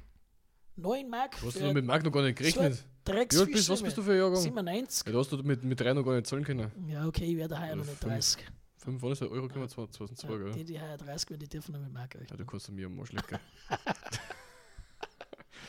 9 0.75 1.09
Mark 1.09 1.39
Du 1.39 1.47
hast 1.47 1.59
mit 1.61 1.85
Marc 1.85 2.03
noch 2.03 2.11
gar 2.11 2.23
nicht 2.23 2.37
gerechnet. 2.37 2.83
Drecks 3.05 3.35
Wie 3.35 3.39
alt 3.41 3.51
bist, 3.51 3.69
was 3.69 3.81
bist 3.81 3.97
du 3.97 4.01
für 4.03 4.11
ein 4.11 4.17
Jahrgang? 4.17 4.41
97. 4.41 5.05
Ja, 5.07 5.11
du 5.13 5.19
hast 5.19 5.31
du 5.31 5.37
mit, 5.37 5.63
mit 5.63 5.79
drei 5.79 5.93
noch 5.93 6.03
gar 6.03 6.15
nicht 6.15 6.27
zahlen 6.27 6.43
können. 6.43 6.71
Ja, 6.87 7.07
okay, 7.07 7.25
ich 7.25 7.37
werde 7.37 7.59
heuer 7.59 7.75
noch 7.75 7.85
nicht 7.85 7.97
fünf. 7.97 8.11
30. 8.13 8.45
5 8.77 9.01
war 9.01 9.09
das 9.09 9.21
Euro 9.23 9.47
können 9.47 9.61
wir 9.63 9.67
2002, 9.69 10.29
Ja, 10.31 10.37
gell? 10.37 10.51
die, 10.53 10.63
die 10.65 10.79
heuer 10.79 10.97
30 10.97 11.29
werden, 11.29 11.39
die 11.41 11.47
dürfen 11.49 11.73
noch 11.73 11.81
mit 11.81 11.91
Mark 11.91 12.15
Ja, 12.15 12.35
du 12.37 12.45
kannst 12.45 12.71
mir 12.71 12.85
am 12.85 12.99
Arsch 12.99 13.11
lecken. 13.11 13.37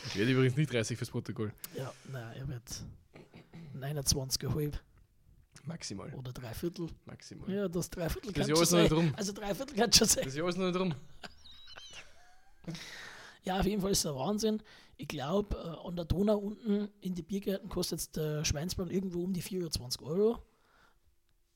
ich 0.07 0.16
werde 0.16 0.31
übrigens 0.33 0.57
nicht 0.57 0.72
30 0.72 0.97
fürs 0.97 1.11
Protokoll. 1.11 1.53
Ja, 1.76 1.93
nein, 2.11 2.37
er 2.37 2.49
wird 2.49 2.62
29,5. 3.76 4.74
Maximal. 5.64 6.12
oder 6.14 6.33
drei 6.33 6.55
Viertel. 6.55 6.89
Maximal. 7.05 7.51
Ja, 7.51 7.68
das 7.68 7.91
Dreiviertel 7.91 8.33
Das 8.33 8.47
kann 8.47 8.57
schon 8.57 8.62
ist 8.62 8.70
noch 8.72 8.78
nicht 8.81 8.89
sein. 8.91 8.99
rum. 8.99 9.14
Also 9.16 9.33
Dreiviertel 9.33 9.76
kann 9.76 9.93
schon 9.93 10.07
sein. 10.09 10.24
Das 10.24 10.35
ist 10.35 10.41
noch 10.59 10.66
nicht 10.66 10.76
rum. 10.81 10.95
Ja, 13.43 13.59
auf 13.61 13.66
jeden 13.66 13.80
Fall 13.80 13.91
ist 13.93 14.01
es 14.01 14.07
ein 14.07 14.14
Wahnsinn. 14.14 14.62
Ich 14.97 15.09
glaube, 15.09 15.57
äh, 15.57 15.86
an 15.88 15.97
der 15.97 16.05
Donau 16.05 16.36
unten 16.38 16.88
in 17.01 17.14
die 17.14 17.22
Biergärten 17.22 17.68
kostet 17.68 18.01
jetzt 18.01 18.16
der 18.16 18.45
Schweinsbraten 18.45 18.93
irgendwo 18.93 19.22
um 19.24 19.32
die 19.32 19.41
24 19.43 20.01
Euro. 20.03 20.38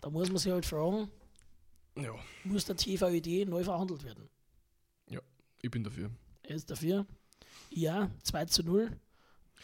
Da 0.01 0.11
muss 0.11 0.28
man 0.28 0.39
sich 0.39 0.51
halt 0.53 0.64
fragen, 0.66 1.11
Ja, 1.97 2.14
muss 2.45 2.64
der 2.64 2.76
TVÖD 2.76 3.49
neu 3.49 3.62
verhandelt 3.64 4.05
werden? 4.05 4.28
ich 5.62 5.70
bin 5.70 5.82
dafür. 5.82 6.11
Er 6.43 6.57
ist 6.57 6.70
dafür. 6.70 7.07
Ja, 7.70 8.11
2 8.22 8.45
zu 8.47 8.62
0. 8.64 8.82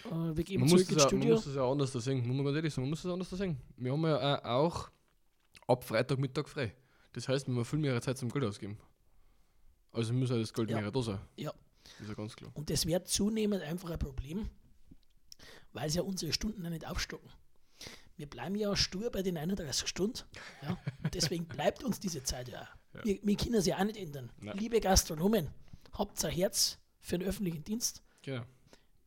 Äh, 0.06 0.08
wir 0.34 0.44
gehen 0.44 0.60
Man 0.60 0.68
zurück 0.70 0.88
muss, 0.90 0.96
das 0.96 1.04
ins 1.04 1.04
auch, 1.04 1.12
man 1.18 1.28
muss 1.28 1.44
das 1.44 1.54
ja 1.54 1.70
anders 1.70 1.92
da 1.92 2.00
sehen. 2.00 2.26
Muss 2.26 2.36
man 2.36 2.44
ganz 2.46 2.56
ehrlich 2.56 2.72
sagen, 2.72 2.84
man 2.84 2.90
muss 2.90 3.02
das 3.02 3.12
anders 3.12 3.28
da 3.28 3.36
sehen. 3.36 3.58
Wir 3.76 3.92
haben 3.92 4.02
ja 4.04 4.44
auch 4.46 4.90
ab 5.66 5.84
Freitagmittag 5.84 6.48
frei. 6.48 6.74
Das 7.12 7.28
heißt, 7.28 7.48
wir 7.48 7.54
haben 7.54 7.64
viel 7.66 7.78
mehr 7.80 8.00
Zeit 8.00 8.16
zum 8.16 8.30
Geld 8.30 8.44
ausgeben. 8.46 8.78
Also 9.92 10.14
muss 10.14 10.30
ja 10.30 10.38
das 10.38 10.54
Geld 10.54 10.70
Ja. 10.70 10.80
mehr 10.80 10.90
da 10.90 11.02
sein. 11.02 11.18
Ja. 11.36 11.52
Das 11.98 12.02
ist 12.02 12.08
ja 12.08 12.14
ganz 12.14 12.36
klar. 12.36 12.50
Und 12.54 12.70
das 12.70 12.86
wird 12.86 13.08
zunehmend 13.08 13.62
einfach 13.62 13.90
ein 13.90 13.98
Problem, 13.98 14.48
weil 15.72 15.90
sie 15.90 15.98
ja 15.98 16.02
unsere 16.02 16.32
Stunden 16.32 16.62
ja 16.64 16.70
nicht 16.70 16.86
aufstocken. 16.86 17.30
Wir 18.16 18.28
bleiben 18.28 18.54
ja 18.54 18.76
stur 18.76 19.10
bei 19.10 19.22
den 19.22 19.38
31 19.38 19.88
Stunden. 19.88 20.20
Ja? 20.62 20.78
Und 21.02 21.14
deswegen 21.14 21.46
bleibt 21.48 21.82
uns 21.82 22.00
diese 22.00 22.22
Zeit 22.22 22.48
ja 22.48 22.62
auch. 22.62 22.96
Ja. 22.98 23.04
Wir, 23.04 23.18
wir 23.22 23.36
können 23.36 23.54
es 23.54 23.66
ja 23.66 23.78
auch 23.78 23.84
nicht 23.84 23.96
ändern. 23.96 24.30
Nein. 24.40 24.58
Liebe 24.58 24.80
Gastronomen, 24.80 25.48
habt 25.92 26.22
ein 26.24 26.30
Herz 26.30 26.78
für 26.98 27.18
den 27.18 27.26
öffentlichen 27.26 27.64
Dienst. 27.64 28.02
Genau. 28.22 28.42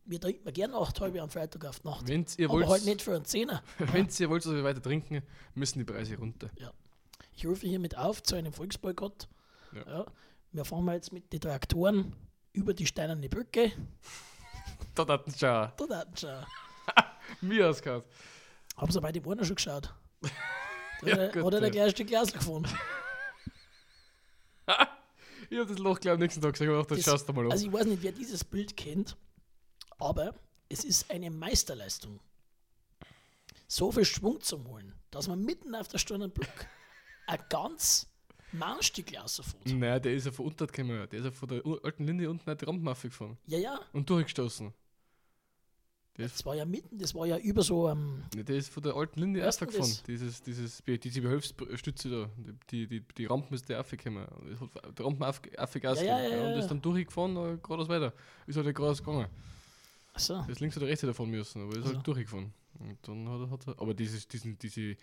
Wir 0.05 0.19
trinken 0.19 0.51
gerne 0.51 0.75
acht 0.75 0.99
halbe 0.99 1.21
am 1.21 1.29
Freitag 1.29 1.63
auf 1.65 1.79
die 1.79 1.87
Nacht. 1.87 2.07
Wenn 2.07 2.25
ihr 2.37 2.49
aber 2.49 2.59
wollt, 2.59 2.67
halt 2.67 2.85
nicht 2.85 3.01
für 3.01 3.15
einen 3.15 3.25
Zehner. 3.25 3.63
wenn 3.77 4.07
ihr 4.07 4.29
wollt, 4.29 4.45
dass 4.45 4.51
wir 4.51 4.63
weiter 4.63 4.81
trinken, 4.81 5.21
müssen 5.53 5.79
die 5.79 5.85
Preise 5.85 6.17
runter. 6.17 6.49
Ich 7.35 7.45
rufe 7.45 7.67
hiermit 7.67 7.97
auf 7.97 8.21
zu 8.23 8.35
einem 8.35 8.51
Volksboykott. 8.51 9.27
Ja. 9.73 9.87
Ja. 9.87 10.05
Wir 10.51 10.65
fahren 10.65 10.85
mal 10.85 10.95
jetzt 10.95 11.13
mit 11.13 11.31
den 11.31 11.39
Traktoren 11.39 12.13
über 12.53 12.73
die 12.73 12.85
steinerne 12.87 13.29
Brücke. 13.29 13.71
Da 14.95 15.07
hat 15.07 15.23
schon 15.25 15.39
Da 15.39 15.97
hat 15.97 16.19
schon. 16.19 16.45
mir 17.41 17.67
ausgehört. 17.67 18.05
Haben 18.77 18.91
sie 18.91 19.01
bei 19.01 19.11
dem 19.11 19.27
einen 19.27 19.43
schon 19.43 19.55
geschaut? 19.55 19.93
Ja, 21.05 21.27
gut, 21.31 21.43
hat 21.45 21.53
er 21.55 21.63
ja. 21.63 21.69
gleich 21.69 21.83
ein 21.85 21.89
Stück 21.91 22.07
Glas 22.07 22.31
gefunden. 22.31 22.69
Ich 25.49 25.59
hab 25.59 25.67
das 25.67 25.77
Loch, 25.79 25.99
glaube 25.99 26.15
ich, 26.15 26.17
am 26.17 26.19
nächsten 26.19 26.41
Tag 26.41 26.53
gesagt, 26.53 26.71
ach, 26.71 26.85
das, 26.85 26.97
Das- 26.99 27.05
schaust 27.05 27.27
du 27.27 27.33
mal 27.33 27.45
an. 27.45 27.51
Also 27.51 27.65
ich 27.67 27.73
weiß 27.73 27.85
nicht, 27.87 28.01
wer 28.03 28.11
dieses 28.11 28.43
Bild 28.43 28.77
kennt, 28.77 29.17
aber 29.99 30.33
es 30.69 30.83
ist 30.85 31.11
eine 31.11 31.29
Meisterleistung. 31.29 32.19
So 33.67 33.91
viel 33.91 34.05
Schwung 34.05 34.39
zu 34.41 34.63
holen, 34.65 34.93
dass 35.11 35.27
man 35.27 35.43
mitten 35.43 35.75
auf 35.75 35.87
der 35.89 35.97
Sternenbrücke 35.97 36.67
ein 37.27 37.39
ganz 37.49 38.07
Mannstück 38.53 39.15
rausfährt. 39.17 39.65
Nein, 39.65 40.01
der 40.01 40.13
ist 40.13 40.25
ja 40.25 40.31
von 40.31 40.45
unten 40.47 40.67
gekommen. 40.67 41.07
Der 41.09 41.19
ist 41.19 41.25
ja 41.25 41.31
von 41.31 41.49
der 41.49 41.61
alten 41.83 42.05
Linie 42.05 42.29
unten 42.29 42.49
auf 42.49 42.57
die 42.57 42.65
Rampen 42.65 42.87
aufgefahren 42.87 43.37
Ja, 43.47 43.57
ja, 43.59 43.79
und 43.93 44.09
durchgestoßen. 44.09 44.73
Ist, 46.15 46.35
das 46.35 46.45
war 46.45 46.53
ja 46.55 46.63
mitten, 46.63 46.99
das 46.99 47.15
war 47.15 47.25
ja 47.25 47.39
über 47.39 47.63
so 47.63 47.89
ähm, 47.89 48.21
nee, 48.35 48.43
der 48.43 48.57
ist 48.57 48.69
von 48.69 48.83
der 48.83 48.95
alten 48.95 49.19
Linie 49.19 49.41
du 49.41 49.47
aufgefahren. 49.47 49.79
das? 49.79 50.03
Dieses, 50.03 50.43
dieses, 50.43 50.83
diese 50.85 51.21
Behelfsstütze 51.21 52.09
da. 52.11 52.29
Die, 52.69 52.85
die, 52.85 52.99
die 53.01 53.25
Rampen 53.25 53.55
ist 53.55 53.67
der 53.67 53.79
aufgekommen. 53.79 54.27
Es 54.53 54.61
hat 54.61 54.69
Die 54.99 55.01
Rampen 55.01 55.23
auf, 55.23 55.41
aufgegassen. 55.57 56.05
Ja, 56.05 56.21
ja, 56.21 56.29
ja, 56.29 56.43
und 56.45 56.51
ja. 56.51 56.59
ist 56.59 56.67
dann 56.67 56.79
durchgefahren, 56.83 57.35
äh, 57.35 57.57
geradeaus 57.57 57.89
weiter. 57.89 58.13
Ist 58.45 58.55
halt 58.57 58.67
geradeaus 58.75 58.99
gegangen. 59.03 59.25
achso, 60.13 60.45
ist 60.47 60.59
links 60.59 60.77
oder 60.77 60.85
rechts 60.85 61.01
davon 61.03 61.31
müssen, 61.31 61.63
aber 61.63 61.71
ist 61.71 61.77
Also. 61.85 61.95
halt 61.95 62.05
durchgefahren. 62.05 62.53
Und 62.77 62.97
dann 63.07 63.27
hat 63.29 63.39
er, 63.41 63.49
hat 63.49 63.67
er 63.69 63.81
aber 63.81 63.95
dieses, 63.95 64.27
diesen, 64.27 64.59
diese 64.59 64.95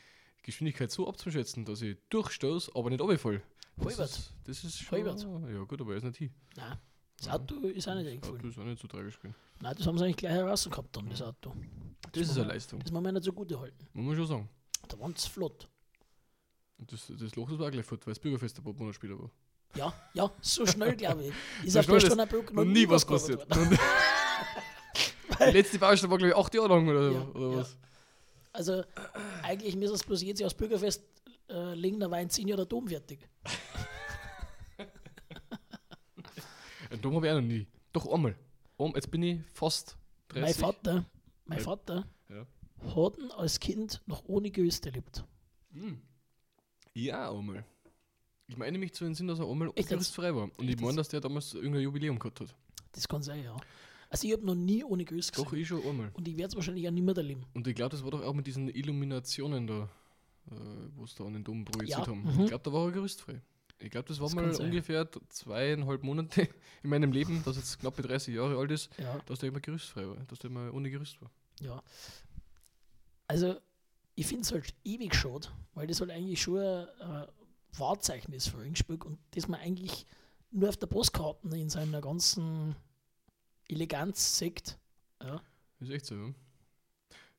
Geschwindigkeit 0.43 0.91
so 0.91 1.09
abzuschätzen, 1.09 1.64
dass 1.64 1.82
ich 1.82 1.97
durchstoß, 2.11 2.74
aber 2.74 2.91
nicht 2.91 3.01
runterfall. 3.01 3.43
Das 3.76 3.86
Halbert. 3.99 4.11
ist, 4.11 4.32
das 4.45 4.64
ist 4.64 4.78
schon. 4.78 4.99
Halbert. 4.99 5.20
Ja, 5.53 5.62
gut, 5.64 5.80
aber 5.80 5.93
er 5.93 5.97
ist 5.99 6.05
nicht 6.05 6.16
hin. 6.18 6.30
Nein, 6.57 6.76
das 7.18 7.28
Auto 7.28 7.55
ist 7.66 7.88
auch 7.88 7.95
nicht 7.95 8.07
Das 8.07 8.12
eingefallen. 8.12 8.36
Auto 8.38 8.49
ist 8.49 8.59
auch 8.59 8.64
nicht 8.64 8.82
so 8.82 8.88
tragisch 8.88 9.18
gewesen. 9.18 9.34
Nein, 9.61 9.74
das 9.76 9.86
haben 9.86 9.99
sie 9.99 10.05
eigentlich 10.05 10.16
gleich 10.16 10.32
heraus 10.32 10.68
gehabt 10.68 10.97
dann, 10.97 11.09
das 11.09 11.22
Auto. 11.22 11.55
Das 12.12 12.22
ist 12.22 12.28
muss 12.28 12.36
eine 12.36 12.47
man- 12.47 12.55
Leistung. 12.55 12.80
Das 12.80 12.91
muss 12.93 13.03
man 13.03 13.14
nicht 13.14 13.24
so 13.24 13.32
gut 13.32 13.55
halten. 13.57 13.86
Muss 13.93 14.07
man 14.07 14.16
schon 14.16 14.26
sagen. 14.26 14.49
Da 14.88 14.99
waren 14.99 15.14
sie 15.16 15.28
flott. 15.28 15.68
Und 16.78 16.91
das, 16.93 17.07
das 17.18 17.34
Loch 17.36 17.49
das 17.51 17.59
war 17.59 17.66
auch 17.66 17.70
gleich 17.70 17.84
fort, 17.84 18.07
weil 18.07 18.12
das 18.14 18.18
Bürgerfest 18.20 18.59
ein 18.59 18.64
Monate 18.64 18.95
später 18.95 19.18
war. 19.18 19.30
Ja, 19.76 19.93
ja, 20.14 20.30
so 20.41 20.66
schnell, 20.66 20.97
glaube 20.97 21.26
ich. 21.26 21.32
Ist 21.64 21.74
So 21.74 21.78
auf 21.80 21.86
der 21.86 21.93
schnell 21.93 21.97
ist 21.99 22.07
Sternenbrücke 22.07 22.55
Noch 22.55 22.64
nie 22.64 22.88
was 22.88 23.05
passiert. 23.05 23.49
worden. 23.49 23.78
Die 25.38 25.45
letzte 25.53 25.78
Baustelle 25.78 26.11
war, 26.11 26.18
glaube 26.18 26.30
ich, 26.32 26.36
acht 26.36 26.55
Jahre 26.55 26.68
lang 26.68 26.88
oder, 26.88 27.11
Ja, 27.12 27.22
oder 27.28 27.51
ja. 27.51 27.57
was. 27.59 27.76
Also, 28.53 28.82
eigentlich 29.42 29.76
müsste 29.76 29.94
es 29.96 30.05
bloß 30.05 30.22
jetzt 30.22 30.42
aufs 30.42 30.55
Bürgerfest 30.55 31.03
äh, 31.48 31.74
legen, 31.74 32.01
da 32.01 32.11
war 32.11 32.20
in 32.20 32.30
zehn 32.30 32.48
Jahren 32.48 32.59
der 32.59 32.66
Dom 32.66 32.88
fertig. 32.88 33.28
Einen 36.90 37.01
Dom 37.03 37.14
habe 37.14 37.26
ich 37.26 37.32
auch 37.32 37.36
noch 37.36 37.42
nie. 37.46 37.66
Doch 37.92 38.12
einmal. 38.12 38.36
Um, 38.76 38.92
jetzt 38.94 39.11
bin 39.11 39.22
ich 39.22 39.40
fast 39.53 39.96
30. 40.28 40.42
Mein 40.42 40.55
Vater, 40.55 41.05
mein 41.44 41.59
Ja. 41.59 41.64
Vater 41.64 42.07
Ja. 42.28 42.46
hat 42.96 43.18
ihn 43.18 43.30
als 43.32 43.61
Kind 43.61 44.01
noch 44.07 44.24
ohne 44.26 44.51
Gerüst 44.51 44.86
erlebt. 44.86 45.22
Hm. 45.72 46.01
Ja, 46.94 47.30
einmal. 47.30 47.64
Ich 48.48 48.57
meine 48.57 48.78
mich 48.78 48.92
zu 48.94 49.05
entsinnen, 49.05 49.28
dass 49.28 49.38
er 49.38 49.48
einmal 49.48 49.70
gerüstfrei 49.72 50.34
war. 50.34 50.51
Und 50.57 50.68
ich 50.68 50.80
meine, 50.80 50.96
dass 50.96 51.09
der 51.09 51.20
damals 51.20 51.55
irgendein 51.55 51.82
Jubiläum 51.82 52.18
gehabt 52.18 52.40
hat. 52.40 52.55
Das 52.92 53.07
kann 53.07 53.22
sein, 53.22 53.44
ja. 53.44 53.57
Also, 54.11 54.26
ich 54.26 54.32
habe 54.34 54.44
noch 54.44 54.54
nie 54.56 54.84
ohne 54.84 55.04
Gerüst 55.04 55.32
gesehen. 55.32 55.44
Doch, 55.44 55.52
ich 55.54 55.66
schon 55.68 55.82
einmal. 55.86 56.11
Und 56.14 56.26
ich 56.28 56.36
werde 56.36 56.48
es 56.48 56.56
wahrscheinlich 56.56 56.86
auch 56.86 56.92
nicht 56.92 57.04
mehr 57.04 57.16
erleben. 57.16 57.46
Und 57.54 57.66
ich 57.66 57.74
glaube, 57.74 57.90
das 57.90 58.02
war 58.04 58.11
doch 58.11 58.22
auch 58.22 58.34
mit 58.34 58.46
diesen 58.46 58.68
Illuminationen 58.68 59.66
da, 59.66 59.88
äh, 60.50 60.54
wo 60.96 61.04
es 61.04 61.14
da 61.14 61.24
an 61.24 61.32
den 61.34 61.44
Dom 61.44 61.64
projiziert 61.64 62.00
Ja, 62.00 62.06
haben. 62.08 62.22
mhm. 62.24 62.40
Ich 62.42 62.48
glaube, 62.48 62.62
da 62.64 62.72
war 62.72 62.86
er 62.86 62.92
gerüstfrei. 62.92 63.40
Ich 63.78 63.90
glaube, 63.90 64.08
das 64.08 64.18
war 64.20 64.26
Das 64.26 64.34
mal 64.34 64.54
ungefähr 64.66 65.08
zweieinhalb 65.30 66.02
Monate 66.02 66.48
in 66.82 66.90
meinem 66.90 67.12
Leben, 67.12 67.40
das 67.46 67.56
jetzt 67.56 67.78
knappe 67.78 68.02
30 68.02 68.34
Jahre 68.34 68.58
alt 68.58 68.70
ist, 68.72 68.90
Ja, 68.98 69.18
dass 69.26 69.38
der 69.38 69.48
immer 69.48 69.61
gerüstfrei 69.61 70.06
war, 70.06 70.16
dass 70.26 70.38
der 70.40 70.50
immer 70.50 70.74
ohne 70.74 70.90
Gerüst 70.90 71.22
war. 71.22 71.30
ja. 71.62 71.82
Also, 73.26 73.54
ich 74.16 74.26
finde 74.26 74.42
es 74.42 74.52
halt 74.52 74.74
ewig 74.84 75.14
schade, 75.14 75.48
weil 75.74 75.86
das 75.86 76.00
halt 76.00 76.11
eigentlich 76.11 76.42
schon 76.42 76.58
ein 76.58 76.86
äh, 77.00 77.26
Wahrzeichen 77.78 78.32
ist 78.34 78.48
für 78.48 78.58
Ringspiel 78.61 78.98
und 79.04 79.18
das 79.30 79.46
man 79.46 79.61
eigentlich 79.61 80.04
nur 80.50 80.68
auf 80.68 80.76
der 80.76 80.88
Postkarten 80.88 81.52
in 81.52 81.70
seiner 81.70 82.00
ganzen 82.00 82.74
Eleganz 83.70 84.38
sieht. 84.38 84.78
Ja. 85.22 85.40
Ist 85.80 85.90
echt 85.90 86.06
so, 86.06 86.14
ja. 86.14 86.26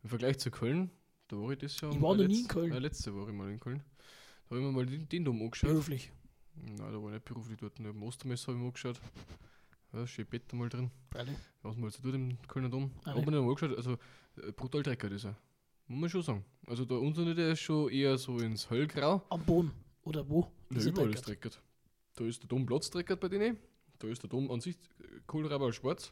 Im 0.03 0.09
Vergleich 0.09 0.39
zu 0.39 0.49
Köln, 0.49 0.89
da 1.27 1.37
war 1.37 1.51
ich 1.51 1.59
das 1.59 1.79
Jahr. 1.79 1.91
Ich 1.93 2.01
war 2.01 2.15
noch 2.15 2.27
nie 2.27 2.41
in 2.41 2.47
Köln. 2.47 2.71
Äh, 2.71 2.79
letzte 2.79 3.13
Woche 3.13 3.31
mal 3.31 3.49
in 3.51 3.59
Köln. 3.59 3.83
Da 4.49 4.55
habe 4.55 4.59
ich 4.59 4.65
mir 4.65 4.71
mal 4.71 4.85
den, 4.85 5.07
den 5.07 5.25
Dom 5.25 5.41
angeschaut. 5.41 5.69
Beruflich. 5.69 6.11
Nein, 6.55 6.77
da 6.77 7.01
war 7.01 7.07
ich 7.09 7.13
nicht 7.13 7.25
beruflich 7.25 7.57
dort. 7.57 7.79
Im 7.79 8.03
Ostermesse 8.03 8.47
habe 8.47 8.57
ich 8.57 8.61
mir 8.61 8.67
angeschaut. 8.67 8.99
Ja, 9.93 10.07
schön 10.07 10.25
Bett 10.25 10.51
mal 10.53 10.69
drin. 10.69 10.89
Freilich. 11.11 11.37
Was 11.61 11.75
man 11.75 11.89
so 11.89 12.01
tut 12.01 12.15
im 12.15 12.37
Kölner 12.47 12.69
Dom. 12.69 12.91
Ah, 13.03 13.11
Habe 13.11 13.29
mir 13.29 13.41
mal 13.41 13.49
angeschaut. 13.49 13.75
Also, 13.75 13.97
äh, 14.37 14.51
brutal 14.51 14.83
dreckig 14.83 15.11
ist 15.11 15.25
er. 15.25 15.35
Muss 15.87 15.99
man 16.01 16.09
schon 16.09 16.21
sagen. 16.23 16.45
Also, 16.67 16.85
der 16.85 16.99
unsere, 16.99 17.35
der 17.35 17.51
ist 17.51 17.59
schon 17.59 17.89
eher 17.89 18.17
so 18.17 18.39
ins 18.39 18.69
Höllgrau. 18.69 19.21
Am 19.29 19.45
Boden. 19.45 19.71
Oder 20.03 20.27
wo? 20.27 20.49
Ja, 20.71 20.77
Ist 20.77 20.85
er 20.85 20.91
überall 20.93 21.13
ist 21.13 21.27
dreckig. 21.27 21.59
Da 22.15 22.25
ist 22.25 22.41
der 22.41 22.47
Dom 22.47 22.65
platzdreckert 22.65 23.19
bei 23.19 23.27
denen. 23.29 23.57
Da 23.99 24.07
ist 24.07 24.23
der 24.23 24.29
Dom 24.29 24.49
an 24.49 24.61
sich 24.61 24.75
äh, 24.99 25.19
Kohlraber 25.27 25.71
schwarz. 25.73 26.11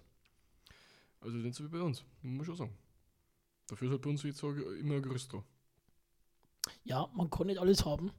Also, 1.22 1.38
nicht 1.38 1.56
so 1.56 1.64
wie 1.64 1.70
bei 1.70 1.82
uns. 1.82 2.04
Muss 2.22 2.38
man 2.38 2.46
schon 2.46 2.56
sagen. 2.56 2.78
Dafür 3.68 3.88
ist 3.88 3.92
halt 3.92 4.02
bei 4.02 4.10
uns, 4.10 4.24
wie 4.24 4.30
ich 4.30 4.38
sage, 4.38 4.62
immer 4.78 4.96
ein 4.96 5.02
Gerüst 5.02 5.32
dran. 5.32 5.44
Ja, 6.84 7.08
man 7.14 7.30
kann 7.30 7.48
nicht 7.48 7.60
alles 7.60 7.86
haben. 7.86 8.12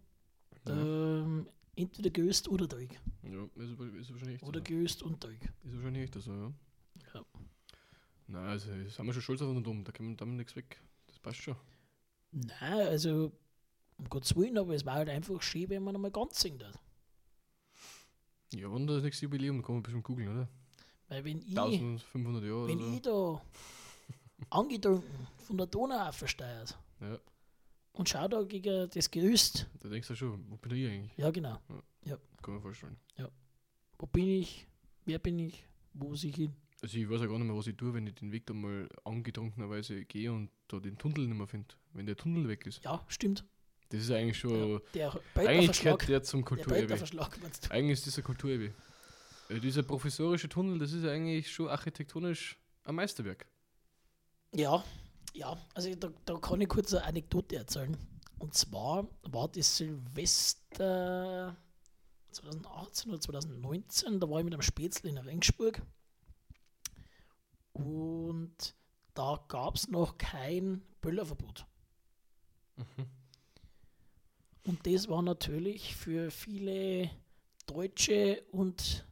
Ja. 0.66 0.74
Ähm, 1.22 1.48
entweder 1.76 2.11
gelöst 2.11 2.48
oder 2.48 2.66
Dreck. 2.66 3.01
Ja, 3.22 3.44
ist, 3.57 3.70
ist 3.72 4.11
wahrscheinlich 4.11 4.36
echt 4.36 4.42
Oder 4.44 4.61
so. 4.61 4.64
gelöst 4.64 5.03
und 5.03 5.22
Dreck. 5.22 5.53
Ist 5.64 5.74
wahrscheinlich 5.74 6.03
echt 6.05 6.14
so, 6.14 6.32
ja. 6.32 6.53
Ja. 7.14 7.24
Nein, 8.26 8.46
also 8.46 8.66
sind 8.70 9.07
wir 9.07 9.12
schon 9.12 9.22
stolz 9.22 9.42
auf 9.42 9.48
unseren 9.48 9.64
Dom. 9.64 9.84
Da 9.84 9.92
kann 9.92 10.07
man 10.07 10.16
damit 10.16 10.36
nichts 10.36 10.55
weg. 10.57 10.80
Das 11.07 11.18
passt 11.18 11.38
schon. 11.38 11.57
Nein, 12.32 12.86
also 12.86 13.32
um 13.96 14.09
Gottes 14.09 14.36
Willen, 14.36 14.57
aber 14.57 14.74
es 14.74 14.84
war 14.84 14.94
halt 14.94 15.09
einfach 15.09 15.42
schön, 15.42 15.68
wenn 15.68 15.82
man 15.82 15.94
einmal 15.94 16.11
ganz 16.12 16.40
singt. 16.40 16.64
Ja, 18.55 18.70
wann 18.70 18.86
das 18.86 19.03
nächste 19.03 19.26
Jubiläum, 19.26 19.59
da 19.59 19.66
kann 19.66 19.74
man 19.76 19.82
bestimmt 19.82 20.05
googeln, 20.05 20.28
oder? 20.28 20.48
Weil 21.11 21.25
wenn 21.25 21.39
ich, 21.39 21.49
1500 21.49 22.45
Jahre 22.45 22.69
wenn 22.69 22.79
so. 22.79 22.95
ich 22.95 23.03
da 23.03 23.43
angetrunken 24.51 25.27
von 25.39 25.57
der 25.59 25.67
Donau 25.67 26.13
versteuert 26.13 26.79
Ja, 27.01 27.19
und 27.93 28.09
schau 28.09 28.27
da 28.29 28.43
gegen 28.45 28.89
das 28.91 29.11
Gerüst, 29.11 29.67
da 29.81 29.89
denkst 29.89 30.09
du 30.09 30.15
schon, 30.15 30.45
wo 30.49 30.57
bin 30.57 30.73
ich 30.73 30.89
eigentlich? 30.91 31.13
ja 31.19 31.31
genau, 31.31 31.59
Kann 32.43 32.55
man 32.55 32.63
vorstellen. 32.63 32.97
wo 33.99 34.07
bin 34.07 34.29
ich, 34.29 34.67
wer 35.05 35.19
bin 35.19 35.39
ich, 35.41 35.67
wo 35.93 36.09
muss 36.09 36.25
ich 36.25 36.35
hin? 36.37 36.55
Also 36.83 36.97
ich 36.97 37.11
weiß 37.11 37.21
ja 37.21 37.27
gar 37.27 37.39
nicht 37.39 37.47
mehr, 37.49 37.57
was 37.57 37.67
ich 37.67 37.77
tue, 37.77 37.93
wenn 37.93 38.07
ich 38.07 38.15
den 38.15 38.33
Weg 38.33 38.47
da 38.47 38.55
mal 38.55 38.89
angetrunkenerweise 39.05 40.05
gehe 40.07 40.33
und 40.33 40.49
da 40.69 40.79
den 40.79 40.97
Tunnel 40.97 41.27
nicht 41.27 41.37
mehr 41.37 41.47
finde. 41.47 41.75
Wenn 41.93 42.07
der 42.07 42.17
Tunnel 42.17 42.49
weg 42.49 42.65
ist. 42.67 42.83
Ja, 42.83 43.05
stimmt. 43.09 43.45
Das 43.91 44.01
ist 44.01 44.11
eigentlich 44.11 44.39
schon. 44.39 44.81
Ja, 44.95 45.13
der 45.35 45.49
Eigentlich 45.49 45.83
gehört 45.83 46.09
der 46.09 46.23
zum 46.23 46.43
Kulturerbe. 46.45 46.95
Eigentlich 47.69 47.99
ist 47.99 48.07
das 48.07 48.17
ein 48.17 48.25
Kulturerbe. 48.25 48.73
Äh, 49.51 49.61
dieser 49.61 49.82
professorische 49.82 50.48
Tunnel, 50.48 50.78
das 50.78 50.92
ist 50.92 51.05
eigentlich 51.05 51.51
schon 51.51 51.68
architektonisch 51.68 52.59
ein 52.84 52.94
Meisterwerk. 52.94 53.46
Ja, 54.55 54.82
ja, 55.34 55.57
also 55.74 55.94
da, 55.94 56.11
da 56.24 56.38
kann 56.38 56.61
ich 56.61 56.68
kurz 56.68 56.94
eine 56.94 57.05
Anekdote 57.05 57.57
erzählen. 57.57 57.96
Und 58.38 58.55
zwar 58.55 59.07
war 59.22 59.48
das 59.48 59.76
Silvester 59.76 61.57
2018 62.30 63.11
oder 63.11 63.20
2019, 63.20 64.20
da 64.20 64.30
war 64.30 64.38
ich 64.38 64.44
mit 64.44 64.55
einem 64.55 64.62
Spätzle 64.62 65.11
in 65.11 65.18
Regensburg. 65.18 65.82
Und 67.72 68.74
da 69.14 69.44
gab 69.48 69.76
es 69.76 69.88
noch 69.88 70.16
kein 70.16 70.82
Böllerverbot. 71.01 71.66
Und 74.66 74.86
das 74.86 75.09
war 75.09 75.22
natürlich 75.22 75.96
für 75.96 76.30
viele 76.30 77.11
Deutsche 77.66 78.42
und 78.53 79.05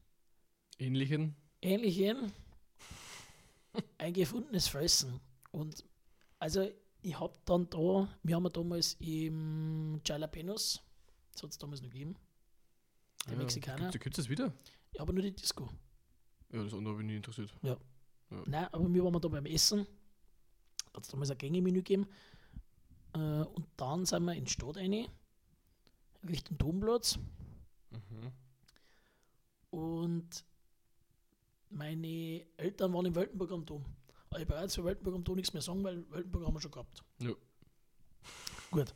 Ähnlichen. 0.78 1.36
Ähnlichen 1.60 2.32
ein 3.98 4.12
gefundenes 4.12 4.68
Fressen. 4.68 5.20
Und 5.50 5.84
also 6.38 6.68
ich 7.02 7.18
habe 7.18 7.34
dann 7.44 7.68
da, 7.70 8.08
wir 8.22 8.36
haben 8.36 8.44
ja 8.44 8.50
damals 8.50 8.94
im 9.00 10.00
Jalapenos, 10.04 10.82
das 11.32 11.42
hat 11.42 11.50
es 11.50 11.58
damals 11.58 11.82
noch 11.82 11.90
gegeben, 11.90 12.16
der 13.28 13.36
Mexikaner, 13.36 13.90
Gibt 13.90 14.18
es 14.18 14.24
das 14.24 14.28
wieder? 14.28 14.52
ja, 14.92 15.02
aber 15.02 15.12
nur 15.12 15.22
die 15.22 15.34
Disco. 15.34 15.68
Ja, 16.52 16.62
das 16.62 16.72
andere 16.72 16.94
habe 16.94 17.02
ich 17.02 17.08
nie 17.08 17.16
interessiert. 17.16 17.54
Nein, 18.46 18.68
aber 18.72 18.92
wir 18.92 19.04
waren 19.04 19.20
da 19.20 19.28
beim 19.28 19.46
Essen, 19.46 19.86
hat 20.94 21.04
es 21.04 21.08
damals 21.08 21.30
ein 21.30 21.38
Gängemenü 21.38 21.78
gegeben. 21.78 22.06
Äh, 23.14 23.18
und 23.18 23.66
dann 23.76 24.04
sind 24.04 24.24
wir 24.24 24.34
in 24.34 24.44
die 24.44 24.50
Stadt 24.50 24.76
rein, 24.76 25.06
Richtung 26.28 26.58
Domplatz. 26.58 27.18
Mhm. 27.90 28.32
Und 29.70 30.44
meine 31.70 32.44
Eltern 32.56 32.92
waren 32.92 33.06
in 33.06 33.14
Weltenburg 33.14 33.52
am 33.52 33.64
Dom. 33.64 33.84
Aber 34.30 34.40
ich 34.40 34.46
brauche 34.46 34.62
jetzt 34.62 34.74
für 34.74 34.84
Weltenburg 34.84 35.14
am 35.14 35.24
Dom 35.24 35.36
nichts 35.36 35.52
mehr 35.52 35.62
sagen, 35.62 35.82
weil 35.84 36.10
Weltenburg 36.10 36.46
haben 36.46 36.54
wir 36.54 36.60
schon 36.60 36.70
gehabt. 36.70 37.02
Ja. 37.20 37.32
Gut. 38.70 38.94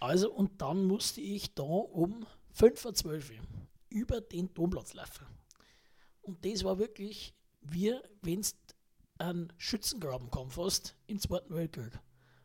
Also, 0.00 0.32
und 0.32 0.62
dann 0.62 0.84
musste 0.84 1.20
ich 1.20 1.54
da 1.54 1.62
um 1.62 2.26
5.12 2.58 3.06
Uhr 3.06 3.44
über 3.90 4.20
den 4.20 4.52
Domplatz 4.54 4.94
laufen. 4.94 5.26
Und 6.22 6.44
das 6.44 6.64
war 6.64 6.78
wirklich 6.78 7.34
wie 7.62 7.94
wenn 8.22 8.42
du 8.42 8.48
einen 9.18 9.52
Schützengraben 9.58 10.30
hast 10.56 10.96
im 11.06 11.18
Zweiten 11.18 11.54
Weltkrieg. 11.54 11.98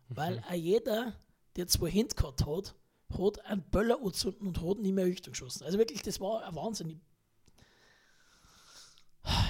Weil 0.09 0.39
auch 0.39 0.53
jeder, 0.53 1.13
der 1.55 1.67
zwei 1.67 1.89
Hände 1.89 2.15
gehabt 2.15 2.45
hat, 2.45 2.75
hat 3.17 3.45
einen 3.45 3.63
Böller 3.63 3.97
angezündet 3.97 4.41
und 4.41 4.61
hat 4.61 4.79
nicht 4.79 4.93
mehr 4.93 5.05
Richtung 5.05 5.31
geschossen. 5.31 5.63
Also 5.63 5.77
wirklich, 5.77 6.01
das 6.01 6.19
war 6.19 6.43
ein 6.45 6.55
Wahnsinn. 6.55 7.01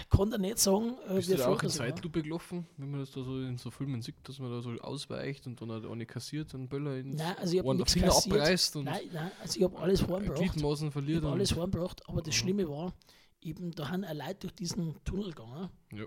Ich 0.08 0.12
ich 0.14 0.18
kann 0.20 0.30
da 0.32 0.38
nicht 0.38 0.60
sagen, 0.60 0.96
äh, 1.10 1.16
Bist 1.16 1.30
wie 1.30 1.34
du 1.34 1.38
da 1.40 1.48
auch 1.48 1.58
in 1.64 1.64
war. 1.64 1.70
Zeitlupe 1.72 2.22
gelaufen, 2.22 2.68
wenn 2.78 2.92
man 2.92 3.00
das 3.02 3.12
da 3.12 3.24
so 3.24 3.40
in 3.42 3.58
so 3.58 3.72
Filmen 3.72 4.02
sieht, 4.02 4.16
dass 4.24 4.40
man 4.40 4.52
da 4.52 4.62
so 4.62 4.72
ausweicht 4.80 5.46
und 5.48 5.60
dann 5.62 5.72
hat 5.72 5.84
eine 5.86 6.06
kassiert, 6.06 6.54
einen 6.54 6.70
Böller 6.70 6.98
ins 6.98 7.18
Nein, 7.18 7.36
also 7.38 7.54
ich 7.54 7.60
nichts 7.80 7.94
Finger 7.94 8.08
kassiert. 8.08 8.36
abreißt 8.36 8.76
und 8.78 8.84
Nein, 8.86 9.10
nein, 9.12 9.32
also 9.42 9.58
ich 9.60 9.64
habe 9.64 9.78
alles 9.80 10.08
heimgebracht. 10.08 10.38
Gliedmaßen 10.54 10.88
Ich 10.88 10.94
verliert. 10.94 11.24
habe 11.24 11.34
alles 11.34 11.52
und, 11.54 11.62
heimgebracht, 11.62 12.08
aber 12.08 12.22
das 12.22 12.36
Schlimme 12.36 12.70
war, 12.70 12.94
eben, 13.42 13.72
da 13.72 13.90
haben 13.90 14.04
Leute 14.04 14.36
durch 14.42 14.54
diesen 14.56 15.04
Tunnel 15.04 15.30
gegangen 15.34 15.70
Ja. 15.92 16.06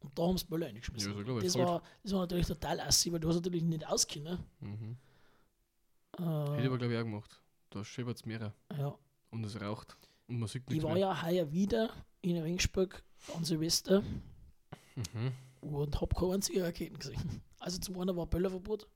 und 0.00 0.18
da 0.18 0.22
haben 0.24 0.36
sie 0.36 0.44
Böller 0.46 0.66
reingeschmissen. 0.66 1.12
Ja, 1.12 1.16
so 1.18 1.24
glaub 1.24 1.38
ich, 1.38 1.44
das, 1.44 1.54
war, 1.58 1.82
das 2.02 2.12
war 2.12 2.20
natürlich 2.20 2.46
total 2.46 2.80
assi, 2.80 3.12
weil 3.12 3.20
du 3.20 3.28
hast 3.28 3.36
natürlich 3.36 3.62
nicht 3.62 3.86
auskennen. 3.86 4.38
mhm. 4.60 4.96
Äh, 6.18 6.22
Hätte 6.22 6.60
ich 6.62 6.66
aber, 6.66 6.78
glaube 6.78 6.92
ich, 6.94 6.98
auch 6.98 7.04
gemacht. 7.04 7.40
Da 7.70 7.84
scheppert 7.84 8.16
es 8.16 8.24
mehr 8.26 8.52
ja. 8.76 8.94
und 9.30 9.44
es 9.44 9.60
raucht 9.60 9.96
und 10.28 10.38
man 10.38 10.48
sieht 10.48 10.62
Ich 10.64 10.68
nichts 10.68 10.84
war 10.84 10.92
mehr. 10.94 11.00
ja 11.00 11.22
heuer 11.22 11.50
wieder 11.52 11.90
in 12.30 12.38
Ringsburg 12.42 13.02
an 13.36 13.44
Silvester 13.44 14.02
Mhm. 14.96 15.32
und 15.60 16.00
habe 16.00 16.14
keine 16.14 16.34
einzige 16.34 16.62
Raketen 16.64 16.98
gesehen. 16.98 17.42
Also 17.58 17.78
zum 17.78 17.98
einen 17.98 18.16
war 18.16 18.26
Böllerverbot, 18.26 18.86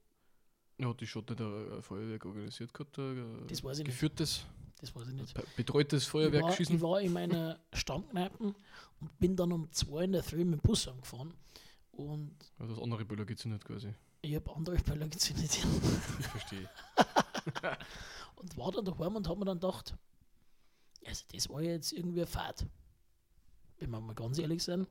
Ja, 0.79 0.89
hat 0.91 1.01
die 1.01 1.07
Schotte 1.07 1.35
der 1.35 1.47
äh, 1.47 1.83
Feuerwerk 1.83 2.25
organisiert 2.25 2.73
gehabt, 2.73 2.97
äh, 2.99 3.47
das 3.49 3.65
weiß 3.65 3.79
ich 3.81 3.85
nicht. 3.87 3.95
geführtes, 3.95 4.45
Das 4.81 4.95
weiß 4.95 5.09
ich 5.09 5.15
nicht. 5.15 5.35
be- 5.35 5.45
betreutes 5.57 6.05
Ich 6.05 6.09
Feuerwerk 6.09 6.43
war, 6.45 6.51
ich 6.51 6.57
schießen. 6.57 6.81
war 6.81 7.01
in 7.01 7.13
meiner 7.13 7.59
Stammkneipe 7.73 8.55
und 9.01 9.19
bin 9.19 9.35
dann 9.37 9.51
um 9.53 9.71
zwei 9.73 10.05
in 10.05 10.13
der 10.13 10.23
Früh 10.23 10.45
mit 10.45 10.61
dem 10.61 10.63
Bus 10.63 10.87
angefahren 10.87 11.35
und 11.93 12.37
Ja, 12.61 12.67
das 12.67 12.79
andere 12.79 13.05
Böller 13.05 13.25
nicht 13.25 13.65
quasi. 13.65 13.93
ich 14.23 14.35
habe 14.37 14.55
andere 14.55 14.77
Böller 14.77 15.09
gezündet. 15.09 15.59
Ich 16.21 16.27
verstehe. 16.27 16.69
und 18.37 18.57
war 18.57 18.71
dann 18.73 18.85
daheim 18.85 19.17
und 19.17 19.27
habe 19.29 19.39
mir 19.41 19.47
dann 19.47 19.59
gedacht, 19.61 19.95
also 21.05 21.25
das 21.33 21.49
war 21.49 21.61
ja 21.63 21.73
jetzt 21.73 21.93
irgendwie 21.93 22.21
eine 22.21 22.27
Fahrt. 22.27 22.67
Wenn 23.79 23.91
wir 23.91 24.01
mal 24.01 24.15
ganz 24.15 24.39
ehrlich 24.39 24.63
sind. 24.63 24.89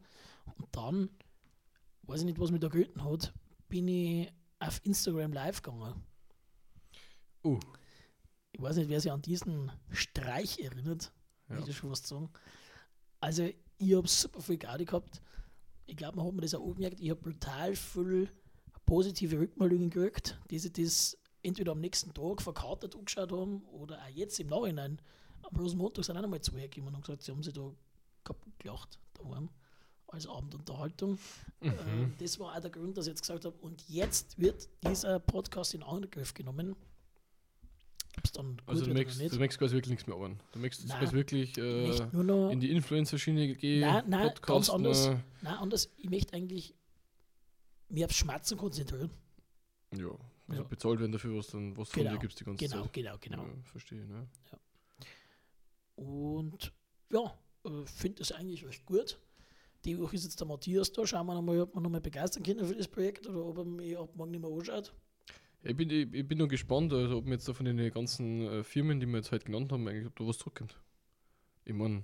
Und 0.57 0.67
dann, 0.71 1.09
weiß 2.03 2.21
ich 2.21 2.25
nicht, 2.25 2.39
was 2.39 2.51
mich 2.51 2.61
da 2.61 2.67
geritten 2.69 3.03
hat, 3.03 3.33
bin 3.67 3.87
ich 3.87 4.31
auf 4.59 4.79
Instagram 4.83 5.33
live 5.33 5.61
gegangen. 5.61 6.03
Oh, 7.43 7.59
Ich 8.51 8.61
weiß 8.61 8.77
nicht, 8.77 8.89
wer 8.89 8.99
sich 8.99 9.11
an 9.11 9.21
diesen 9.21 9.71
Streich 9.91 10.59
erinnert, 10.59 11.11
Ja. 11.49 11.59
ich 11.65 11.77
schon 11.77 11.89
fast 11.89 12.07
sagen. 12.07 12.29
Also, 13.19 13.49
ich 13.77 13.95
habe 13.95 14.07
super 14.07 14.41
viel 14.41 14.57
Gaudi 14.57 14.85
gehabt. 14.85 15.21
Ich 15.85 15.95
glaube, 15.95 16.17
man 16.17 16.25
hat 16.25 16.33
mir 16.33 16.41
das 16.41 16.55
auch 16.55 16.65
angemerkt. 16.65 16.99
Ich 16.99 17.09
habe 17.09 17.21
brutal 17.21 17.75
viel 17.75 18.29
positive 18.85 19.39
Rückmeldungen 19.39 19.89
gekriegt, 19.89 20.39
die 20.49 20.59
sich 20.59 20.73
das 20.73 21.17
entweder 21.43 21.73
am 21.73 21.79
nächsten 21.81 22.13
Tag 22.13 22.41
verkartet 22.41 22.95
angeschaut 22.95 23.31
haben 23.31 23.63
oder 23.65 24.01
auch 24.01 24.07
jetzt 24.09 24.39
im 24.39 24.47
Nachhinein. 24.47 24.99
Am 25.43 25.55
Rosenmontag 25.55 26.03
sind 26.03 26.17
auch 26.17 26.21
noch 26.21 26.29
mal 26.29 26.41
zwei 26.41 26.61
hergekommen 26.61 26.95
und 26.95 27.01
gesagt, 27.01 27.21
sie 27.21 27.31
haben 27.31 27.43
sich 27.43 27.53
da 27.53 27.71
kaputt 28.27 28.59
gelacht 28.59 28.99
daheim 29.13 29.49
als 30.07 30.27
Abendunterhaltung. 30.27 31.17
Mhm. 31.61 31.73
Ähm, 31.87 32.13
das 32.19 32.39
war 32.39 32.55
auch 32.55 32.59
der 32.61 32.69
Grund, 32.69 32.97
dass 32.97 33.07
ich 33.07 33.11
jetzt 33.11 33.21
gesagt 33.21 33.45
habe, 33.45 33.57
und 33.59 33.87
jetzt 33.89 34.37
wird 34.39 34.69
dieser 34.83 35.19
Podcast 35.19 35.73
in 35.73 35.83
Angriff 35.83 36.33
genommen. 36.33 36.75
Es 38.23 38.31
dann 38.31 38.59
also 38.65 38.83
du 38.85 38.93
nicht. 38.93 39.19
du 39.33 39.37
möchtest 39.37 39.59
quasi 39.59 39.75
wirklich 39.75 39.91
nichts 39.91 40.07
mehr 40.07 40.15
arbeiten. 40.15 40.39
Du 40.51 40.59
jetzt 40.59 40.87
Nein. 40.87 40.99
quasi 40.99 41.13
wirklich 41.15 41.51
Ich 41.57 41.63
äh, 41.63 41.87
möchte 41.87 42.09
nur 42.13 42.23
noch, 42.23 42.49
in 42.51 42.59
die 42.59 42.71
Influencer-Schiene 42.71 43.53
gehen, 43.55 43.81
Nein, 43.81 44.03
nein, 44.07 44.31
ganz 44.41 44.69
anders. 44.71 45.07
äh, 45.07 45.17
nein, 45.41 45.53
anders, 45.55 45.89
ich 45.97 46.09
möchte 46.09 46.33
eigentlich 46.33 46.73
mich 47.89 48.03
aufs 48.05 48.15
Schmerzen 48.15 48.57
konzentrieren. 48.57 49.11
ja, 49.95 50.07
also 50.47 50.61
Ja. 50.61 50.67
bezahlt 50.67 50.99
werden 50.99 51.11
dafür, 51.11 51.37
was, 51.37 51.47
dann, 51.47 51.77
was 51.77 51.89
du 51.89 51.93
von 51.93 52.03
Genau, 52.03 52.15
dir 52.15 52.19
gibst 52.19 52.39
die 52.39 52.43
ganze 52.45 52.65
Genau, 52.67 52.83
Zeit. 52.83 52.93
genau, 52.93 53.17
genau. 53.19 53.43
Ja, 53.45 53.53
verstehe, 53.65 54.05
ne? 54.07 54.27
Und 55.95 56.73
ja, 57.11 57.37
äh, 57.67 57.85
finde 57.85 58.19
das 58.19 58.31
eigentlich 58.31 58.65
recht 58.65 58.85
gut. 58.85 59.19
Die 59.85 59.99
Woche 59.99 60.15
ist 60.15 60.23
jetzt 60.23 60.39
der 60.39 60.47
Matthias 60.47 60.91
da. 60.91 61.05
Schauen 61.05 61.27
wir 61.27 61.33
nochmal, 61.35 61.61
ob 61.61 61.73
wir 61.75 61.81
nochmal 61.81 62.01
begeistern 62.01 62.43
können 62.43 62.65
für 62.65 62.75
das 62.75 62.87
Projekt 62.87 63.27
oder 63.27 63.45
ob 63.45 63.57
er 63.59 63.65
mich 63.65 63.97
ab 63.97 64.09
morgen 64.15 64.31
nicht 64.31 64.41
mehr 64.41 64.51
anschaut. 64.51 64.93
Ich 65.63 65.75
bin, 65.75 65.89
ich, 65.89 66.13
ich 66.13 66.27
bin 66.27 66.37
nur 66.37 66.47
gespannt, 66.47 66.93
also 66.93 67.17
ob 67.17 67.25
mir 67.25 67.33
jetzt 67.33 67.47
da 67.47 67.53
von 67.53 67.65
den 67.65 67.91
ganzen 67.91 68.41
äh, 68.47 68.63
Firmen, 68.63 68.99
die 68.99 69.05
wir 69.05 69.17
jetzt 69.17 69.31
heute 69.31 69.45
genannt 69.45 69.71
haben, 69.71 69.87
eigentlich 69.87 70.07
ob 70.07 70.15
da 70.15 70.27
was 70.27 70.37
zurückkommt. 70.37 70.75
Ich 71.65 71.73
meine, 71.73 72.03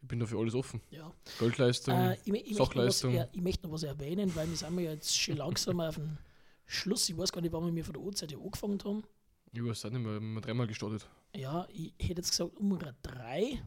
ich 0.00 0.08
bin 0.08 0.18
dafür 0.20 0.38
alles 0.40 0.54
offen. 0.54 0.80
Ja. 0.90 1.12
Geldleistung, 1.38 1.94
Äh, 1.94 2.14
ich, 2.14 2.20
ich, 2.26 2.32
möchte 2.32 2.52
noch 2.52 2.58
was, 2.58 2.66
Sachleistung. 3.00 3.28
ich 3.32 3.40
möchte 3.42 3.66
noch 3.66 3.72
was 3.74 3.82
erwähnen, 3.82 4.34
weil 4.34 4.48
wir 4.48 4.56
sind 4.56 4.76
wir 4.76 4.84
jetzt 4.84 5.18
schon 5.18 5.36
langsam 5.36 5.80
auf 5.80 5.96
den 5.96 6.18
Schluss. 6.66 7.08
Ich 7.08 7.16
weiß 7.16 7.32
gar 7.32 7.40
nicht, 7.40 7.52
wann 7.52 7.74
wir 7.74 7.84
von 7.84 7.94
der 7.94 8.02
Uhrzeit 8.02 8.34
angefangen 8.34 8.78
haben. 8.84 9.04
ich 9.52 9.64
weiß 9.64 9.84
auch 9.84 9.90
nicht 9.90 10.00
mehr, 10.00 10.12
wir 10.12 10.16
haben 10.20 10.40
dreimal 10.40 10.66
gestartet. 10.66 11.08
Ja, 11.34 11.66
ich 11.70 11.92
hätte 11.98 12.20
jetzt 12.20 12.30
gesagt, 12.30 12.56
um 12.56 12.78
drei. 13.02 13.60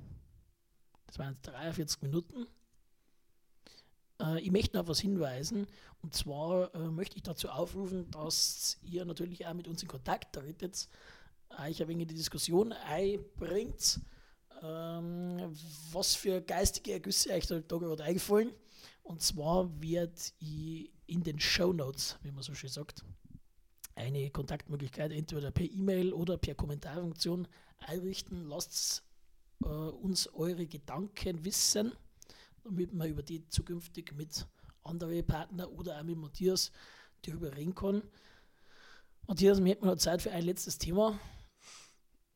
Das 1.12 1.20
waren 1.20 1.34
jetzt 1.34 1.48
43 1.48 2.02
Minuten. 2.04 2.48
Äh, 4.22 4.40
ich 4.40 4.50
möchte 4.50 4.78
noch 4.78 4.84
auf 4.84 4.90
was 4.90 5.02
hinweisen. 5.02 5.68
Und 6.02 6.16
zwar 6.16 6.74
äh, 6.74 6.90
möchte 6.90 7.18
ich 7.18 7.24
dazu 7.24 7.50
aufrufen, 7.50 8.10
dass 8.12 8.80
ihr 8.82 9.04
natürlich 9.04 9.46
auch 9.46 9.54
mit 9.54 9.68
uns 9.68 9.82
in 9.82 9.90
Kontakt 9.90 10.34
tretet, 10.34 10.88
euch 11.60 11.82
ein 11.82 11.88
wenig 11.90 12.04
in 12.04 12.08
die 12.08 12.16
Diskussion 12.16 12.72
einbringt. 12.72 14.00
Ähm, 14.64 15.54
was 15.92 16.16
für 16.16 16.40
geistige 16.40 16.94
Ergüsse 16.94 17.34
euch 17.34 17.46
da, 17.46 17.60
gerade 17.60 18.04
eingefallen. 18.06 18.52
Und 19.04 19.22
zwar 19.22 19.70
wird 19.82 20.34
in 20.40 21.24
den 21.24 21.42
Show 21.42 21.74
Notes, 21.74 22.18
wie 22.22 22.32
man 22.32 22.42
so 22.42 22.54
schön 22.54 22.70
sagt, 22.70 23.04
eine 23.96 24.30
Kontaktmöglichkeit 24.30 25.12
entweder 25.12 25.52
per 25.52 25.66
E-Mail 25.66 26.14
oder 26.14 26.38
per 26.38 26.56
Kommentarfunktion 26.56 27.50
einrichten. 27.80 28.48
Lasst 28.48 29.04
äh, 29.64 29.68
uns 29.68 30.28
eure 30.34 30.66
Gedanken 30.68 31.44
wissen, 31.46 31.92
damit 32.64 32.94
man 32.94 33.10
über 33.10 33.24
die 33.24 33.48
zukünftig 33.50 34.14
mit 34.14 34.48
anderen 34.84 35.26
Partnern 35.26 35.68
oder 35.70 36.00
auch 36.00 36.04
mit 36.04 36.18
Matthias 36.18 36.72
darüber 37.24 37.56
reden 37.56 37.76
kann. 37.76 38.02
Matthias, 39.28 39.64
wir 39.64 39.72
hätten 39.72 39.86
noch 39.86 39.96
Zeit 39.98 40.22
für 40.22 40.32
ein 40.32 40.44
letztes 40.44 40.78
Thema. 40.78 41.20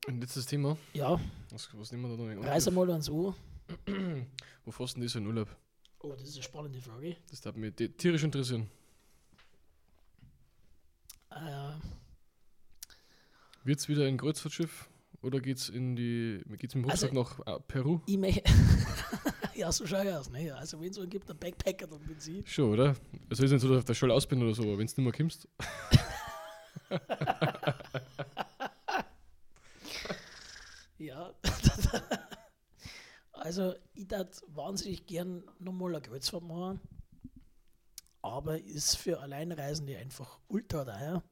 Ein 0.07 0.21
letztes 0.21 0.45
Thema. 0.45 0.77
Ja, 0.93 1.19
Was, 1.49 1.67
was 1.73 1.91
nehmen 1.91 2.03
wir 2.09 2.15
da 2.15 2.23
noch? 2.23 2.43
Angriff? 2.45 2.67
einmal 2.67 2.91
ans 2.91 3.09
Ohr. 3.09 3.35
Wo 4.63 4.71
fährst 4.71 4.95
denn 4.95 5.03
das 5.03 5.15
in 5.15 5.25
Urlaub? 5.25 5.49
Oh, 5.99 6.11
das 6.13 6.23
ist 6.29 6.35
eine 6.35 6.43
spannende 6.43 6.79
Frage. 6.79 7.17
Das 7.31 7.41
darf 7.41 7.55
mich 7.55 7.73
ti- 7.73 7.89
tierisch 7.89 8.23
interessieren. 8.23 8.69
Äh, 11.31 11.71
Wird 13.63 13.79
es 13.79 13.89
wieder 13.89 14.05
ein 14.05 14.17
Kreuzfahrtschiff 14.17 14.87
oder 15.25 15.39
geht 15.41 15.57
es 15.57 15.69
in 15.69 15.95
die 15.95 16.43
geht's 16.57 16.75
mit 16.75 16.85
dem 16.85 16.91
Also- 16.91 17.07
Rucksack 17.07 17.39
nach 17.45 17.55
äh, 17.55 17.59
Peru? 17.67 17.99
ich 18.05 18.17
ja, 19.55 19.71
so 19.71 19.87
schau 19.87 20.01
ich 20.03 20.11
aus. 20.11 20.29
Ne? 20.29 20.53
Also, 20.55 20.79
wenn 20.79 20.91
es 20.91 20.99
einen 20.99 21.09
gibt, 21.09 21.29
ein 21.31 21.37
Backpacker, 21.37 21.87
dann 21.87 21.99
bin 22.01 22.17
ich. 22.25 22.51
Schon, 22.51 22.71
oder? 22.73 22.95
Also 23.29 23.43
ist 23.43 23.51
nicht 23.51 23.61
so, 23.61 23.69
dass 23.69 23.79
ich 23.79 23.85
da 23.85 23.93
schon 23.93 24.11
aus 24.11 24.27
bin 24.27 24.41
oder 24.43 24.53
so, 24.53 24.61
aber 24.63 24.77
wenn 24.77 24.85
du 24.87 24.93
nicht 24.93 24.97
mehr 24.97 25.11
kommst. 25.11 25.47
ja. 30.97 31.33
also, 33.31 33.73
ich 33.93 34.09
würde 34.11 34.31
wahnsinnig 34.47 35.05
gern 35.07 35.43
nochmal 35.59 35.95
eine 35.95 36.01
Kreuzfahrt 36.01 36.43
machen. 36.43 36.81
Aber 38.21 38.59
ist 38.59 38.97
für 38.97 39.19
Alleinreisende 39.21 39.97
einfach 39.97 40.39
ultra 40.47 40.83
teuer. 40.83 41.23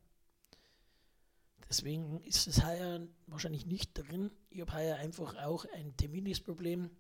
Deswegen 1.74 2.22
ist 2.22 2.46
es 2.46 2.64
heuer 2.64 3.00
wahrscheinlich 3.26 3.66
nicht 3.66 3.98
drin. 3.98 4.30
Ich 4.52 4.62
habe 4.62 4.74
heuer 4.74 4.96
einfach 4.98 5.36
auch 5.44 5.66
ein 5.74 5.98
terminliches 5.98 6.40
Problem. 6.40 6.92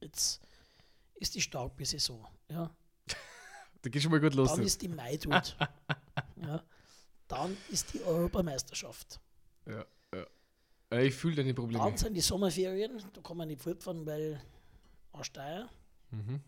Jetzt 0.00 0.40
ist 1.16 1.34
die 1.34 1.42
Staubsaison. 1.42 2.26
Ja. 2.48 2.74
Da 3.82 3.90
geht 3.90 4.02
schon 4.02 4.10
mal 4.10 4.20
gut 4.20 4.34
los. 4.34 4.54
Dann 4.54 4.62
ist 4.62 4.80
die 4.80 4.88
Maidut. 4.88 5.54
ja. 6.36 6.64
Dann 7.28 7.56
ist 7.68 7.92
die 7.92 8.02
Europameisterschaft. 8.02 9.20
Ja, 9.66 9.84
ja. 10.14 10.98
Ich 11.02 11.14
fühle 11.14 11.36
deine 11.36 11.52
Probleme. 11.52 11.84
Dann 11.84 11.96
sind 11.98 12.14
die 12.14 12.22
Sommerferien, 12.22 13.02
da 13.12 13.20
kann 13.20 13.36
man 13.36 13.48
nicht 13.48 13.60
fortfahren, 13.60 14.06
weil 14.06 14.40
Steuer. 15.20 15.68
Mhm. 16.10 16.40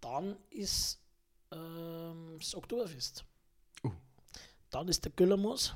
Dann 0.00 0.36
ist 0.50 1.02
ähm, 1.50 2.36
das 2.38 2.54
Oktoberfest. 2.54 3.24
Dann 4.74 4.88
ist 4.88 5.04
der 5.04 5.12
Güllermoos. 5.12 5.74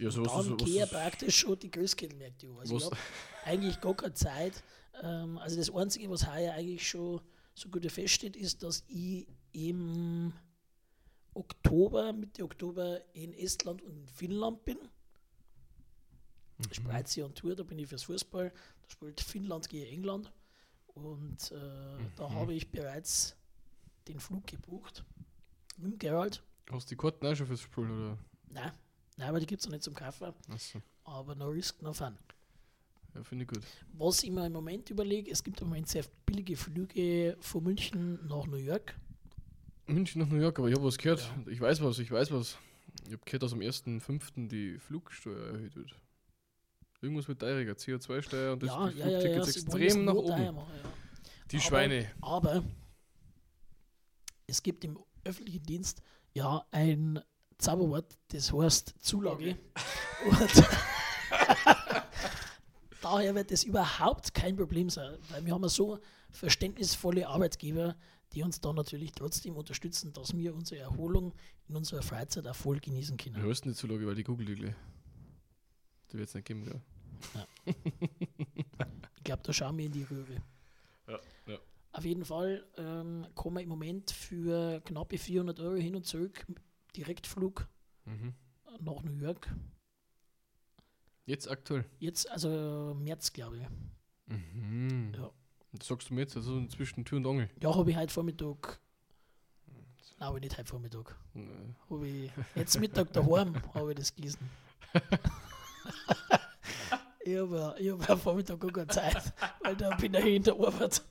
Ja, 0.00 0.10
sowas 0.10 0.32
Dann 0.46 0.58
was, 0.58 0.66
gehe 0.66 0.82
ich 0.84 0.90
praktisch 0.90 1.36
schon 1.36 1.58
die 1.58 1.70
Großkindmärkte 1.70 2.48
an. 2.48 2.58
Also 2.58 2.76
ich 2.78 2.84
habe 2.84 2.96
eigentlich 3.44 3.80
gar 3.82 3.94
keine 3.94 4.14
Zeit. 4.14 4.62
Ähm, 5.02 5.36
also 5.38 5.56
das 5.56 5.70
Einzige, 5.74 6.08
was 6.10 6.26
heuer 6.26 6.54
eigentlich 6.54 6.88
schon 6.88 7.20
so 7.54 7.68
gut 7.68 7.90
feststeht, 7.90 8.34
ist, 8.34 8.62
dass 8.62 8.82
ich 8.88 9.26
im 9.52 10.32
Oktober, 11.34 12.14
Mitte 12.14 12.44
Oktober 12.44 13.02
in 13.14 13.34
Estland 13.34 13.82
und 13.82 13.94
in 13.96 14.06
Finnland 14.06 14.64
bin. 14.64 14.78
Mhm. 16.58 16.72
Spreizia 16.72 17.26
und 17.26 17.36
Tour, 17.36 17.54
da 17.54 17.62
bin 17.62 17.78
ich 17.78 17.88
fürs 17.88 18.04
Fußball. 18.04 18.50
Da 18.50 18.90
spielt 18.90 19.20
Finnland 19.20 19.68
gegen 19.68 19.86
England. 19.92 20.32
Und 20.88 21.50
äh, 21.52 21.58
da 22.16 22.28
Mhm. 22.28 22.34
habe 22.36 22.54
ich 22.54 22.70
bereits 22.70 23.36
den 24.08 24.18
Flug 24.18 24.46
gebucht. 24.46 25.04
Mit 25.76 25.92
dem 25.92 25.98
Gerald. 25.98 26.42
Hast 26.70 26.90
du 26.90 26.94
die 26.94 26.96
Karten 26.96 27.26
auch 27.26 27.34
schon 27.34 27.46
fürs 27.46 27.60
Spiel? 27.62 27.84
Oder? 27.90 28.18
Nein, 28.50 28.72
nein, 29.16 29.28
aber 29.28 29.40
die 29.40 29.46
gibt 29.46 29.60
es 29.60 29.66
noch 29.66 29.72
nicht 29.72 29.84
zum 29.84 29.94
Kaufen. 29.94 30.32
Achso. 30.50 30.80
Aber 31.04 31.34
no 31.34 31.48
risk, 31.48 31.80
no 31.82 31.92
fun. 31.92 32.16
Ja, 33.14 33.22
finde 33.22 33.44
ich 33.44 33.48
gut. 33.48 33.62
Was 33.94 34.22
ich 34.22 34.30
mir 34.30 34.46
im 34.46 34.52
Moment 34.52 34.90
überlege, 34.90 35.30
es 35.30 35.42
gibt 35.42 35.60
im 35.60 35.68
Moment 35.68 35.88
sehr 35.88 36.04
billige 36.26 36.56
Flüge 36.56 37.36
von 37.40 37.62
München 37.62 38.26
nach 38.26 38.46
New 38.46 38.56
York. 38.56 38.94
München 39.86 40.20
nach 40.20 40.28
New 40.28 40.40
York, 40.40 40.58
aber 40.58 40.68
ich 40.68 40.74
habe 40.74 40.84
was 40.84 40.98
gehört. 40.98 41.20
Ja. 41.20 41.50
Ich 41.52 41.60
weiß 41.60 41.80
was, 41.82 41.98
ich 41.98 42.10
weiß 42.10 42.30
was. 42.32 42.58
Ich 43.06 43.12
habe 43.12 43.22
gehört, 43.24 43.42
dass 43.44 43.52
am 43.52 43.60
1.5. 43.60 44.48
die 44.48 44.78
Flugsteuer 44.78 45.52
erhöht 45.54 45.76
wird. 45.76 45.94
Irgendwas 47.00 47.28
mit 47.28 47.38
teurer 47.38 47.60
CO2-Steuer 47.72 48.54
und 48.54 48.62
das 48.62 48.70
ja, 48.70 48.88
die 48.88 48.98
ja, 48.98 49.08
ja, 49.08 49.20
ja, 49.20 49.36
extrem 49.44 50.04
nach 50.06 50.14
oben. 50.14 50.54
machen, 50.54 50.72
ja. 50.82 50.90
Die 51.52 51.56
Aber- 51.56 51.64
Schweine. 51.64 52.10
Aber 52.20 52.64
es 54.46 54.62
gibt 54.62 54.84
im 54.84 54.98
öffentlichen 55.24 55.62
Dienst 55.62 56.02
ja 56.36 56.64
ein 56.70 57.18
Zauberwort, 57.58 58.18
das 58.28 58.52
heißt 58.52 58.94
Zulage. 59.00 59.56
Und 60.26 60.38
daher 63.02 63.34
wird 63.34 63.50
es 63.50 63.64
überhaupt 63.64 64.34
kein 64.34 64.54
Problem 64.54 64.90
sein, 64.90 65.16
weil 65.30 65.44
wir 65.46 65.54
haben 65.54 65.66
so 65.68 65.98
verständnisvolle 66.30 67.26
Arbeitgeber, 67.26 67.96
die 68.34 68.42
uns 68.42 68.60
da 68.60 68.72
natürlich 68.74 69.12
trotzdem 69.12 69.56
unterstützen, 69.56 70.12
dass 70.12 70.36
wir 70.36 70.54
unsere 70.54 70.82
Erholung 70.82 71.32
in 71.68 71.76
unserer 71.76 72.02
Freizeit 72.02 72.46
auch 72.46 72.54
voll 72.54 72.80
genießen 72.80 73.16
Du 73.16 73.24
können. 73.24 73.42
hörst 73.42 73.64
nicht 73.64 73.78
Zulage, 73.78 74.06
weil 74.06 74.14
die 74.14 74.24
Google 74.24 74.54
die. 74.54 74.74
Die 76.12 76.18
wird 76.18 76.28
es 76.28 76.34
nicht 76.34 76.46
geben, 76.46 76.64
ja. 76.66 77.44
Ich 79.16 79.24
glaube, 79.24 79.42
da 79.42 79.52
schauen 79.52 79.78
wir 79.78 79.86
in 79.86 79.92
die 79.92 80.02
Röhre. 80.02 80.36
Ja, 81.08 81.18
ja. 81.46 81.58
Auf 81.96 82.04
jeden 82.04 82.26
Fall 82.26 82.62
ähm, 82.76 83.26
kann 83.34 83.54
man 83.54 83.62
im 83.62 83.70
Moment 83.70 84.10
für 84.10 84.82
knappe 84.82 85.16
400 85.16 85.58
Euro 85.60 85.76
hin 85.76 85.96
und 85.96 86.04
zurück 86.04 86.44
Direktflug 86.94 87.66
Mhm. 88.04 88.34
nach 88.80 89.02
New 89.02 89.14
York. 89.14 89.48
Jetzt 91.24 91.50
aktuell. 91.50 91.86
Jetzt, 91.98 92.30
also 92.30 92.94
März, 93.00 93.32
glaube 93.32 93.56
ich. 93.58 93.66
Mhm. 94.26 95.12
Ja. 95.16 95.30
Das 95.72 95.88
sagst 95.88 96.10
du 96.10 96.14
mir 96.14 96.20
jetzt, 96.20 96.36
also 96.36 96.66
zwischen 96.66 97.04
Tür 97.06 97.16
und 97.18 97.26
Angel. 97.26 97.48
Ja, 97.62 97.74
habe 97.74 97.90
ich 97.90 97.96
heute 97.96 98.12
Vormittag. 98.12 98.78
Nein, 99.66 99.86
habe 100.20 100.36
ich 100.38 100.42
nicht 100.44 100.58
heute 100.58 100.68
Vormittag. 100.68 101.16
Nee. 101.32 101.74
Habe 101.90 102.06
ich 102.06 102.30
jetzt 102.54 102.78
Mittag 102.78 103.10
daheim 103.14 103.54
habe 103.74 103.92
ich 103.92 103.98
das 103.98 104.14
gelesen. 104.14 104.48
ich 107.24 107.36
habe 107.38 107.74
hab 107.78 108.10
am 108.10 108.20
Vormittag 108.20 108.60
gar 108.60 108.70
keine 108.70 108.86
Zeit, 108.88 109.32
weil 109.62 109.76
da 109.76 109.96
bin 109.96 110.12
ich 110.14 110.26
in 110.26 110.42
der 110.42 110.54
Arbeit. 110.54 111.02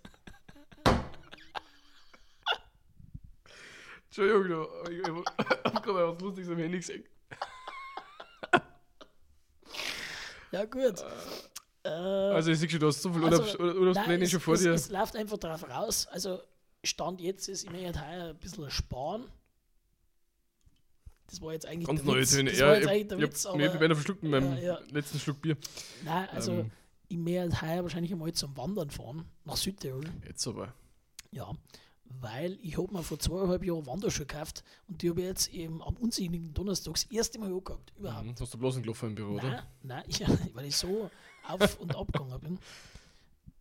Entschuldigung, 4.18 4.68
da- 4.86 4.90
ich 4.92 5.04
habe 5.04 5.24
gerade 5.82 6.14
was 6.16 6.22
Lustiges 6.22 6.50
am 6.50 6.58
Handy 6.58 6.78
gesehen. 6.78 7.04
Ja, 10.52 10.66
gut. 10.66 11.04
Äh, 11.84 11.90
Also 11.90 12.52
ich 12.52 12.60
sehe 12.60 12.70
schon, 12.70 12.80
du 12.80 12.88
hast 12.88 13.02
so 13.02 13.12
viel 13.12 13.24
Also, 13.26 13.42
Urlaubs- 13.44 13.60
Ur- 13.60 13.76
Urlaubspläne 13.76 14.28
schon 14.28 14.40
vor 14.40 14.54
es, 14.54 14.62
dir. 14.62 14.72
Es 14.74 14.90
läuft 14.90 15.16
einfach 15.16 15.38
darauf 15.38 15.68
raus. 15.70 16.08
Also, 16.08 16.40
Stand 16.84 17.20
jetzt 17.20 17.48
ist, 17.50 17.64
ich 17.64 17.72
möchte 17.72 18.00
heuer 18.00 18.30
ein 18.30 18.38
bisschen 18.38 18.70
sparen. 18.70 19.26
Das 21.28 21.42
war 21.42 21.54
jetzt 21.54 21.66
eigentlich 21.66 21.88
Ganz 21.88 22.02
der 22.04 22.12
neue 22.14 22.22
Witz. 22.22 22.32
Töne. 22.36 22.52
Das 22.52 22.60
Ja, 22.60 22.68
war 22.68 22.74
ich, 22.74 22.80
jetzt 22.80 22.86
ich, 22.86 22.92
eigentlich 22.92 23.08
der 23.10 23.18
ich, 23.18 23.24
Witz, 23.24 23.44
ich, 23.44 23.50
aber 23.50 23.66
ich 23.66 23.72
beinahe 23.80 23.96
verschluckt 23.96 24.24
mit 24.24 24.32
meinem 24.32 24.54
Ja, 24.58 24.62
ja. 24.64 24.80
letzten 24.92 25.20
Schluck 25.20 25.42
Bier. 25.42 25.58
nein, 26.04 26.30
also 26.30 26.52
Ähm. 26.54 26.72
ich 27.10 27.18
möchte 27.18 27.62
heuer 27.62 27.84
wahrscheinlich 27.84 28.12
einmal 28.14 28.32
zum 28.34 28.56
Wandern 28.56 28.92
fahren, 28.92 29.26
nach 29.44 29.58
Südtirol. 29.58 30.06
Jetzt 30.26 30.48
aber. 30.48 30.74
Ja, 31.32 31.52
weil 32.06 32.58
ich 32.62 32.78
habe 32.78 32.94
mir 32.94 33.04
vor 33.04 33.20
zweieinhalb 33.20 33.64
Jahren 33.64 33.86
Wanderschuhe 33.86 34.26
gekauft 34.26 34.64
und 34.88 35.02
die 35.02 35.10
habe 35.10 35.22
ich 35.22 35.28
jetzt 35.28 35.48
eben 35.54 35.82
am 35.82 35.96
unsinnigen 35.98 36.54
Donnerstag 36.54 36.94
das 36.94 37.04
erste 37.06 37.40
Mal 37.40 37.52
angehakt. 37.52 37.94
Überhaupt. 37.98 38.26
Mhm. 38.26 38.36
Hast 38.40 38.54
du 38.54 38.58
bloß 38.58 38.76
einen 38.76 38.84
Klopfer 38.84 39.08
im 39.08 39.16
Büro, 39.16 39.36
Nein, 39.36 39.46
oder? 39.46 39.68
nein, 39.84 40.04
ich, 40.08 40.22
weil 40.54 40.66
ich 40.66 40.76
so 40.78 41.10
auf 41.48 41.80
und 41.80 41.96
ab 41.96 42.12
gegangen 42.12 42.40
bin. 42.40 42.60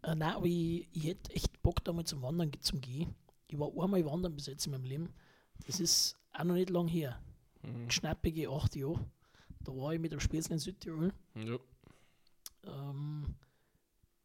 Äh, 0.03 0.15
nein, 0.15 0.35
aber 0.35 0.47
ich, 0.47 0.89
ich 0.93 1.05
hätte 1.05 1.35
echt 1.35 1.63
Bock, 1.63 1.83
da 1.85 1.93
mal 1.93 2.05
zum 2.05 2.23
Wandern 2.23 2.53
zum 2.61 2.81
Gehen. 2.81 3.15
Ich 3.49 3.59
war 3.59 3.71
einmal 3.83 4.05
wandern 4.05 4.35
bis 4.35 4.47
jetzt 4.47 4.67
in 4.67 4.73
meinem 4.73 4.85
Leben. 4.85 5.09
Das 5.67 5.81
ist 5.81 6.17
auch 6.33 6.45
noch 6.45 6.55
nicht 6.55 6.71
lang 6.71 6.89
her. 6.89 7.21
Mhm. 7.63 7.91
Schnappige 7.91 8.51
acht 8.51 8.77
Jahre. 8.77 9.05
Da 9.61 9.73
war 9.75 9.95
ich 9.95 10.01
mit 10.01 10.13
dem 10.13 10.21
Spätzle 10.21 10.55
in 10.55 10.59
Südtirol. 10.59 11.13
Ja. 11.35 11.59
Ähm, 12.65 13.35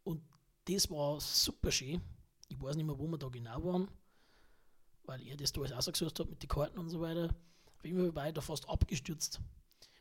und 0.04 0.22
das 0.66 0.90
war 0.90 1.20
super 1.22 1.72
schön. 1.72 2.02
Ich 2.50 2.62
weiß 2.62 2.76
nicht 2.76 2.86
mehr, 2.86 2.98
wo 2.98 3.08
wir 3.08 3.18
da 3.18 3.30
genau 3.30 3.64
waren, 3.64 3.88
weil 5.10 5.26
er 5.28 5.36
das 5.36 5.52
da 5.52 5.62
alles 5.62 5.74
ausgesucht 5.74 6.20
hat 6.20 6.30
mit 6.30 6.44
den 6.44 6.48
Karten 6.48 6.78
und 6.78 6.90
so 6.90 7.02
weiter. 7.02 7.36
War 7.82 8.28
ich 8.28 8.34
da 8.34 8.42
fast 8.42 8.70
abgestürzt. 8.70 9.42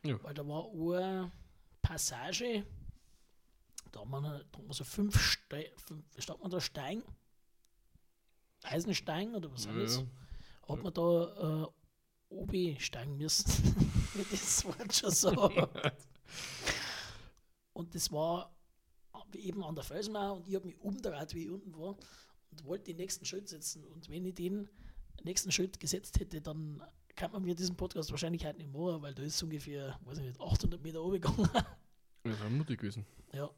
Ja. 0.05 0.23
Weil 0.23 0.35
da 0.35 0.47
war 0.47 0.69
eine 0.71 1.33
Passage, 1.81 2.67
da 3.91 4.01
haben 4.01 4.11
wir, 4.11 4.21
da 4.21 4.59
haben 4.59 4.67
wir 4.67 4.75
so 4.75 4.85
fünf, 4.85 5.19
Ste 5.19 5.73
fünf 5.77 6.05
wie 6.15 6.21
sagt 6.21 6.43
man 6.43 6.51
da, 6.51 6.61
Stein, 6.61 7.03
Eisenstein 8.65 9.35
oder 9.35 9.51
was 9.51 9.65
Ja, 9.65 9.73
ist 9.81 9.97
das? 9.97 10.05
ja. 10.05 10.75
Hat 10.75 10.83
man 10.83 10.93
da 10.93 11.63
äh, 11.63 11.67
oben 12.29 12.79
steigen 12.79 13.17
müssen, 13.17 13.47
wie 14.15 14.25
das 14.31 14.65
Wort 14.67 14.95
schon 14.95 15.11
sagt. 15.11 15.95
Und 17.73 17.95
das 17.95 18.13
war 18.13 18.55
eben 19.33 19.65
an 19.65 19.75
der 19.75 19.85
Felsmauer 19.85 20.37
und 20.37 20.49
ich 20.49 20.55
habe 20.55 20.67
mich 20.67 20.79
umgedreht, 20.81 21.35
wie 21.35 21.45
ich 21.45 21.51
unten 21.51 21.77
war 21.79 21.97
und 22.51 22.65
wollte 22.65 22.85
den 22.85 22.97
nächsten 22.97 23.25
Schritt 23.25 23.49
setzen. 23.49 23.85
Und 23.85 24.09
wenn 24.09 24.25
ich 24.25 24.35
den 24.35 24.69
nächsten 25.25 25.51
Schritt 25.53 25.79
gesetzt 25.81 26.19
hätte, 26.21 26.41
dann 26.41 26.83
kann 27.16 27.33
man 27.33 27.43
mir 27.43 27.55
diesen 27.55 27.77
Podcast 27.77 28.11
wahrscheinlich 28.11 28.45
heute 28.47 28.59
nicht 28.59 28.73
machen, 28.73 29.03
weil 29.03 29.14
da 29.14 29.23
ist 29.23 29.43
ungefähr, 29.43 29.99
weiß 30.05 30.19
ich 30.19 30.25
nicht, 30.25 30.41
800 30.41 30.83
Meter 30.83 30.99
runtergegangen. 31.01 31.49
Das 32.25 32.41
war 32.41 32.51
mutig 32.51 32.81
gewesen. 32.81 33.07
ja. 33.33 33.49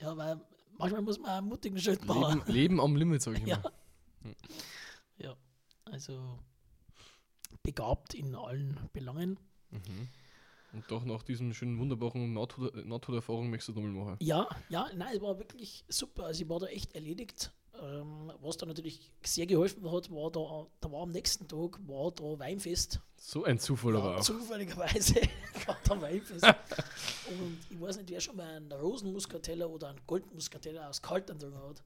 ja, 0.00 0.16
weil 0.16 0.40
manchmal 0.78 1.02
muss 1.02 1.18
man 1.18 1.30
einen 1.30 1.48
mutigen 1.48 1.78
Schritt 1.80 2.04
machen. 2.04 2.38
Leben, 2.46 2.52
Leben 2.52 2.80
am 2.80 2.94
Limit, 2.94 3.22
sag 3.22 3.36
ich 3.38 3.44
Ja. 3.46 3.58
mal. 3.58 4.34
Ja, 5.16 5.36
also 5.86 6.38
begabt 7.62 8.14
in 8.14 8.34
allen 8.34 8.78
Belangen. 8.92 9.38
Mhm. 9.70 10.08
Und 10.72 10.84
doch 10.90 11.04
nach 11.04 11.22
diesem 11.24 11.52
schönen, 11.52 11.78
wunderbaren 11.78 12.32
Nahtod- 12.36 12.84
Nahtoderfahrung 12.84 13.50
möchtest 13.50 13.76
du 13.76 13.80
nochmal 13.80 14.04
machen. 14.04 14.16
Ja, 14.20 14.46
ja, 14.68 14.88
nein, 14.94 15.16
es 15.16 15.20
war 15.22 15.36
wirklich 15.38 15.84
super. 15.88 16.26
Also 16.26 16.42
ich 16.42 16.48
war 16.48 16.60
da 16.60 16.66
echt 16.66 16.94
erledigt. 16.94 17.52
Ähm, 17.80 18.30
was 18.42 18.56
da 18.58 18.66
natürlich 18.66 19.10
sehr 19.24 19.46
geholfen 19.46 19.90
hat, 19.90 20.10
war 20.10 20.30
da, 20.30 20.66
da 20.80 20.92
war 20.92 21.02
am 21.02 21.10
nächsten 21.12 21.48
Tag 21.48 21.78
war 21.88 22.10
da 22.12 22.38
Weinfest. 22.38 23.00
So 23.16 23.44
ein 23.44 23.58
Zufall 23.58 23.96
aber 23.96 24.18
auch. 24.18 24.20
zufälligerweise 24.20 25.14
war 25.66 25.76
da 25.84 26.00
Weinfest. 26.00 26.44
Und 26.44 27.58
ich 27.70 27.80
weiß 27.80 27.96
nicht, 27.98 28.10
wer 28.10 28.20
schon 28.20 28.36
mal 28.36 28.48
einen 28.56 28.70
Rosenmuskateller 28.72 29.68
oder 29.70 29.88
einen 29.88 30.00
Goldmuskateller 30.06 30.88
aus 30.88 31.00
Kaltern 31.00 31.38
drin 31.38 31.54
hat. 31.54 31.82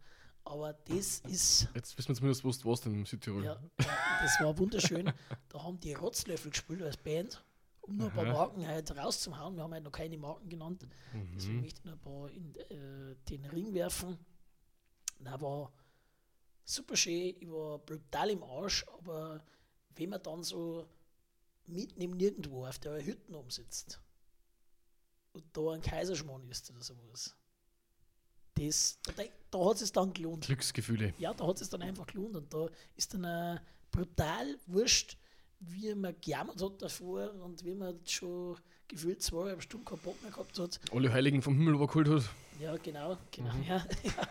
Aber 0.47 0.73
das 0.73 1.21
ist, 1.21 1.69
Jetzt 1.75 1.97
wissen 1.97 2.09
wir 2.09 2.15
zumindest, 2.17 2.45
wo 2.45 2.51
du 2.51 2.69
warst 2.69 2.85
in 2.87 3.05
Südtirol. 3.07 3.45
ja, 3.45 3.57
das 3.79 4.41
war 4.41 4.57
wunderschön. 4.59 5.11
Da 5.49 5.63
haben 5.63 5.79
die 5.81 5.95
Rotzlöffel 5.95 6.51
gespielt 6.51 6.83
als 6.83 6.97
Band, 6.99 7.43
um 7.83 7.97
noch 7.97 8.07
ein 8.09 8.13
paar. 8.15 8.25
Marken 8.27 8.67
halt 8.67 8.95
rauszuhauen. 8.97 9.57
Wir 9.57 9.63
haben 9.63 9.73
halt 9.73 9.85
noch 9.85 9.93
keine 9.93 10.19
Marken 10.19 10.49
genannt. 10.49 10.87
Deswegen 11.37 11.55
Mhm. 11.57 11.61
möchte 11.63 11.79
ich 11.81 11.85
noch 11.87 11.93
ein 11.95 12.01
paar 12.01 12.31
in 12.31 12.55
äh, 12.57 13.17
den 13.31 13.45
Ring 13.47 13.73
werfen. 13.73 14.19
Na, 15.21 15.41
war 15.41 15.73
super 16.65 16.97
schön, 16.97 17.35
ich 17.39 17.51
war 17.51 17.79
brutal 17.79 18.31
im 18.31 18.43
Arsch, 18.43 18.85
aber 18.99 19.45
wenn 19.97 20.11
man 20.11 20.23
dann 20.23 20.43
so 20.43 20.87
mitten 21.67 22.01
im 22.01 22.13
Nirgendwo 22.13 22.67
auf 22.67 22.79
der 22.79 23.05
Hütte 23.05 23.37
umsitzt 23.37 24.01
und 25.33 25.45
da 25.53 25.73
ein 25.73 25.83
Kaiserschmarrn 25.83 26.49
ist 26.51 26.71
oder 26.71 26.83
sowas, 26.83 27.35
das, 28.55 28.99
da, 29.17 29.25
da 29.51 29.65
hat 29.65 29.81
es 29.81 29.93
dann 29.93 30.13
gelohnt. 30.13 30.47
Glücksgefühle. 30.47 31.13
Ja, 31.19 31.35
da 31.35 31.47
hat 31.47 31.61
es 31.61 31.69
dann 31.71 31.83
einfach 31.83 32.07
gelohnt 32.07 32.37
und 32.37 32.55
da 32.55 32.69
ist 32.95 33.13
dann 33.15 33.25
äh, 33.25 33.61
brutal 33.91 34.57
wurscht, 34.67 35.19
wie 35.59 35.95
man 35.95 36.15
gejammert 36.21 36.63
hat 36.63 36.83
davor 36.83 37.33
und 37.43 37.65
wie 37.65 37.75
man 37.75 37.99
schon 38.07 38.57
gefühlt 38.87 39.23
zweieinhalb 39.23 39.63
Stunden 39.63 39.85
keinen 39.85 40.01
Bock 40.01 40.21
mehr 40.23 40.31
gehabt 40.31 40.59
hat. 40.59 40.81
Alle 40.93 41.13
Heiligen 41.13 41.43
vom 41.43 41.55
Himmel 41.57 41.75
übergeholt 41.75 42.09
hat. 42.09 42.31
Ja, 42.61 42.77
genau, 42.77 43.17
genau, 43.31 43.55
ja. 43.67 43.85
ja. 44.03 44.29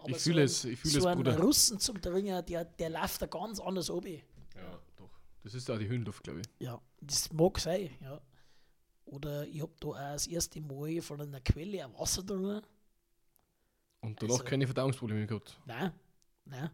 Aber. 0.00 0.10
Ich 0.10 0.16
so 0.18 0.30
fühle 0.30 0.42
es, 0.42 0.64
ich 0.64 0.78
fühle 0.78 1.00
so 1.00 1.08
es, 1.08 1.16
Bruder. 1.16 1.38
Russen 1.38 1.78
zum 1.78 2.00
Dringer, 2.00 2.42
der, 2.42 2.64
der 2.64 2.90
läuft 2.90 3.22
da 3.22 3.26
ganz 3.26 3.60
anders 3.60 3.88
oben. 3.90 4.20
Ja, 4.56 4.78
doch. 4.96 5.10
Das 5.42 5.54
ist 5.54 5.70
auch 5.70 5.78
die 5.78 5.88
Höhenluft, 5.88 6.22
glaube 6.24 6.40
ich. 6.40 6.46
Ja, 6.66 6.80
das 7.00 7.32
mag 7.32 7.58
sein, 7.58 7.90
ja. 8.02 8.20
Oder 9.04 9.46
ich 9.46 9.60
habe 9.60 9.72
da 9.80 9.88
auch 9.88 9.94
das 9.94 10.26
erste 10.26 10.60
Mal 10.60 11.00
von 11.02 11.20
einer 11.20 11.40
Quelle 11.40 11.84
ein 11.84 11.92
Wasser 11.98 12.22
drin. 12.22 12.60
Und 14.00 14.22
danach 14.22 14.34
Also- 14.34 14.44
keine 14.44 14.66
Verdauungsprobleme 14.66 15.26
gehabt. 15.26 15.58
Nein, 15.66 15.92
nein. 16.44 16.70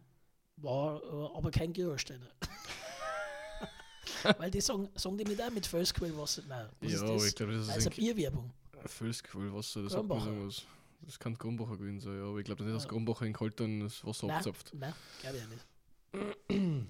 War 0.57 1.01
äh, 1.03 1.37
aber 1.37 1.51
kein 1.51 1.71
Gerolsteiner. 1.73 2.27
Weil 4.37 4.49
die 4.51 4.61
sagen, 4.61 4.89
sagen 4.95 5.17
die 5.17 5.25
mit 5.25 5.41
auch 5.41 5.51
mit 5.51 5.65
Felsquellwasser. 5.65 6.43
Nein, 6.47 6.67
ja, 6.81 6.87
ist 6.89 7.01
das? 7.01 7.25
ich 7.25 7.35
glaube, 7.35 7.53
das 7.53 7.69
Also 7.69 7.89
ist 7.89 7.95
Bierwerbung. 7.95 8.51
ein 8.81 8.87
Völsquellwasser, 8.87 9.83
das 9.83 9.91
sagt 9.93 10.07
man 10.07 10.19
Kronbacher. 10.19 10.63
Das 11.01 11.19
kann 11.19 11.37
Kronbacher 11.37 11.77
gewesen 11.77 11.99
sein, 11.99 12.17
ja, 12.17 12.23
aber 12.25 12.39
ich 12.39 12.45
glaube 12.45 12.63
nicht, 12.63 12.75
dass 12.75 12.83
Ja. 12.83 12.89
Kronbacher 12.89 13.25
in 13.25 13.33
Kaltern 13.33 13.79
das 13.81 14.03
Wasser 14.05 14.27
Nein, 14.27 14.37
abzapft. 14.37 14.73
nein, 14.73 14.93
glaube 15.21 15.37
ich 15.37 15.43
auch 15.43 15.49
nicht. 15.49 16.87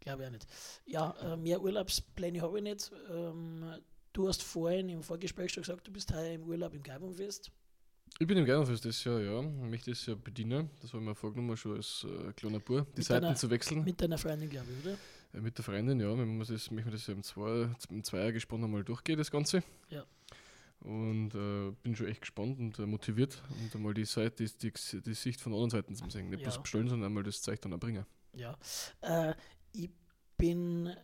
glaube 0.00 0.22
ich 0.22 0.28
auch 0.28 0.32
nicht. 0.32 0.46
Ja, 0.86 1.10
äh, 1.22 1.36
mehr 1.36 1.60
Urlaubspläne 1.62 2.40
habe 2.42 2.58
ich 2.58 2.64
nicht. 2.64 2.92
Ähm, 3.10 3.64
du 4.12 4.28
hast 4.28 4.42
vorhin 4.42 4.88
im 4.88 5.02
Vorgespräch 5.02 5.52
schon 5.52 5.62
gesagt, 5.62 5.86
du 5.86 5.92
bist 5.92 6.12
heuer 6.14 6.34
im 6.34 6.44
Urlaub 6.44 6.74
im 6.74 6.82
Geibumfest. 6.82 7.50
Ich 8.20 8.26
bin 8.28 8.38
im 8.38 8.44
Gernofest 8.44 8.84
das 8.84 9.02
Jahr, 9.02 9.18
ja. 9.20 9.40
Ich 9.40 9.46
möchte 9.70 9.90
das 9.90 10.06
ja 10.06 10.14
bedienen. 10.14 10.70
Das 10.80 10.92
habe 10.92 11.02
ich 11.02 11.08
mir 11.08 11.14
vorgenommen, 11.16 11.56
schon 11.56 11.74
als 11.76 12.06
äh, 12.08 12.32
kleiner 12.34 12.60
Bub, 12.60 12.86
die 12.92 12.98
Mit 12.98 13.04
Seiten 13.06 13.22
deiner- 13.22 13.34
zu 13.34 13.50
wechseln. 13.50 13.82
Mit, 13.82 14.00
deiner 14.00 14.18
Freundin, 14.18 14.48
glaube 14.48 14.68
ich, 14.70 14.86
oder? 14.86 14.96
äh, 15.32 15.40
mit 15.40 15.58
der 15.58 15.64
Freundin, 15.64 15.98
ja. 15.98 16.16
Wir 16.16 16.24
müssen 16.24 16.52
das, 16.52 16.70
möchten 16.70 16.90
wir 16.90 16.96
das 16.96 17.06
ja 17.08 17.14
im, 17.14 17.24
Zwei, 17.24 17.68
im 17.90 18.04
Zweiergespann 18.04 18.62
einmal 18.62 18.84
durchgehen, 18.84 19.18
das 19.18 19.32
Ganze. 19.32 19.64
Ja. 19.90 20.04
Und 20.84 21.34
äh, 21.34 21.70
bin 21.82 21.96
schon 21.96 22.06
echt 22.08 22.20
gespannt 22.20 22.58
und 22.58 22.78
äh, 22.78 22.84
motiviert 22.86 23.42
und 23.62 23.74
einmal 23.74 23.94
die 23.94 24.04
Seite, 24.04 24.44
die, 24.44 24.50
die, 24.70 25.00
die 25.02 25.14
Sicht 25.14 25.40
von 25.40 25.52
anderen 25.54 25.70
Seiten 25.70 25.94
zu 25.94 26.08
sehen. 26.10 26.28
Nicht 26.28 26.40
Ja. 26.40 26.48
bloß 26.50 26.60
bestellen, 26.62 26.88
sondern 26.88 27.06
einmal 27.08 27.22
das 27.22 27.40
Zeug 27.40 27.60
dann 27.62 27.72
auch 27.72 27.78
bringen. 27.80 28.04
Ja. 28.34 28.56
Äh, 29.00 29.34
ich 29.72 29.90
bin 30.36 30.88
äh, 30.88 30.96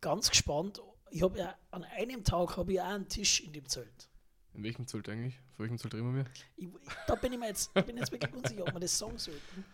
ganz 0.00 0.28
gespannt. 0.28 0.82
Ich 1.10 1.22
habe 1.22 1.38
ja 1.38 1.54
an 1.70 1.84
einem 1.84 2.24
Tag 2.24 2.56
habe 2.56 2.72
ich 2.72 2.80
auch 2.80 2.86
einen 2.86 3.08
Tisch 3.08 3.40
in 3.42 3.52
dem 3.52 3.68
Zelt. 3.68 4.08
In 4.54 4.64
welchem 4.64 4.88
Zelt 4.88 5.08
eigentlich? 5.08 5.36
Vor 5.54 5.64
welchem 5.64 5.78
Zelt 5.78 5.94
reden 5.94 6.12
wir? 6.16 6.24
Ich, 6.56 6.68
da 7.06 7.14
bin 7.14 7.32
ich 7.32 7.38
mir 7.38 7.46
jetzt, 7.48 7.70
ich 7.76 7.84
bin 7.84 7.96
jetzt 7.98 8.10
wirklich 8.10 8.32
unsicher, 8.34 8.62
ob 8.62 8.72
wir 8.74 8.80
das 8.80 8.98
sagen 8.98 9.18
sollten. 9.18 9.64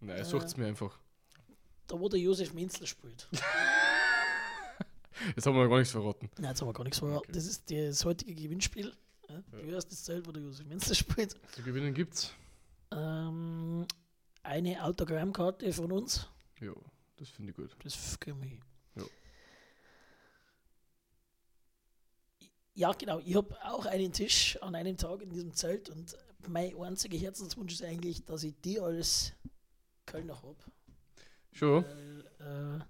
Nein, 0.00 0.18
Äh. 0.18 0.24
sucht 0.24 0.44
es 0.46 0.56
mir 0.58 0.66
einfach. 0.66 0.98
Da 1.86 1.98
wo 1.98 2.08
der 2.10 2.20
Josef 2.20 2.52
Minzler 2.52 2.86
spielt. 2.86 3.26
Jetzt 5.34 5.46
haben 5.46 5.54
wir 5.56 5.68
gar 5.68 5.78
nichts 5.78 5.92
verraten. 5.92 6.30
Nein, 6.38 6.50
jetzt 6.50 6.60
haben 6.60 6.68
wir 6.68 6.72
gar 6.72 6.84
nichts 6.84 6.98
verraten. 6.98 7.18
Okay. 7.18 7.32
Das 7.32 7.46
ist 7.46 7.70
das 7.70 8.04
heutige 8.04 8.34
Gewinnspiel. 8.34 8.92
Ja, 9.28 9.42
du 9.50 9.62
hörst 9.70 9.90
das 9.90 10.04
Zelt, 10.04 10.26
wo 10.26 10.32
der 10.32 10.42
Josef 10.42 10.66
Minzler 10.66 10.94
spielt. 10.94 11.36
Zu 11.52 11.62
gewinnen 11.62 11.94
gibt's. 11.94 12.32
Ähm, 12.90 13.86
eine 14.42 14.84
Autogrammkarte 14.84 15.72
von 15.72 15.92
uns. 15.92 16.28
Ja, 16.60 16.72
das 17.16 17.28
finde 17.28 17.50
ich 17.50 17.56
gut. 17.56 17.74
Das 17.82 18.18
können 18.20 18.42
wir. 18.42 19.02
Ja. 19.02 19.08
Ja, 22.74 22.92
genau. 22.92 23.20
Ich 23.20 23.34
habe 23.34 23.54
auch 23.64 23.86
einen 23.86 24.12
Tisch 24.12 24.58
an 24.62 24.74
einem 24.74 24.96
Tag 24.96 25.22
in 25.22 25.30
diesem 25.30 25.54
Zelt 25.54 25.88
und 25.88 26.16
mein 26.48 26.76
einziger 26.76 27.16
Herzenswunsch 27.16 27.74
ist 27.74 27.84
eigentlich, 27.84 28.24
dass 28.24 28.42
ich 28.42 28.54
die 28.60 28.80
als 28.80 29.32
Kölner 30.06 30.36
habe. 30.42 30.56
Schon, 31.52 31.84
Weil, 31.84 32.24
äh, 32.40 32.84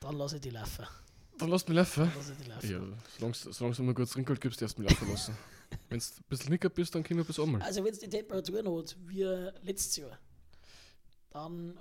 dann 0.00 0.16
lasse 0.16 0.36
ich 0.36 0.42
die 0.42 0.50
laufen. 0.50 0.86
Dann 1.44 1.50
lass 1.50 1.68
mich 1.68 1.76
laufen. 1.76 2.10
Lass. 2.48 2.68
Ja, 2.68 2.80
solange 3.18 3.34
solange 3.34 3.74
du 3.76 3.82
mir 3.82 3.94
kurz 3.94 4.10
Trinkgeld 4.10 4.40
gibst, 4.40 4.60
darfst 4.62 4.78
du 4.78 4.82
mich 4.82 4.90
laufen 4.90 5.10
lassen. 5.10 5.36
Wenn 5.88 5.98
du 5.98 6.04
ein 6.04 6.24
bisschen 6.28 6.50
nicker 6.50 6.68
bist, 6.68 6.94
dann 6.94 7.02
können 7.02 7.18
wir 7.20 7.24
bis 7.24 7.38
einmal. 7.40 7.60
Also 7.62 7.82
wenn 7.84 7.92
es 7.92 7.98
die 7.98 8.08
Temperaturen 8.08 8.68
hat, 8.68 8.96
wie 9.06 9.22
letztes 9.62 9.96
Jahr, 9.96 10.16
dann 11.30 11.76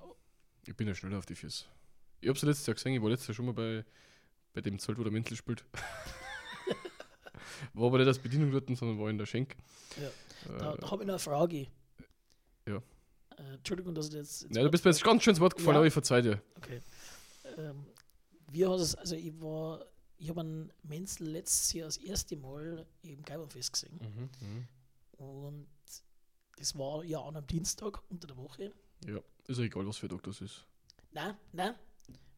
Ich 0.65 0.75
bin 0.75 0.87
ja 0.87 0.95
schneller 0.95 1.19
auf 1.19 1.25
die 1.27 1.35
Füße. 1.35 1.65
Ich 2.21 2.29
hab's 2.29 2.41
ja 2.41 2.47
letztes 2.47 2.65
Jahr 2.65 2.73
gesehen, 2.73 2.93
ich 2.93 3.01
war 3.01 3.09
letztes 3.09 3.27
Jahr 3.27 3.35
schon 3.35 3.45
mal 3.45 3.53
bei, 3.53 3.85
bei 4.53 4.61
dem 4.61 4.79
Zelt, 4.79 4.97
wo 4.97 5.03
der 5.03 5.11
Menzel 5.11 5.37
spielt. 5.37 5.63
war 7.73 7.87
aber 7.87 7.97
nicht 7.99 8.07
als 8.07 8.19
Bedienung 8.19 8.51
dort, 8.51 8.65
sondern 8.75 8.99
war 8.99 9.09
in 9.09 9.17
der 9.17 9.25
Schenk. 9.25 9.55
Ja, 10.01 10.07
Äh, 10.07 10.57
da, 10.57 10.75
da 10.77 10.91
habe 10.91 11.03
ich 11.03 11.07
noch 11.07 11.13
eine 11.13 11.19
Frage. 11.19 11.67
Ja. 12.67 12.77
Äh, 13.37 13.53
Entschuldigung, 13.55 13.93
dass 13.93 14.07
ich 14.07 14.13
jetzt. 14.13 14.43
jetzt 14.43 14.55
ja, 14.55 14.63
du 14.63 14.69
bist 14.71 14.83
mir 14.85 14.91
jetzt 14.91 15.03
ganz 15.03 15.23
schön 15.23 15.31
ins 15.31 15.39
Wort 15.39 15.55
gefallen, 15.55 15.75
Ja. 15.75 15.79
aber 15.79 15.87
ich 15.87 15.93
verzeih 15.93 16.21
dir. 16.21 16.41
Okay. 16.57 16.81
Ähm, 17.57 17.85
wie 18.53 18.65
hat 18.65 18.79
es, 18.79 18.95
also 18.95 19.15
ich 19.15 19.39
war, 19.41 19.85
ich 20.17 20.29
habe 20.29 20.41
einen 20.41 20.71
Menzel 20.83 21.27
letztes 21.29 21.73
Jahr 21.73 21.85
das 21.87 21.97
erste 21.97 22.37
Mal 22.37 22.85
im 23.01 23.21
Geibernfest 23.23 23.73
gesehen. 23.73 23.99
Und 25.17 25.67
das 26.57 26.77
war 26.77 27.03
ja 27.03 27.19
an 27.21 27.35
einem 27.35 27.47
Dienstag 27.47 28.01
unter 28.09 28.27
der 28.27 28.37
Woche. 28.37 28.71
Ja, 29.05 29.19
ist 29.47 29.57
ja 29.57 29.63
egal, 29.65 29.85
was 29.87 29.97
für 29.97 30.05
ein 30.05 30.09
Tag 30.09 30.23
das 30.23 30.41
ist. 30.41 30.65
Nein, 31.11 31.35
nein, 31.51 31.75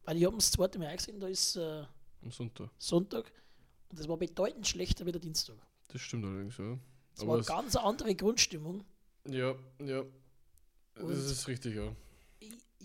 weil 0.04 0.16
ich 0.16 0.24
habe 0.24 0.36
das 0.36 0.50
zweite 0.50 0.78
Mal 0.78 0.96
gesehen, 0.96 1.20
da 1.20 1.28
ist 1.28 1.56
äh, 1.56 1.84
Am 2.22 2.30
Sonntag. 2.30 2.70
Sonntag. 2.78 3.32
Und 3.88 3.98
das 4.00 4.08
war 4.08 4.16
bedeutend 4.16 4.66
schlechter 4.66 5.06
wie 5.06 5.12
der 5.12 5.20
Dienstag. 5.20 5.56
Das 5.88 6.00
stimmt 6.00 6.24
allerdings, 6.24 6.56
ja. 6.58 6.78
Es 7.14 7.20
Aber 7.20 7.28
war 7.28 7.36
eine 7.36 7.44
ganz 7.46 7.76
andere 7.76 8.14
Grundstimmung. 8.14 8.84
Ja, 9.28 9.54
ja. 9.78 10.00
Und- 10.00 11.08
Das 11.10 11.18
ist 11.18 11.46
richtig, 11.48 11.76
ja. 11.76 11.94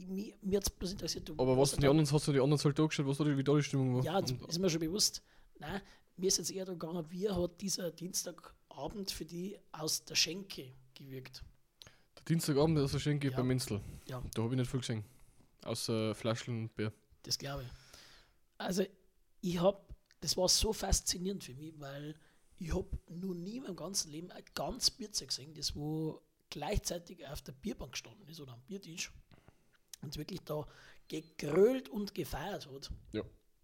Mir 0.07 0.35
mir 0.41 0.57
hat 0.57 0.63
es 0.63 0.69
bloß 0.69 0.91
interessiert. 0.93 1.27
du- 1.29 1.33
Aber 1.37 1.57
was 1.57 1.71
die 1.75 1.87
anderen, 1.87 2.09
hast 2.11 2.27
du 2.27 2.31
die 2.33 2.39
anderen 2.39 2.59
Zelte 2.59 2.81
angeschaut, 2.81 3.07
was 3.07 3.17
da 3.17 3.23
die, 3.23 3.37
wie 3.37 3.43
da 3.43 3.55
die 3.55 3.63
Stimmung 3.63 3.95
war? 3.95 4.03
Ja, 4.03 4.19
ist 4.19 4.59
mir 4.59 4.69
schon 4.69 4.79
bewusst. 4.79 5.21
Nein, 5.59 5.81
mir 6.17 6.27
ist 6.27 6.37
jetzt 6.37 6.51
eher 6.51 6.65
darum 6.65 6.79
gegangen, 6.79 7.05
wie 7.09 7.29
hat 7.29 7.61
dieser 7.61 7.91
Dienstagabend 7.91 9.11
für 9.11 9.25
die 9.25 9.57
aus 9.71 10.03
der 10.05 10.15
Schenke 10.15 10.73
gewirkt. 10.95 11.43
Der 12.17 12.23
Dienstagabend, 12.25 12.77
das 12.77 12.93
ist 12.93 13.01
Schenke 13.01 13.29
Ja. 13.29 13.37
bei 13.37 13.43
Menzel. 13.43 13.81
Ja. 14.07 14.21
Da 14.33 14.43
habe 14.43 14.53
ich 14.53 14.59
nicht 14.59 14.69
viel 14.71 14.79
gesehen. 14.79 15.03
Außer 15.63 16.15
Flaschen 16.15 16.63
und 16.63 16.75
Bier. 16.75 16.91
Das 17.23 17.37
glaube 17.37 17.63
ich. 17.63 17.69
Also, 18.57 18.83
ich 19.41 19.59
habe, 19.59 19.79
das 20.19 20.35
war 20.37 20.47
so 20.49 20.73
faszinierend 20.73 21.43
für 21.43 21.53
mich, 21.53 21.73
weil 21.79 22.15
ich 22.57 22.73
habe 22.73 22.87
noch 23.09 23.33
nie 23.33 23.57
in 23.57 23.63
meinem 23.63 23.75
ganzen 23.75 24.11
Leben 24.11 24.31
ein 24.31 24.43
ganz 24.53 24.89
Bierzeug 24.91 25.29
gesehen, 25.29 25.53
das 25.53 25.75
wo 25.75 26.21
gleichzeitig 26.49 27.25
auf 27.27 27.41
der 27.41 27.53
Bierbank 27.53 27.93
gestanden 27.93 28.27
ist 28.27 28.39
oder 28.41 28.53
am 28.53 28.61
Biertisch 28.67 29.11
und 30.01 30.17
wirklich 30.17 30.41
da 30.41 30.65
gegrölt 31.07 31.89
und 31.89 32.13
gefeiert 32.15 32.67
hat. 32.67 32.91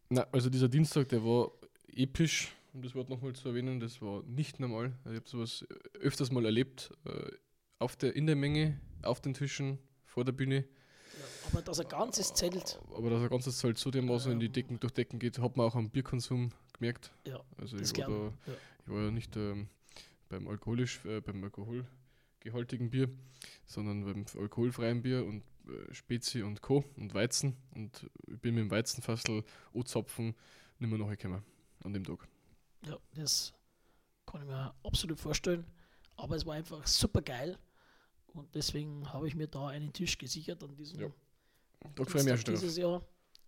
Na, 0.10 0.26
also 0.32 0.50
dieser 0.50 0.70
Dienstag, 0.70 1.10
der 1.10 1.24
war 1.24 1.52
episch, 1.88 2.54
um 2.74 2.82
das 2.82 2.96
Wort 2.96 3.10
nochmal 3.10 3.34
zu 3.34 3.50
erwähnen, 3.50 3.80
das 3.80 4.02
war 4.02 4.24
nicht 4.24 4.60
normal. 4.60 4.94
Also 5.04 5.12
ich 5.12 5.20
habe 5.20 5.30
sowas 5.30 5.66
öfters 6.00 6.32
mal 6.32 6.46
erlebt, 6.46 6.92
äh, 7.06 7.32
auf 7.80 7.96
der, 7.96 8.16
in 8.16 8.26
der 8.26 8.36
Menge, 8.36 8.80
auf 9.04 9.20
den 9.22 9.34
Tischen, 9.34 9.80
vor 10.06 10.24
der 10.24 10.32
Bühne. 10.32 10.58
Ja, 10.58 11.26
aber 11.52 11.62
dass 11.62 11.80
ein 11.80 11.88
ganzes 11.88 12.34
Zelt, 12.34 12.80
Aber 12.96 13.10
dass 13.10 13.22
ein 13.22 13.30
ganzes 13.30 13.58
Zelt 13.58 13.78
so 13.78 13.92
dermaßen 13.92 14.32
in 14.32 14.40
die 14.40 14.50
Decken 14.50 14.80
durch 14.80 14.94
Decken 14.94 15.20
geht, 15.20 15.40
hat 15.40 15.58
man 15.58 15.66
auch 15.68 15.76
am 15.76 15.90
Bierkonsum 15.90 16.52
gemerkt. 16.74 17.12
ja, 17.26 17.42
Also 17.58 17.78
ich 17.78 17.98
war, 17.98 18.08
da. 18.08 18.52
Ja. 18.52 18.58
ich 18.86 18.92
war 18.94 19.02
ja 19.04 19.12
nicht 19.12 19.36
ähm, 19.36 19.68
beim 20.30 20.48
alkoholisch, 20.48 21.04
äh, 21.06 21.22
beim 21.22 21.44
alkoholgehaltigen 21.44 22.90
Bier, 22.90 23.10
sondern 23.66 24.06
beim 24.06 24.26
alkoholfreien 24.40 25.02
Bier 25.02 25.26
und 25.26 25.42
äh, 25.42 25.44
Spezi 25.92 26.42
und 26.44 26.62
Co. 26.62 26.84
und 26.98 27.14
Weizen. 27.14 27.56
Und 27.76 28.10
ich 28.28 28.40
bin 28.40 28.56
mit 28.56 28.64
dem 28.64 28.72
Weizenfassel 28.72 29.44
O-Zapfen 29.74 30.36
nicht 30.80 30.90
mehr 30.90 31.00
nachgekommen 31.00 31.44
an 31.84 31.94
dem 31.94 32.04
Tag. 32.04 32.28
Ja, 32.86 32.98
das 33.16 33.54
kann 34.26 34.42
ich 34.42 34.48
mir 34.48 34.74
absolut 34.84 35.20
vorstellen. 35.20 35.66
Aber 36.16 36.36
es 36.36 36.46
war 36.46 36.56
einfach 36.56 36.86
super 36.88 37.22
geil. 37.22 37.58
Und 38.28 38.54
deswegen 38.56 39.12
habe 39.14 39.28
ich 39.28 39.36
mir 39.36 39.48
da 39.48 39.68
einen 39.68 39.94
Tisch 39.94 40.18
gesichert 40.18 40.64
an 40.64 40.76
diesem 40.76 41.00
Ja, 41.00 41.10
Da 41.96 42.04
freue 42.06 42.22
ich 42.22 42.26
mich 42.26 42.34
auch 42.34 42.36
Dienstag 42.36 42.46
schon 42.46 42.54
drauf. 42.54 42.62
dieses 42.62 42.78
Jahr. 42.78 43.02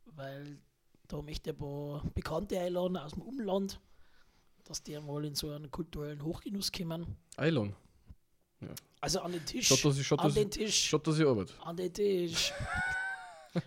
Weil 0.05 0.59
da 1.07 1.21
möchte 1.21 1.49
ich 1.51 1.55
ein 1.55 1.59
paar 1.59 2.03
Bekannte 2.13 2.59
einladen 2.59 2.97
aus 2.97 3.11
dem 3.13 3.21
Umland, 3.21 3.79
dass 4.65 4.83
die 4.83 4.99
mal 4.99 5.25
in 5.25 5.35
so 5.35 5.51
einen 5.51 5.69
kulturellen 5.71 6.23
Hochgenuss 6.23 6.71
kommen. 6.71 7.17
Eilon. 7.37 7.75
Ja. 8.61 8.73
Also 9.01 9.21
an 9.21 9.31
den 9.31 9.45
Tisch. 9.45 9.67
Schaut, 9.67 9.85
dass 9.85 9.97
ich, 9.97 10.05
schaut, 10.05 10.19
an 10.19 10.33
den 10.33 10.51
Tisch. 10.51 10.87
schaut, 10.89 11.07
dass 11.07 11.17
ich 11.19 11.25
arbeite. 11.25 11.53
An 11.63 11.75
den 11.77 11.93
Tisch. 11.93 12.51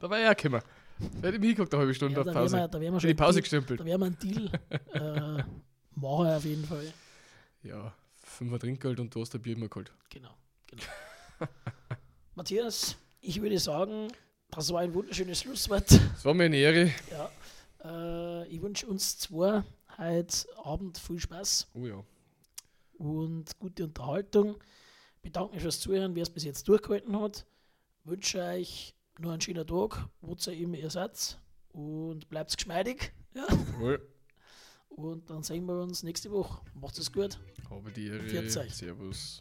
Da 0.00 0.08
war 0.08 0.18
er 0.18 0.30
auch 0.32 0.36
gekommen. 0.36 0.62
Da 0.98 1.06
hätte 1.28 1.34
ich 1.36 1.40
mich 1.40 1.48
hingeguckt, 1.48 1.74
eine 1.74 1.80
halbe 1.80 1.94
Stunde 1.94 2.14
Ja, 2.14 2.26
auf 2.26 2.32
Pause. 2.32 2.56
wir, 2.56 2.68
da 2.68 2.80
werden 2.80 2.94
wir 2.94 3.00
Schon 3.00 3.08
die 3.08 3.14
Pause 3.14 3.40
gestempelt. 3.42 3.80
da 3.80 3.84
werden 3.84 4.00
wir 4.00 4.06
einen 4.06 4.18
Deal 4.18 4.50
äh, 4.92 5.42
machen 6.00 6.26
auf 6.26 6.44
jeden 6.44 6.64
Fall. 6.64 6.92
Ja, 7.62 7.94
fünfer 8.22 8.58
Trinkgeld 8.58 8.98
und 9.00 9.14
du 9.14 9.20
hast 9.20 9.34
ein 9.34 9.42
Bier 9.42 9.56
immer 9.56 9.68
geholt. 9.68 9.92
Genau, 10.08 10.30
genau. 10.66 10.82
Matthias, 12.34 12.96
ich 13.20 13.40
würde 13.42 13.58
sagen, 13.58 14.08
das 14.50 14.72
war 14.72 14.80
ein 14.80 14.94
wunderschönes 14.94 15.40
Schlusswort. 15.42 15.90
Es 15.90 16.24
war 16.24 16.32
mir 16.34 16.44
eine 16.44 16.56
Ehre. 16.56 16.90
Ja. 17.10 17.30
Äh, 18.42 18.48
ich 18.48 18.60
wünsche 18.62 18.86
uns 18.86 19.18
zwei 19.18 19.62
heute 19.98 20.46
Abend 20.64 20.96
viel 20.98 21.18
Spaß 21.20 21.68
Oh 21.74 21.86
ja. 21.86 22.02
Und 23.00 23.58
gute 23.58 23.84
Unterhaltung. 23.84 24.56
Bedanke 25.22 25.54
mich 25.54 25.62
fürs 25.62 25.80
Zuhören, 25.80 26.14
wer 26.14 26.22
es 26.22 26.30
bis 26.30 26.44
jetzt 26.44 26.68
durchgehalten 26.68 27.18
hat. 27.18 27.46
Wünsche 28.04 28.42
euch 28.42 28.94
noch 29.18 29.30
einen 29.32 29.40
schönen 29.40 29.66
Tag, 29.66 30.08
wo 30.20 30.36
ihr 30.46 30.52
immer 30.52 30.76
ihr 30.76 30.90
seid. 30.90 31.38
Und 31.72 32.28
bleibt 32.28 32.56
geschmeidig. 32.56 33.12
Ja. 33.34 33.46
Wohl. 33.78 34.06
Und 34.88 35.30
dann 35.30 35.42
sehen 35.42 35.64
wir 35.66 35.80
uns 35.80 36.02
nächste 36.02 36.30
Woche. 36.30 36.62
Macht 36.74 36.98
es 36.98 37.12
gut. 37.12 37.38
Habe 37.70 37.90
die 37.90 38.08
Ehre. 38.08 38.48
Servus. 38.48 39.40